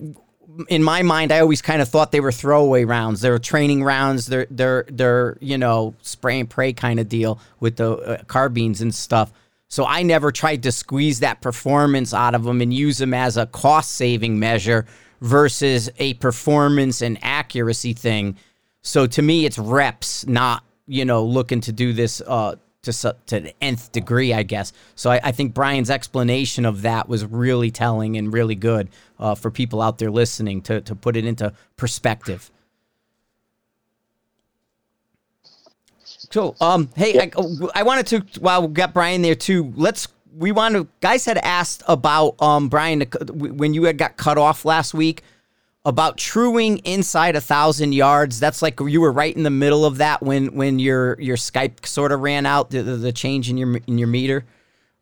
in 0.69 0.83
my 0.83 1.03
mind, 1.03 1.33
I 1.33 1.41
always 1.41 1.63
kind 1.63 1.81
of 1.81 1.89
thought 1.89 2.13
they 2.13 2.21
were 2.21 2.33
throwaway 2.33 2.85
rounds. 2.85 3.21
They 3.21 3.31
were 3.31 3.39
training 3.39 3.85
rounds. 3.85 4.27
They're 4.27 4.47
they're 4.51 4.85
they're 4.89 5.39
you 5.41 5.59
know 5.59 5.95
spray 6.03 6.41
and 6.41 6.49
pray 6.49 6.73
kind 6.73 7.01
of 7.01 7.09
deal 7.09 7.41
with 7.61 7.77
the 7.77 7.93
uh, 7.93 8.23
carbines 8.25 8.81
and 8.81 8.95
stuff. 8.95 9.33
So 9.69 9.87
I 9.87 10.03
never 10.03 10.31
tried 10.31 10.65
to 10.65 10.73
squeeze 10.73 11.21
that 11.21 11.41
performance 11.41 12.13
out 12.13 12.35
of 12.35 12.45
them 12.45 12.61
and 12.61 12.75
use 12.75 12.99
them 12.99 13.15
as 13.15 13.37
a 13.39 13.47
cost 13.47 13.93
saving 13.93 14.39
measure 14.39 14.87
versus 15.23 15.89
a 15.99 16.15
performance 16.15 17.01
and 17.01 17.19
accuracy 17.23 17.95
thing. 17.95 18.37
So 18.83 19.07
to 19.07 19.23
me, 19.23 19.47
it's 19.47 19.59
reps, 19.59 20.27
not 20.27 20.65
you 20.87 21.05
know 21.05 21.25
looking 21.25 21.61
to 21.63 21.73
do 21.73 21.93
this 21.93 22.21
uh, 22.27 22.57
to 22.83 23.17
to 23.27 23.41
the 23.41 23.55
nth 23.63 23.93
degree, 23.93 24.35
I 24.35 24.43
guess. 24.43 24.73
So 24.97 25.11
I, 25.11 25.21
I, 25.23 25.33
think 25.33 25.55
Bryan's 25.55 25.89
explanation 25.89 26.65
of 26.65 26.83
that 26.83 27.09
was 27.09 27.25
really 27.25 27.71
telling 27.71 28.17
and 28.17 28.33
really 28.33 28.57
good 28.57 28.89
uh, 29.21 29.37
for 29.37 29.53
people 29.53 29.81
out 29.81 29.99
there 29.99 30.11
listening 30.11 30.63
to 30.63 30.81
to 30.81 30.95
put 30.97 31.17
it 31.17 31.25
into 31.25 31.53
perspective. 31.77 32.51
So, 36.33 36.57
um, 36.61 36.89
hey, 36.97 37.21
I, 37.21 37.31
I 37.75 37.83
wanted 37.85 38.07
to 38.09 38.41
while 38.41 38.67
we 38.67 38.73
got 38.73 38.93
Bryan 38.93 39.23
there 39.23 39.37
too. 39.37 39.73
Let's 39.77 40.09
we 40.37 40.51
want 40.51 40.75
to 40.75 40.89
guys 41.01 41.25
had 41.25 41.39
asked 41.39 41.85
about 41.87 42.41
um 42.43 42.69
Brian 42.69 43.03
when 43.31 43.75
you 43.75 43.85
had 43.85 43.97
got 43.97 44.17
cut 44.17 44.39
off 44.39 44.65
last 44.65 44.93
week 44.93 45.23
about 45.85 46.17
truing 46.17 46.79
inside 46.79 47.35
a 47.35 47.41
thousand 47.41 47.93
yards. 47.93 48.39
That's 48.39 48.63
like 48.63 48.79
you 48.81 49.01
were 49.01 49.13
right 49.13 49.35
in 49.35 49.43
the 49.43 49.51
middle 49.51 49.85
of 49.85 49.99
that 49.99 50.23
when 50.23 50.55
when 50.55 50.79
your 50.79 51.21
your 51.21 51.37
Skype 51.37 51.87
sort 51.87 52.13
of 52.13 52.21
ran 52.21 52.47
out 52.47 52.71
the, 52.71 52.83
the, 52.83 52.97
the 52.97 53.13
change 53.13 53.51
in 53.51 53.57
your 53.57 53.79
in 53.87 53.99
your 53.99 54.09
meter. 54.09 54.45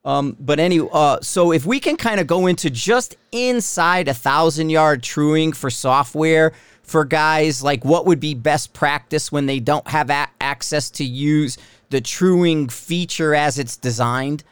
Um, 0.03 0.35
but 0.41 0.59
anyway, 0.59 0.89
uh, 0.93 1.18
so 1.20 1.53
if 1.53 1.66
we 1.66 1.78
can 1.78 1.97
kind 1.97 2.20
of 2.20 2.26
go 2.26 2.47
into 2.47 2.70
just 2.70 3.16
inside 3.33 4.09
a 4.09 4.14
thousand 4.14 4.70
yard 4.70 5.03
truing 5.03 5.53
for 5.53 5.68
software 5.68 6.53
for 6.83 7.05
guys, 7.05 7.62
like 7.62 7.85
what 7.85 8.07
would 8.07 8.18
be 8.18 8.35
best 8.35 8.72
practice 8.72 9.31
when 9.31 9.45
they 9.45 9.61
don't 9.61 9.87
have 9.89 10.09
a- 10.09 10.28
access 10.41 10.91
to 10.91 11.05
use 11.05 11.59
the 11.91 12.01
truing 12.01 12.68
feature 12.68 13.35
as 13.35 13.59
it's 13.59 13.76
designed? 13.76 14.43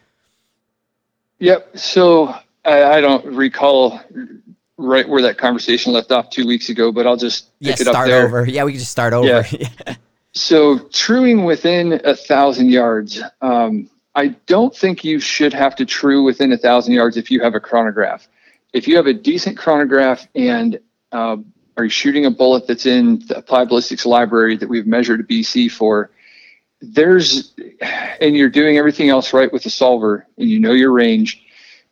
Yep. 1.39 1.79
So 1.79 2.35
I, 2.64 2.85
I 2.85 3.01
don't 3.01 3.24
recall 3.24 4.01
right 4.79 5.07
where 5.09 5.20
that 5.22 5.37
conversation 5.37 5.93
left 5.93 6.11
off 6.12 6.31
two 6.31 6.47
weeks 6.47 6.68
ago, 6.68 6.91
but 6.91 7.07
I'll 7.07 7.16
just 7.16 7.51
yeah, 7.59 7.72
pick 7.72 7.83
it 7.83 7.89
up 7.89 8.07
there. 8.07 8.24
Over. 8.24 8.47
Yeah, 8.49 8.64
we 8.64 8.72
can 8.72 8.79
just 8.79 8.93
start 8.93 9.12
over. 9.12 9.45
Yeah. 9.59 9.97
so 10.33 10.79
truing 10.91 11.45
within 11.45 12.01
a 12.05 12.14
thousand 12.14 12.70
yards. 12.70 13.20
Um, 13.43 13.91
I 14.14 14.29
don't 14.47 14.74
think 14.74 15.05
you 15.05 15.20
should 15.20 15.53
have 15.53 15.76
to 15.76 15.85
true 15.85 16.22
within 16.22 16.53
a 16.53 16.59
thousand 16.59 16.95
yards 16.95 17.16
if 17.16 17.31
you 17.31 17.43
have 17.43 17.55
a 17.55 17.61
chronograph. 17.61 18.29
If 18.72 18.89
you 18.89 18.97
have 18.97 19.07
a 19.07 19.14
decent 19.14 19.57
chronograph 19.59 20.26
and 20.35 20.79
uh, 21.12 21.37
are 21.76 21.85
you 21.85 21.91
shooting 21.91 22.26
a 22.26 22.31
bullet 22.31 22.66
that's 22.66 22.87
in 22.87 23.20
the 23.26 23.39
applied 23.39 23.68
ballistics 23.68 24.05
library 24.05 24.57
that 24.57 24.68
we've 24.68 24.87
measured 24.87 25.20
a 25.20 25.22
BC 25.24 25.70
for, 25.70 26.11
there's 26.81 27.55
and 28.20 28.37
you're 28.37 28.49
doing 28.49 28.76
everything 28.76 29.09
else 29.09 29.33
right 29.33 29.53
with 29.53 29.64
the 29.64 29.70
solver 29.70 30.26
and 30.37 30.49
you 30.49 30.61
know 30.61 30.72
your 30.72 30.93
range, 30.93 31.45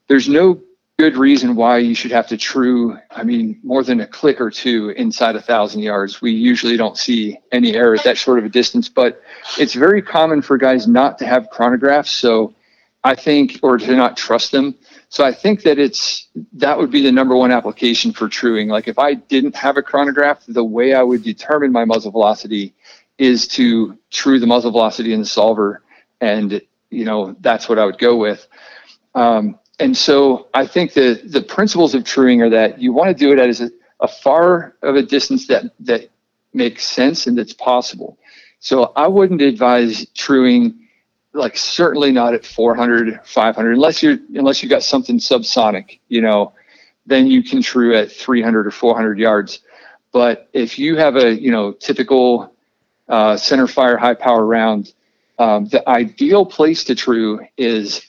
there's 0.08 0.28
no 0.28 0.60
good 0.98 1.18
reason 1.18 1.56
why 1.56 1.76
you 1.76 1.94
should 1.94 2.10
have 2.10 2.26
to 2.26 2.38
true, 2.38 2.96
I 3.10 3.22
mean, 3.22 3.60
more 3.62 3.82
than 3.84 4.00
a 4.00 4.06
click 4.06 4.40
or 4.40 4.50
two 4.50 4.90
inside 4.90 5.36
a 5.36 5.42
thousand 5.42 5.82
yards. 5.82 6.22
We 6.22 6.32
usually 6.32 6.78
don't 6.78 6.96
see 6.96 7.38
any 7.52 7.74
error 7.74 7.94
at 7.94 8.04
that 8.04 8.16
short 8.16 8.38
of 8.38 8.46
a 8.46 8.48
distance, 8.48 8.88
but 8.88 9.20
it's 9.58 9.74
very 9.74 10.00
common 10.00 10.40
for 10.40 10.56
guys 10.56 10.88
not 10.88 11.18
to 11.18 11.26
have 11.26 11.50
chronographs. 11.52 12.08
So 12.08 12.54
I 13.04 13.14
think, 13.14 13.60
or 13.62 13.76
to 13.76 13.94
not 13.94 14.16
trust 14.16 14.52
them. 14.52 14.74
So 15.10 15.22
I 15.22 15.32
think 15.32 15.64
that 15.64 15.78
it's, 15.78 16.28
that 16.54 16.78
would 16.78 16.90
be 16.90 17.02
the 17.02 17.12
number 17.12 17.36
one 17.36 17.52
application 17.52 18.12
for 18.12 18.26
truing. 18.26 18.68
Like 18.68 18.88
if 18.88 18.98
I 18.98 19.14
didn't 19.14 19.54
have 19.54 19.76
a 19.76 19.82
chronograph, 19.82 20.44
the 20.48 20.64
way 20.64 20.94
I 20.94 21.02
would 21.02 21.22
determine 21.22 21.72
my 21.72 21.84
muzzle 21.84 22.10
velocity 22.10 22.74
is 23.18 23.46
to 23.48 23.98
true 24.10 24.40
the 24.40 24.46
muzzle 24.46 24.70
velocity 24.70 25.12
in 25.12 25.20
the 25.20 25.26
solver. 25.26 25.82
And, 26.22 26.62
you 26.88 27.04
know, 27.04 27.36
that's 27.40 27.68
what 27.68 27.78
I 27.78 27.84
would 27.84 27.98
go 27.98 28.16
with. 28.16 28.48
Um, 29.14 29.58
and 29.78 29.96
so 29.96 30.48
I 30.54 30.66
think 30.66 30.94
the 30.94 31.20
the 31.24 31.42
principles 31.42 31.94
of 31.94 32.04
truing 32.04 32.42
are 32.42 32.50
that 32.50 32.80
you 32.80 32.92
want 32.92 33.08
to 33.08 33.14
do 33.14 33.32
it 33.32 33.38
at 33.38 33.60
a, 33.60 33.70
a 34.00 34.08
far 34.08 34.76
of 34.82 34.96
a 34.96 35.02
distance 35.02 35.46
that 35.48 35.64
that 35.80 36.10
makes 36.54 36.84
sense 36.84 37.26
and 37.26 37.36
that's 37.36 37.52
possible. 37.52 38.18
So 38.60 38.92
I 38.96 39.06
wouldn't 39.06 39.42
advise 39.42 40.06
truing 40.14 40.86
like 41.36 41.56
certainly 41.56 42.10
not 42.10 42.34
at 42.34 42.44
400 42.44 43.20
500 43.24 43.72
unless 43.72 44.02
you're 44.02 44.18
unless 44.34 44.62
you 44.62 44.68
got 44.68 44.82
something 44.82 45.18
subsonic 45.18 46.00
you 46.08 46.22
know 46.22 46.52
then 47.04 47.26
you 47.26 47.42
can 47.42 47.60
true 47.60 47.94
at 47.94 48.10
300 48.10 48.66
or 48.66 48.70
400 48.70 49.18
yards 49.18 49.60
but 50.12 50.48
if 50.54 50.78
you 50.78 50.96
have 50.96 51.16
a 51.16 51.38
you 51.38 51.50
know 51.50 51.72
typical 51.72 52.52
uh, 53.08 53.36
center 53.36 53.66
fire 53.66 53.98
high 53.98 54.14
power 54.14 54.46
round 54.46 54.94
um, 55.38 55.66
the 55.66 55.86
ideal 55.88 56.46
place 56.46 56.84
to 56.84 56.94
true 56.94 57.46
is 57.58 58.06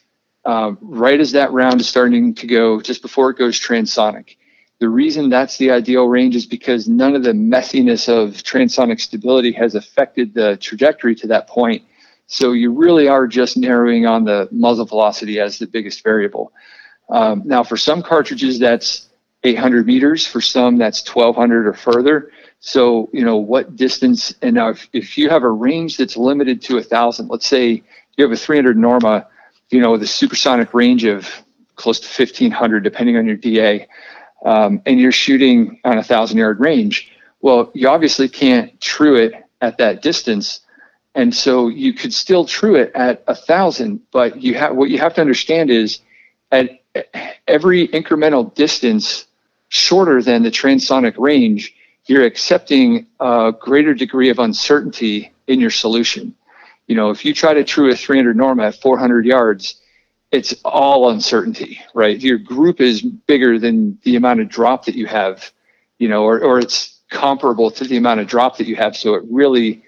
um, 0.48 0.78
right 0.82 1.20
as 1.20 1.34
that 1.34 1.52
round 1.52 1.82
is 1.82 1.90
starting 1.90 2.34
to 2.36 2.48
go, 2.48 2.82
just 2.82 3.02
before 3.02 3.30
it 3.30 3.38
goes 3.38 3.60
transonic. 3.60 4.38
The 4.80 4.88
reason 4.88 5.30
that's 5.30 5.58
the 5.58 5.72
ideal 5.72 6.08
range 6.08 6.38
is 6.38 6.46
because 6.46 6.88
none 6.88 7.16
of 7.16 7.24
the 7.24 7.34
messiness 7.34 8.08
of 8.08 8.36
transonic 8.44 9.02
stability 9.02 9.52
has 9.52 9.76
affected 9.76 10.34
the 10.34 10.56
trajectory 10.58 11.16
to 11.16 11.28
that 11.28 11.50
point. 11.50 11.84
So 12.28 12.54
you 12.54 12.72
really 12.72 13.10
are 13.10 13.28
just 13.28 13.58
narrowing 13.58 14.06
on 14.06 14.24
the 14.24 14.48
muzzle 14.52 14.86
velocity 14.86 15.40
as 15.42 15.60
the 15.60 15.68
biggest 15.68 16.02
variable. 16.02 16.54
Um, 17.10 17.42
now, 17.46 17.64
for 17.64 17.76
some 17.76 18.02
cartridges, 18.02 18.58
that's 18.58 19.10
800 19.44 19.86
meters. 19.86 20.26
For 20.26 20.40
some, 20.40 20.78
that's 20.78 21.06
1200 21.06 21.68
or 21.68 21.74
further. 21.74 22.32
So, 22.62 23.10
you 23.12 23.26
know, 23.26 23.38
what 23.38 23.76
distance? 23.76 24.34
And 24.42 24.56
now, 24.56 24.70
if, 24.70 24.88
if 24.94 25.18
you 25.18 25.30
have 25.30 25.44
a 25.44 25.50
range 25.50 25.98
that's 25.98 26.16
limited 26.16 26.62
to 26.64 26.78
a 26.78 26.84
thousand, 26.84 27.28
let's 27.28 27.48
say 27.48 27.84
you 28.16 28.24
have 28.24 28.32
a 28.32 28.38
300 28.38 28.78
Norma 28.78 29.28
you 29.70 29.82
know, 29.82 29.92
with 29.92 30.04
a 30.04 30.08
supersonic 30.08 30.74
range 30.74 31.04
of 31.04 31.30
close 31.76 32.00
to 32.00 32.08
1500, 32.08 32.84
depending 32.84 33.18
on 33.18 33.26
your 33.26 33.36
DA, 33.36 33.88
um, 34.46 34.82
and 34.86 35.00
you're 35.00 35.12
shooting 35.12 35.80
on 35.84 35.98
a 35.98 36.04
thousand 36.04 36.38
yard 36.38 36.60
range, 36.60 37.12
well, 37.42 37.72
you 37.74 37.88
obviously 37.88 38.28
can't 38.30 38.80
true 38.80 39.16
it 39.16 39.34
at 39.62 39.78
that 39.78 40.02
distance. 40.02 40.62
And 41.16 41.34
so 41.34 41.68
you 41.68 41.94
could 41.94 42.14
still 42.14 42.46
true 42.46 42.76
it 42.76 42.92
at 42.94 43.24
a 43.28 43.36
thousand, 43.36 44.02
but 44.12 44.42
you 44.42 44.54
have 44.56 44.76
what 44.76 44.90
you 44.90 45.00
have 45.00 45.16
to 45.16 45.22
understand 45.22 45.70
is 45.70 46.00
at 46.52 46.82
every 47.48 47.88
incremental 47.90 48.54
distance 48.54 49.26
shorter 49.70 50.22
than 50.22 50.44
the 50.44 50.52
transonic 50.52 51.16
range, 51.18 51.74
you're 52.06 52.24
accepting 52.24 53.08
a 53.20 53.54
greater 53.60 53.94
degree 53.94 54.30
of 54.30 54.40
uncertainty 54.40 55.34
in 55.48 55.60
your 55.60 55.70
solution. 55.70 56.36
You 56.88 56.96
know, 56.96 57.10
if 57.10 57.26
you 57.26 57.34
try 57.34 57.54
to 57.54 57.64
true 57.64 57.92
a 57.92 57.96
300 57.96 58.36
norm 58.36 58.60
at 58.60 58.76
400 58.76 59.26
yards, 59.26 59.82
it's 60.32 60.54
all 60.66 61.10
uncertainty, 61.10 61.82
right? 61.94 62.20
Your 62.20 62.38
group 62.38 62.82
is 62.82 63.02
bigger 63.02 63.60
than 63.60 63.98
the 64.04 64.16
amount 64.16 64.42
of 64.42 64.50
drop 64.50 64.86
that 64.86 64.96
you 64.96 65.06
have, 65.06 65.52
you 66.00 66.10
know, 66.10 66.24
or, 66.24 66.40
or 66.40 66.60
it's 66.60 67.00
comparable 67.10 67.72
to 67.72 67.84
the 67.86 67.98
amount 67.98 68.20
of 68.20 68.28
drop 68.28 68.58
that 68.58 68.68
you 68.68 68.76
have. 68.76 68.96
So 68.96 69.14
it 69.16 69.24
really 69.30 69.84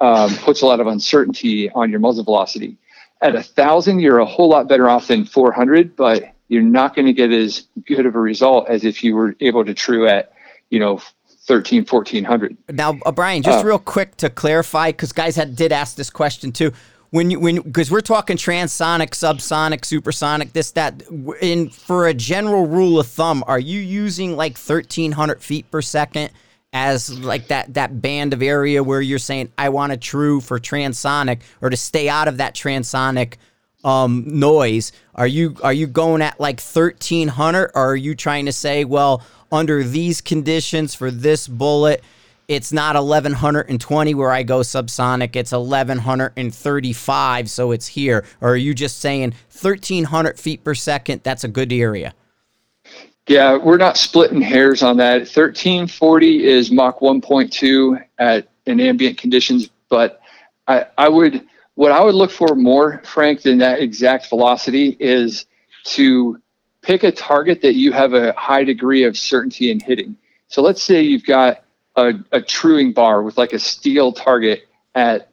um, 0.00 0.34
puts 0.36 0.62
a 0.62 0.66
lot 0.66 0.80
of 0.80 0.86
uncertainty 0.86 1.70
on 1.70 1.90
your 1.90 2.00
muzzle 2.00 2.24
velocity. 2.24 2.76
At 3.20 3.36
a 3.36 3.42
thousand, 3.42 4.00
you're 4.00 4.18
a 4.18 4.26
whole 4.26 4.48
lot 4.48 4.68
better 4.68 4.88
off 4.88 5.06
than 5.06 5.24
400, 5.24 5.96
but 5.96 6.34
you're 6.48 6.62
not 6.62 6.94
going 6.94 7.06
to 7.06 7.12
get 7.12 7.32
as 7.32 7.66
good 7.86 8.06
of 8.06 8.14
a 8.14 8.20
result 8.20 8.68
as 8.68 8.84
if 8.84 9.02
you 9.02 9.14
were 9.14 9.34
able 9.40 9.64
to 9.64 9.74
true 9.74 10.06
at, 10.08 10.32
you 10.70 10.78
know, 10.78 11.00
13, 11.46 11.84
1400. 11.84 12.56
Now, 12.70 12.98
uh, 13.04 13.12
Bryan, 13.12 13.42
just 13.42 13.64
uh, 13.64 13.66
real 13.66 13.78
quick 13.78 14.16
to 14.16 14.30
clarify, 14.30 14.90
because 14.90 15.12
guys 15.12 15.36
had, 15.36 15.56
did 15.56 15.72
ask 15.72 15.96
this 15.96 16.10
question 16.10 16.52
too. 16.52 16.72
When 17.10 17.30
you 17.30 17.38
when 17.38 17.60
because 17.60 17.92
we're 17.92 18.00
talking 18.00 18.36
transonic, 18.36 19.10
subsonic, 19.10 19.84
supersonic, 19.84 20.52
this 20.52 20.72
that. 20.72 21.02
In 21.40 21.70
for 21.70 22.08
a 22.08 22.14
general 22.14 22.66
rule 22.66 22.98
of 22.98 23.06
thumb, 23.06 23.44
are 23.46 23.60
you 23.60 23.78
using 23.78 24.36
like 24.36 24.58
1300 24.58 25.42
feet 25.42 25.70
per 25.70 25.82
second? 25.82 26.30
as 26.76 27.16
like 27.20 27.46
that 27.48 27.72
that 27.74 28.02
band 28.02 28.32
of 28.32 28.42
area 28.42 28.82
where 28.82 29.00
you're 29.00 29.16
saying 29.16 29.50
I 29.56 29.68
want 29.68 29.92
a 29.92 29.96
true 29.96 30.40
for 30.40 30.58
transonic 30.58 31.42
or 31.62 31.70
to 31.70 31.76
stay 31.76 32.08
out 32.08 32.26
of 32.26 32.38
that 32.38 32.54
transonic 32.54 33.34
um, 33.84 34.24
noise. 34.26 34.92
Are 35.14 35.26
you 35.26 35.56
are 35.62 35.72
you 35.72 35.86
going 35.86 36.22
at 36.22 36.40
like 36.40 36.60
1300 36.60 37.72
or 37.74 37.90
are 37.90 37.96
you 37.96 38.14
trying 38.14 38.46
to 38.46 38.52
say 38.52 38.84
well 38.84 39.22
under 39.52 39.84
these 39.84 40.20
conditions 40.20 40.94
for 40.94 41.10
this 41.10 41.46
bullet 41.46 42.02
it's 42.48 42.72
not 42.72 42.96
1120 42.96 44.14
where 44.14 44.30
I 44.32 44.42
go 44.42 44.60
subsonic 44.60 45.36
it's 45.36 45.52
1135 45.52 47.50
so 47.50 47.70
it's 47.70 47.86
here 47.86 48.24
or 48.40 48.50
are 48.52 48.56
you 48.56 48.74
just 48.74 49.00
saying 49.00 49.34
1300 49.50 50.38
feet 50.38 50.64
per 50.64 50.74
second 50.74 51.20
that's 51.22 51.44
a 51.44 51.48
good 51.48 51.72
area? 51.72 52.14
Yeah, 53.26 53.56
we're 53.56 53.78
not 53.78 53.96
splitting 53.96 54.42
hairs 54.42 54.82
on 54.82 54.98
that. 54.98 55.20
1340 55.20 56.44
is 56.44 56.70
Mach 56.70 56.98
1.2 56.98 58.04
at 58.18 58.48
in 58.66 58.80
ambient 58.80 59.16
conditions, 59.18 59.70
but 59.88 60.20
I, 60.68 60.86
I 60.98 61.08
would 61.08 61.46
what 61.74 61.92
I 61.92 62.02
would 62.02 62.14
look 62.14 62.30
for 62.30 62.54
more, 62.54 63.00
Frank, 63.04 63.42
than 63.42 63.58
that 63.58 63.80
exact 63.80 64.28
velocity 64.28 64.96
is 65.00 65.46
to 65.84 66.40
pick 66.82 67.02
a 67.02 67.10
target 67.12 67.62
that 67.62 67.74
you 67.74 67.92
have 67.92 68.12
a 68.12 68.32
high 68.34 68.64
degree 68.64 69.04
of 69.04 69.16
certainty 69.16 69.70
in 69.70 69.80
hitting. 69.80 70.16
So 70.48 70.62
let's 70.62 70.82
say 70.82 71.02
you've 71.02 71.24
got 71.24 71.64
a, 71.96 72.14
a 72.32 72.40
truing 72.40 72.92
bar 72.92 73.22
with 73.22 73.38
like 73.38 73.52
a 73.52 73.58
steel 73.58 74.12
target 74.12 74.68
at 74.94 75.30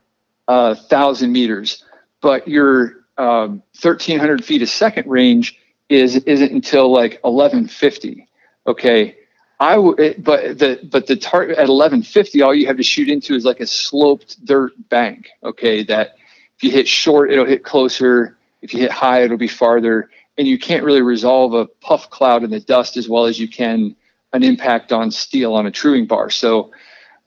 a 0.48 0.76
thousand 0.76 1.32
meters, 1.32 1.84
but 2.22 2.48
your 2.48 3.06
um, 3.18 3.62
1300 3.82 4.44
feet 4.44 4.62
a 4.62 4.68
second 4.68 5.08
range 5.08 5.60
is 5.90 6.16
isn't 6.16 6.52
until 6.52 6.92
like 6.92 7.20
1150. 7.22 8.28
Okay. 8.66 9.18
I 9.60 9.76
w- 9.76 10.16
but 10.18 10.58
the 10.58 10.80
but 10.92 11.06
the 11.06 11.16
target 11.16 11.58
at 11.58 11.70
1150, 11.70 12.42
all 12.42 12.56
you 12.56 12.66
have 12.66 12.78
to 12.78 12.84
shoot 12.84 13.10
into 13.10 13.36
is 13.36 13.46
like 13.46 13.60
a 13.60 13.68
sloped 13.68 14.44
dirt 14.44 14.74
bank. 14.90 15.30
Okay, 15.44 15.84
that 15.84 16.16
if 16.62 16.66
you 16.66 16.72
hit 16.72 16.88
short, 16.88 17.32
it'll 17.32 17.48
hit 17.48 17.64
closer. 17.64 18.38
If 18.62 18.72
you 18.72 18.82
hit 18.82 18.92
high, 18.92 19.24
it'll 19.24 19.36
be 19.36 19.48
farther. 19.48 20.12
And 20.38 20.48
you 20.48 20.60
can't 20.60 20.84
really 20.84 21.02
resolve 21.02 21.56
a 21.56 21.66
puff 21.66 22.12
cloud 22.12 22.44
in 22.44 22.52
the 22.52 22.60
dust 22.60 22.98
as 22.98 23.10
well 23.10 23.26
as 23.26 23.40
you 23.40 23.48
can 23.48 23.96
an 24.32 24.44
impact 24.44 24.92
on 24.92 25.10
steel 25.10 25.56
on 25.56 25.66
a 25.66 25.72
truing 25.72 26.06
bar. 26.06 26.30
So 26.30 26.72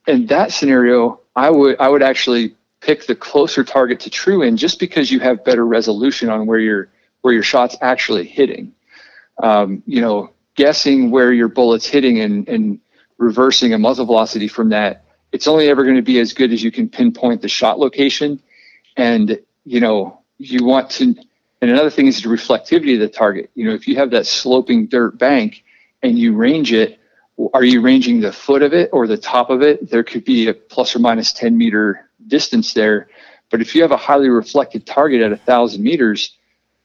in 0.07 0.27
that 0.27 0.53
scenario, 0.53 1.21
I 1.35 1.51
would 1.51 1.81
I 1.81 1.89
would 1.89 2.03
actually 2.03 2.55
pick 2.81 3.09
the 3.09 3.17
closer 3.17 3.65
target 3.65 3.99
to 4.01 4.11
true 4.11 4.43
in 4.43 4.57
just 4.57 4.79
because 4.79 5.11
you 5.11 5.19
have 5.19 5.45
better 5.45 5.67
resolution 5.67 6.31
on 6.31 6.47
where 6.47 6.61
you're 6.61 6.89
where 7.23 7.35
your 7.35 7.43
shot's 7.43 7.77
actually 7.81 8.27
hitting. 8.27 8.73
Um, 9.43 9.83
you 9.85 10.01
know, 10.01 10.31
guessing 10.55 11.11
where 11.11 11.33
your 11.33 11.49
bullet's 11.49 11.87
hitting 11.87 12.21
and, 12.21 12.49
and 12.49 12.79
reversing 13.19 13.75
a 13.75 13.79
muzzle 13.79 14.07
velocity 14.07 14.47
from 14.47 14.69
that, 14.69 15.05
it's 15.33 15.49
only 15.49 15.69
ever 15.69 15.83
going 15.83 15.97
to 15.97 16.03
be 16.03 16.21
as 16.21 16.33
good 16.33 16.53
as 16.53 16.63
you 16.63 16.71
can 16.71 16.89
pinpoint 16.89 17.43
the 17.43 17.49
shot 17.49 17.81
location. 17.81 18.41
And, 18.97 19.41
you 19.65 19.81
know, 19.81 20.21
you 20.39 20.65
want 20.65 20.91
to, 20.91 21.15
and 21.61 21.71
another 21.71 21.91
thing 21.91 22.07
is 22.07 22.23
the 22.23 22.29
reflectivity 22.29 22.95
of 22.95 23.01
the 23.01 23.09
target. 23.09 23.51
You 23.55 23.67
know, 23.67 23.75
if 23.75 23.89
you 23.89 23.97
have 23.97 24.11
that 24.11 24.27
sloping 24.27 24.87
dirt 24.87 25.19
bank 25.19 25.65
and 26.03 26.19
you 26.19 26.35
range 26.35 26.73
it, 26.73 26.99
are 27.53 27.65
you 27.65 27.81
ranging 27.81 28.21
the 28.21 28.33
foot 28.33 28.63
of 28.63 28.73
it 28.73 28.91
or 28.93 29.07
the 29.07 29.17
top 29.17 29.51
of 29.51 29.63
it? 29.63 29.91
There 29.91 30.05
could 30.05 30.25
be 30.25 30.49
a 30.49 30.55
plus 30.55 30.95
or 30.95 31.01
minus 31.01 31.33
10 31.33 31.57
meter 31.57 32.09
distance 32.27 32.75
there. 32.75 33.09
But 33.51 33.61
if 33.61 33.75
you 33.75 33.83
have 33.83 33.91
a 33.91 33.97
highly 33.97 34.29
reflected 34.29 34.87
target 34.87 35.21
at 35.23 35.33
a 35.33 35.37
thousand 35.37 35.83
meters, 35.83 36.37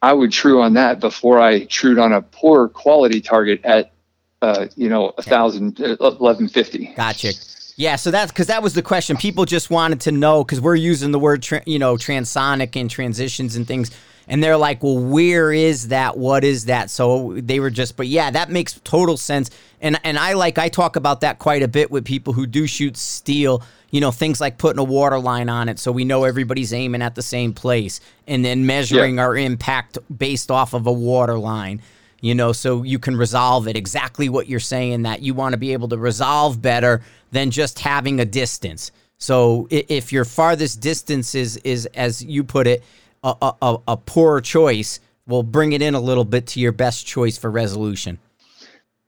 I 0.02 0.12
would 0.12 0.32
true 0.32 0.62
on 0.62 0.74
that 0.74 1.00
before 1.00 1.40
I 1.40 1.64
trued 1.64 1.98
on 1.98 2.12
a 2.12 2.22
poor 2.22 2.68
quality 2.68 3.20
target 3.20 3.64
at, 3.64 3.92
uh, 4.40 4.66
you 4.76 4.88
know, 4.88 5.12
a 5.18 5.22
thousand, 5.22 5.80
uh, 5.80 5.96
eleven 6.00 6.48
fifty. 6.48 6.92
Gotcha. 6.96 7.32
Yeah, 7.80 7.96
so 7.96 8.10
that's 8.10 8.30
because 8.30 8.48
that 8.48 8.62
was 8.62 8.74
the 8.74 8.82
question. 8.82 9.16
People 9.16 9.46
just 9.46 9.70
wanted 9.70 10.02
to 10.02 10.12
know 10.12 10.44
because 10.44 10.60
we're 10.60 10.74
using 10.74 11.12
the 11.12 11.18
word, 11.18 11.42
tra- 11.42 11.62
you 11.64 11.78
know, 11.78 11.94
transonic 11.94 12.78
and 12.78 12.90
transitions 12.90 13.56
and 13.56 13.66
things, 13.66 13.90
and 14.28 14.44
they're 14.44 14.58
like, 14.58 14.82
"Well, 14.82 14.98
where 14.98 15.50
is 15.50 15.88
that? 15.88 16.18
What 16.18 16.44
is 16.44 16.66
that?" 16.66 16.90
So 16.90 17.32
they 17.38 17.58
were 17.58 17.70
just, 17.70 17.96
but 17.96 18.06
yeah, 18.06 18.30
that 18.32 18.50
makes 18.50 18.78
total 18.84 19.16
sense. 19.16 19.48
And 19.80 19.98
and 20.04 20.18
I 20.18 20.34
like 20.34 20.58
I 20.58 20.68
talk 20.68 20.96
about 20.96 21.22
that 21.22 21.38
quite 21.38 21.62
a 21.62 21.68
bit 21.68 21.90
with 21.90 22.04
people 22.04 22.34
who 22.34 22.46
do 22.46 22.66
shoot 22.66 22.98
steel 22.98 23.62
you 23.90 24.00
know, 24.00 24.12
things 24.12 24.40
like 24.40 24.56
putting 24.56 24.78
a 24.78 24.84
water 24.84 25.18
line 25.18 25.48
on 25.48 25.68
it 25.68 25.76
so 25.78 25.90
we 25.90 26.04
know 26.04 26.22
everybody's 26.22 26.72
aiming 26.72 27.02
at 27.02 27.16
the 27.16 27.22
same 27.22 27.52
place 27.52 28.00
and 28.28 28.44
then 28.44 28.64
measuring 28.64 29.18
our 29.18 29.36
impact 29.36 29.98
based 30.16 30.48
off 30.48 30.74
of 30.74 30.86
a 30.86 30.92
water 30.92 31.36
line. 31.36 31.82
You 32.20 32.34
know, 32.34 32.52
so 32.52 32.82
you 32.82 32.98
can 32.98 33.16
resolve 33.16 33.66
it 33.66 33.76
exactly 33.76 34.28
what 34.28 34.46
you're 34.46 34.60
saying 34.60 35.02
that 35.02 35.22
you 35.22 35.32
want 35.32 35.54
to 35.54 35.58
be 35.58 35.72
able 35.72 35.88
to 35.88 35.98
resolve 35.98 36.60
better 36.60 37.02
than 37.30 37.50
just 37.50 37.78
having 37.78 38.20
a 38.20 38.24
distance. 38.24 38.92
So 39.16 39.68
if 39.70 40.12
your 40.12 40.24
farthest 40.24 40.80
distance 40.80 41.34
is, 41.34 41.56
is 41.58 41.86
as 41.86 42.22
you 42.22 42.44
put 42.44 42.66
it, 42.66 42.82
a, 43.22 43.54
a, 43.62 43.76
a 43.88 43.96
poor 43.96 44.40
choice, 44.40 45.00
we'll 45.26 45.42
bring 45.42 45.72
it 45.72 45.82
in 45.82 45.94
a 45.94 46.00
little 46.00 46.24
bit 46.24 46.46
to 46.48 46.60
your 46.60 46.72
best 46.72 47.06
choice 47.06 47.36
for 47.36 47.50
resolution. 47.50 48.18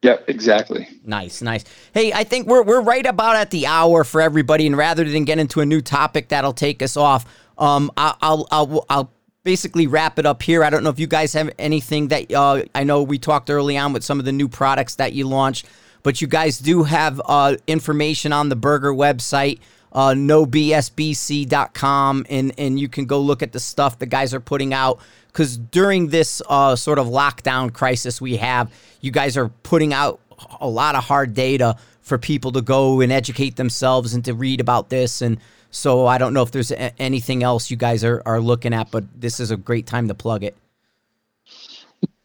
Yep, 0.02 0.24
exactly. 0.28 0.88
Nice, 1.04 1.42
nice. 1.42 1.64
Hey, 1.94 2.12
I 2.12 2.24
think 2.24 2.48
we're 2.48 2.62
we're 2.62 2.80
right 2.80 3.06
about 3.06 3.36
at 3.36 3.50
the 3.50 3.66
hour 3.66 4.02
for 4.02 4.20
everybody, 4.20 4.66
and 4.66 4.76
rather 4.76 5.04
than 5.04 5.24
get 5.24 5.38
into 5.38 5.60
a 5.60 5.66
new 5.66 5.80
topic 5.80 6.28
that'll 6.28 6.52
take 6.52 6.82
us 6.82 6.96
off, 6.96 7.24
um, 7.56 7.90
I'll 7.96 8.16
I'll 8.20 8.48
I'll, 8.50 8.86
I'll 8.90 9.12
basically 9.45 9.86
wrap 9.86 10.18
it 10.18 10.26
up 10.26 10.43
here. 10.43 10.64
I 10.64 10.70
don't 10.70 10.82
know 10.84 10.90
if 10.90 10.99
you 10.99 11.07
guys 11.07 11.32
have 11.34 11.51
anything 11.59 12.09
that 12.09 12.32
uh, 12.32 12.62
I 12.74 12.84
know 12.84 13.03
we 13.03 13.18
talked 13.18 13.51
early 13.51 13.76
on 13.76 13.93
with 13.93 14.03
some 14.05 14.18
of 14.18 14.24
the 14.24 14.32
new 14.32 14.49
products 14.49 14.95
that 14.97 15.12
you 15.12 15.28
launched, 15.28 15.66
but 16.03 16.20
you 16.20 16.26
guys 16.26 16.59
do 16.59 16.82
have 16.84 17.20
uh, 17.24 17.57
information 17.66 18.32
on 18.32 18.49
the 18.49 18.57
Berger 18.57 18.93
website. 18.93 19.61
Uh, 19.95 20.14
nobsbc.com 20.14 20.64
and 22.30 22.55
and 22.57 22.80
you 22.80 22.88
can 22.88 23.05
go 23.05 23.20
look 23.20 23.43
at 23.43 23.53
the 23.53 23.61
stuff 23.61 23.99
the 23.99 24.07
guys 24.07 24.32
are 24.32 24.40
putting 24.40 24.72
out 24.72 24.99
because 25.26 25.59
during 25.59 26.09
this 26.09 26.40
uh, 26.49 26.74
sort 26.74 26.99
of 26.99 27.09
lockdown 27.09 27.70
crisis 27.70 28.18
we 28.18 28.38
have, 28.38 28.72
you 29.03 29.11
guys 29.11 29.36
are 29.36 29.51
putting 29.62 29.93
out 29.93 30.18
a 30.62 30.68
lot 30.68 30.95
of 30.95 31.05
hard 31.05 31.34
data 31.34 31.76
for 32.01 32.16
people 32.16 32.53
to 32.53 32.62
go 32.62 33.03
and 33.03 33.12
educate 33.12 33.57
themselves 33.57 34.14
and 34.14 34.24
to 34.24 34.32
read 34.34 34.61
about 34.61 34.88
this. 34.88 35.20
And 35.22 35.38
so 35.73 36.07
I 36.07 36.18
don't 36.18 36.33
know 36.35 36.43
if 36.43 36.53
there's 36.53 36.70
a- 36.70 37.03
anything 37.03 37.43
else 37.43 37.70
you 37.70 37.77
guys 37.77 38.05
are, 38.05 38.23
are 38.25 38.41
looking 38.41 38.73
at, 38.73 38.93
but 38.93 39.05
this 39.20 39.41
is 39.41 39.51
a 39.51 39.57
great 39.57 39.87
time 39.87 40.07
to 40.09 40.14
plug 40.14 40.45
it. 40.45 40.57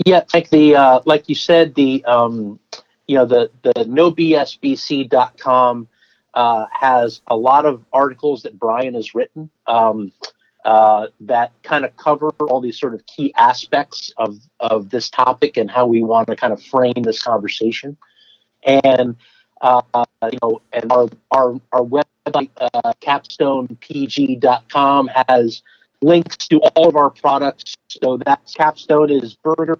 Yeah, 0.05 0.23
like 0.33 0.49
the 0.49 0.75
uh, 0.75 0.99
like 1.05 1.27
you 1.27 1.35
said, 1.35 1.73
the 1.75 2.05
um, 2.05 2.59
you 3.07 3.15
know 3.15 3.25
the 3.25 3.49
the 3.63 3.73
nobsbc.com 3.73 5.07
uh, 6.33 6.65
has 6.71 7.21
a 7.27 7.35
lot 7.35 7.65
of 7.65 7.83
articles 7.91 8.43
that 8.43 8.59
Bryan 8.59 8.93
has 8.93 9.15
written. 9.15 9.49
Um, 9.65 10.11
uh, 10.65 11.07
that 11.21 11.51
kind 11.63 11.85
of 11.85 11.95
cover 11.95 12.29
all 12.41 12.59
these 12.59 12.77
sort 12.77 12.93
of 12.93 13.05
key 13.05 13.33
aspects 13.37 14.11
of, 14.17 14.37
of 14.59 14.89
this 14.89 15.09
topic 15.09 15.55
and 15.55 15.71
how 15.71 15.85
we 15.87 16.03
want 16.03 16.27
to 16.27 16.35
kind 16.35 16.51
of 16.51 16.61
frame 16.61 17.03
this 17.03 17.23
conversation. 17.23 17.95
And, 18.63 19.15
uh, 19.61 19.81
you 20.29 20.37
know, 20.41 20.61
and 20.73 20.91
our, 20.91 21.07
our, 21.31 21.61
our 21.71 21.83
website, 22.31 22.49
uh, 22.57 22.93
capstonepg.com, 23.01 25.09
has 25.27 25.61
links 26.01 26.37
to 26.37 26.59
all 26.75 26.87
of 26.87 26.95
our 26.95 27.09
products. 27.09 27.75
So 27.89 28.17
that 28.25 28.41
capstone 28.55 29.09
is 29.09 29.35
Berger, 29.35 29.77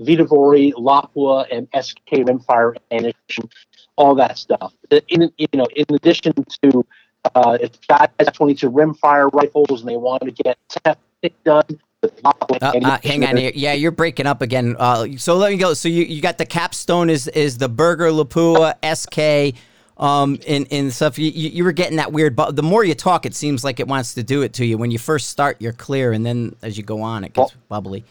Vihtavuori, 0.00 0.72
Lapua, 0.74 1.46
and 1.50 1.68
SK 1.80 2.10
Rimfire 2.12 2.76
ammunition, 2.90 3.48
all 3.96 4.14
that 4.16 4.38
stuff. 4.38 4.74
In, 5.08 5.32
you 5.38 5.46
know, 5.54 5.66
in 5.74 5.86
addition 5.94 6.34
to 6.62 6.86
uh, 7.34 7.56
if 7.60 7.80
guys 7.86 8.08
have 8.18 8.32
22 8.32 8.70
rimfire 8.70 9.32
rifles 9.32 9.80
and 9.80 9.88
they 9.88 9.96
want 9.96 10.22
to 10.22 10.30
get 10.30 10.58
testing 10.68 11.34
done, 11.44 11.80
uh, 12.22 12.32
uh, 12.60 12.98
hang 13.02 13.24
on 13.24 13.38
here. 13.38 13.50
Yeah, 13.54 13.72
you're 13.72 13.90
breaking 13.90 14.26
up 14.26 14.42
again. 14.42 14.76
Uh, 14.78 15.06
so 15.16 15.36
let 15.36 15.50
me 15.50 15.56
go. 15.56 15.72
So 15.72 15.88
you, 15.88 16.04
you 16.04 16.20
got 16.20 16.36
the 16.36 16.44
capstone 16.44 17.08
is 17.08 17.28
is 17.28 17.56
the 17.56 17.68
Berger 17.68 18.10
Lapua 18.10 18.74
SK 18.84 19.58
um, 19.96 20.38
and, 20.46 20.66
and 20.70 20.92
stuff. 20.92 21.18
You, 21.18 21.30
you 21.30 21.64
were 21.64 21.72
getting 21.72 21.96
that 21.96 22.12
weird, 22.12 22.34
but 22.36 22.56
the 22.56 22.62
more 22.62 22.84
you 22.84 22.94
talk, 22.94 23.26
it 23.26 23.34
seems 23.34 23.64
like 23.64 23.80
it 23.80 23.88
wants 23.88 24.14
to 24.14 24.22
do 24.22 24.42
it 24.42 24.52
to 24.54 24.64
you. 24.64 24.78
When 24.78 24.90
you 24.90 24.98
first 24.98 25.28
start, 25.28 25.60
you're 25.60 25.72
clear, 25.72 26.12
and 26.12 26.24
then 26.24 26.56
as 26.62 26.76
you 26.76 26.82
go 26.84 27.02
on, 27.02 27.24
it 27.24 27.32
gets 27.32 27.54
well, 27.54 27.62
bubbly. 27.68 28.04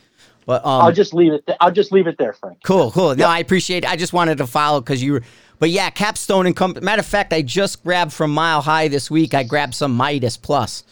But 0.45 0.65
um, 0.65 0.81
I'll 0.81 0.91
just 0.91 1.13
leave 1.13 1.33
it. 1.33 1.45
Th- 1.45 1.57
I'll 1.61 1.71
just 1.71 1.91
leave 1.91 2.07
it 2.07 2.17
there, 2.17 2.33
Frank. 2.33 2.59
Cool, 2.63 2.91
cool. 2.91 3.15
No, 3.15 3.27
I 3.27 3.39
appreciate. 3.39 3.83
it. 3.83 3.89
I 3.89 3.95
just 3.95 4.13
wanted 4.13 4.37
to 4.39 4.47
follow 4.47 4.81
because 4.81 5.01
you 5.01 5.13
were. 5.13 5.21
But 5.59 5.69
yeah, 5.69 5.89
Capstone 5.89 6.45
and 6.45 6.55
company. 6.55 6.83
Matter 6.83 6.99
of 6.99 7.05
fact, 7.05 7.31
I 7.31 7.41
just 7.41 7.83
grabbed 7.83 8.11
from 8.11 8.31
Mile 8.33 8.61
High 8.61 8.89
this 8.89 9.09
week. 9.09 9.33
I 9.33 9.43
grabbed 9.43 9.75
some 9.75 9.95
Midas 9.95 10.35
Plus. 10.35 10.83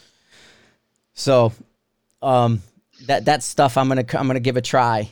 So, 1.13 1.51
um, 2.21 2.61
that 3.07 3.25
that 3.25 3.43
stuff 3.43 3.77
I'm 3.77 3.87
gonna 3.89 4.05
I'm 4.13 4.27
gonna 4.27 4.39
give 4.39 4.57
a 4.57 4.61
try. 4.61 5.09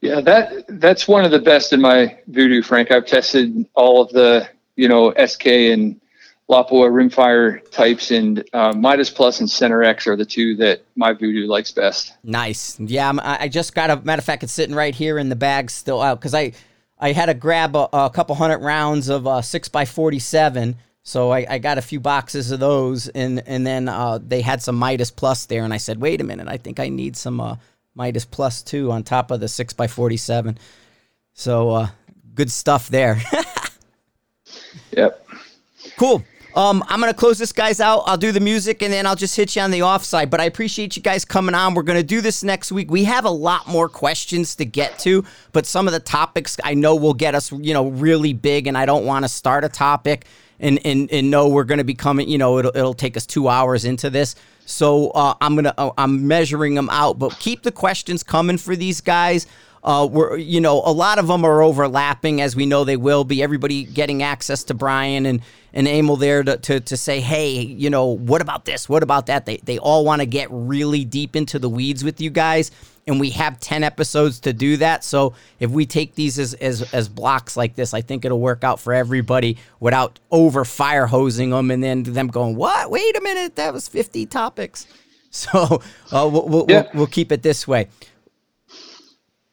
Yeah, 0.00 0.20
that 0.20 0.64
that's 0.68 1.08
one 1.08 1.24
of 1.24 1.30
the 1.30 1.38
best 1.38 1.72
in 1.72 1.80
my 1.80 2.18
Vudoo, 2.30 2.64
Frank. 2.64 2.90
I've 2.90 3.06
tested 3.06 3.66
all 3.74 4.02
of 4.02 4.10
the 4.10 4.48
you 4.76 4.88
know 4.88 5.12
SK 5.26 5.46
and 5.46 6.00
Lapua 6.48 6.90
rimfire 6.90 7.68
types, 7.70 8.10
and 8.10 8.44
uh, 8.52 8.72
Midas 8.72 9.10
Plus 9.10 9.40
and 9.40 9.50
Center-X 9.50 10.06
are 10.06 10.14
the 10.14 10.24
two 10.24 10.54
that 10.56 10.82
my 10.94 11.12
Vudoo 11.12 11.48
likes 11.48 11.72
best. 11.72 12.14
Nice. 12.22 12.78
Yeah, 12.78 13.08
I'm, 13.08 13.18
i 13.20 13.48
just 13.48 13.74
got 13.74 13.90
a 13.90 13.96
matter 13.96 14.20
of 14.20 14.24
fact, 14.24 14.44
it's 14.44 14.52
sitting 14.52 14.74
right 14.74 14.94
here 14.94 15.18
in 15.18 15.28
the 15.28 15.36
bag 15.36 15.70
still 15.70 16.00
out 16.00 16.20
because 16.20 16.34
I 16.34 16.52
I 16.98 17.12
had 17.12 17.26
to 17.26 17.34
grab 17.34 17.74
a, 17.74 17.88
a 17.92 18.10
couple 18.10 18.34
hundred 18.36 18.58
rounds 18.58 19.08
of 19.08 19.26
uh, 19.26 19.42
six 19.42 19.68
by 19.68 19.84
forty 19.84 20.18
seven. 20.18 20.76
So 21.02 21.30
I, 21.30 21.46
I, 21.48 21.58
got 21.58 21.78
a 21.78 21.82
few 21.82 22.00
boxes 22.00 22.50
of 22.50 22.58
those, 22.58 23.06
and 23.08 23.42
and 23.46 23.64
then 23.64 23.88
uh, 23.88 24.18
they 24.20 24.40
had 24.40 24.60
some 24.60 24.74
Midas 24.76 25.10
Plus 25.12 25.46
there, 25.46 25.62
and 25.62 25.72
I 25.72 25.76
said, 25.76 26.00
wait 26.00 26.20
a 26.20 26.24
minute, 26.24 26.48
I 26.48 26.56
think 26.56 26.80
I 26.80 26.88
need 26.88 27.16
some 27.16 27.40
uh, 27.40 27.56
Midas 27.96 28.24
Plus 28.24 28.62
too 28.62 28.92
on 28.92 29.02
top 29.02 29.30
of 29.32 29.40
the 29.40 29.48
six 29.48 29.72
by 29.72 29.88
forty 29.88 30.16
seven. 30.16 30.58
So 31.32 31.70
uh, 31.70 31.88
good 32.34 32.50
stuff 32.50 32.88
there. 32.88 33.20
yep. 34.92 35.26
Cool. 35.98 36.22
Um, 36.54 36.82
I'm 36.88 37.00
gonna 37.00 37.12
close 37.12 37.36
this 37.36 37.52
guys 37.52 37.80
out. 37.80 38.04
I'll 38.06 38.16
do 38.16 38.32
the 38.32 38.40
music 38.40 38.82
and 38.82 38.90
then 38.90 39.06
I'll 39.06 39.14
just 39.14 39.36
hit 39.36 39.54
you 39.56 39.62
on 39.62 39.70
the 39.70 39.82
offside. 39.82 40.30
But 40.30 40.40
I 40.40 40.44
appreciate 40.44 40.96
you 40.96 41.02
guys 41.02 41.22
coming 41.22 41.54
on. 41.54 41.74
We're 41.74 41.82
gonna 41.82 42.02
do 42.02 42.22
this 42.22 42.42
next 42.42 42.72
week. 42.72 42.90
We 42.90 43.04
have 43.04 43.26
a 43.26 43.30
lot 43.30 43.68
more 43.68 43.90
questions 43.90 44.56
to 44.56 44.64
get 44.64 44.98
to, 45.00 45.22
but 45.52 45.66
some 45.66 45.86
of 45.86 45.92
the 45.92 46.00
topics 46.00 46.56
I 46.64 46.72
know 46.72 46.96
will 46.96 47.12
get 47.12 47.34
us, 47.34 47.52
you 47.52 47.74
know, 47.74 47.88
really 47.88 48.32
big. 48.32 48.66
And 48.66 48.78
I 48.78 48.86
don't 48.86 49.04
want 49.04 49.26
to 49.26 49.28
start 49.28 49.64
a 49.64 49.68
topic 49.68 50.24
and 50.58 50.80
and 50.86 51.12
and 51.12 51.30
know 51.30 51.48
we're 51.48 51.64
gonna 51.64 51.84
be 51.84 51.94
coming. 51.94 52.26
You 52.26 52.38
know, 52.38 52.58
it'll 52.58 52.74
it'll 52.74 52.94
take 52.94 53.18
us 53.18 53.26
two 53.26 53.48
hours 53.48 53.84
into 53.84 54.08
this. 54.08 54.34
So 54.66 55.10
uh, 55.10 55.34
I'm 55.40 55.54
gonna 55.54 55.74
uh, 55.78 55.90
I'm 55.96 56.28
measuring 56.28 56.74
them 56.74 56.90
out. 56.90 57.18
But 57.18 57.38
keep 57.38 57.62
the 57.62 57.72
questions 57.72 58.22
coming 58.22 58.58
for 58.58 58.76
these 58.76 59.00
guys. 59.00 59.46
Uh, 59.82 60.06
we're 60.10 60.36
you 60.36 60.60
know 60.60 60.82
a 60.84 60.92
lot 60.92 61.18
of 61.18 61.28
them 61.28 61.44
are 61.44 61.62
overlapping 61.62 62.40
as 62.40 62.54
we 62.54 62.66
know 62.66 62.84
they 62.84 62.96
will 62.96 63.24
be. 63.24 63.42
Everybody 63.42 63.84
getting 63.84 64.22
access 64.22 64.64
to 64.64 64.74
Bryan 64.74 65.24
and 65.24 65.40
and 65.72 65.86
Emil 65.86 66.16
there 66.16 66.42
to, 66.42 66.56
to, 66.56 66.80
to 66.80 66.96
say, 66.96 67.20
hey, 67.20 67.60
you 67.60 67.90
know, 67.90 68.06
what 68.06 68.40
about 68.40 68.64
this? 68.64 68.88
What 68.88 69.02
about 69.02 69.26
that? 69.26 69.46
They 69.46 69.58
they 69.58 69.78
all 69.78 70.04
want 70.04 70.20
to 70.20 70.26
get 70.26 70.48
really 70.50 71.04
deep 71.04 71.36
into 71.36 71.58
the 71.58 71.68
weeds 71.68 72.02
with 72.02 72.20
you 72.20 72.30
guys, 72.30 72.70
and 73.06 73.20
we 73.20 73.30
have 73.30 73.60
ten 73.60 73.84
episodes 73.84 74.40
to 74.40 74.52
do 74.52 74.76
that. 74.78 75.04
So 75.04 75.34
if 75.60 75.70
we 75.70 75.86
take 75.86 76.14
these 76.14 76.38
as 76.38 76.54
as, 76.54 76.82
as 76.92 77.08
blocks 77.08 77.56
like 77.56 77.74
this, 77.74 77.94
I 77.94 78.00
think 78.00 78.24
it'll 78.24 78.40
work 78.40 78.64
out 78.64 78.80
for 78.80 78.92
everybody 78.92 79.58
without 79.80 80.18
over 80.30 80.64
fire 80.64 81.06
hosing 81.06 81.50
them 81.50 81.70
and 81.70 81.82
then 81.82 82.02
them 82.02 82.28
going, 82.28 82.56
what? 82.56 82.90
Wait 82.90 83.16
a 83.16 83.20
minute, 83.20 83.56
that 83.56 83.72
was 83.72 83.88
fifty 83.88 84.26
topics. 84.26 84.86
So 85.36 85.82
uh, 86.12 86.26
we'll, 86.32 86.48
we'll, 86.48 86.66
yeah. 86.66 86.82
we'll, 86.82 86.90
we'll 86.94 87.06
keep 87.08 87.30
it 87.30 87.42
this 87.42 87.68
way. 87.68 87.88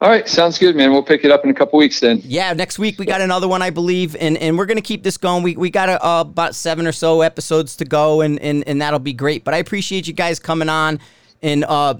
All 0.00 0.08
right, 0.08 0.26
sounds 0.26 0.58
good, 0.58 0.76
man. 0.76 0.92
We'll 0.92 1.02
pick 1.02 1.24
it 1.24 1.30
up 1.30 1.44
in 1.44 1.50
a 1.50 1.54
couple 1.54 1.78
weeks 1.78 2.00
then. 2.00 2.22
Yeah, 2.24 2.54
next 2.54 2.78
week 2.78 2.98
we 2.98 3.04
got 3.04 3.20
another 3.20 3.48
one, 3.48 3.60
I 3.60 3.68
believe, 3.68 4.16
and 4.16 4.38
and 4.38 4.56
we're 4.56 4.64
gonna 4.64 4.80
keep 4.80 5.02
this 5.02 5.18
going. 5.18 5.42
We 5.42 5.56
we 5.56 5.68
got 5.68 5.90
a, 5.90 6.02
uh, 6.02 6.20
about 6.22 6.54
seven 6.54 6.86
or 6.86 6.92
so 6.92 7.20
episodes 7.20 7.76
to 7.76 7.84
go, 7.84 8.22
and 8.22 8.40
and 8.40 8.66
and 8.66 8.80
that'll 8.80 8.98
be 8.98 9.12
great. 9.12 9.44
But 9.44 9.52
I 9.52 9.58
appreciate 9.58 10.06
you 10.06 10.14
guys 10.14 10.38
coming 10.38 10.70
on 10.70 11.00
and 11.44 11.64
uh, 11.64 11.94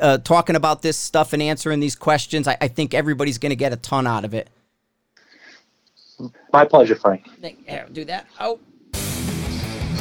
uh 0.00 0.18
talking 0.18 0.56
about 0.56 0.82
this 0.82 0.96
stuff 0.96 1.32
and 1.32 1.42
answering 1.42 1.80
these 1.80 1.96
questions. 1.96 2.48
I, 2.48 2.56
I 2.60 2.68
think 2.68 2.94
everybody's 2.94 3.38
gonna 3.38 3.54
get 3.54 3.72
a 3.72 3.76
ton 3.76 4.06
out 4.06 4.24
of 4.24 4.34
it. 4.34 4.50
My 6.52 6.64
pleasure, 6.64 6.94
Frank. 6.94 7.28
Do 7.92 8.04
that. 8.06 8.26
Oh, 8.40 8.58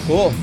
cool. 0.07 0.33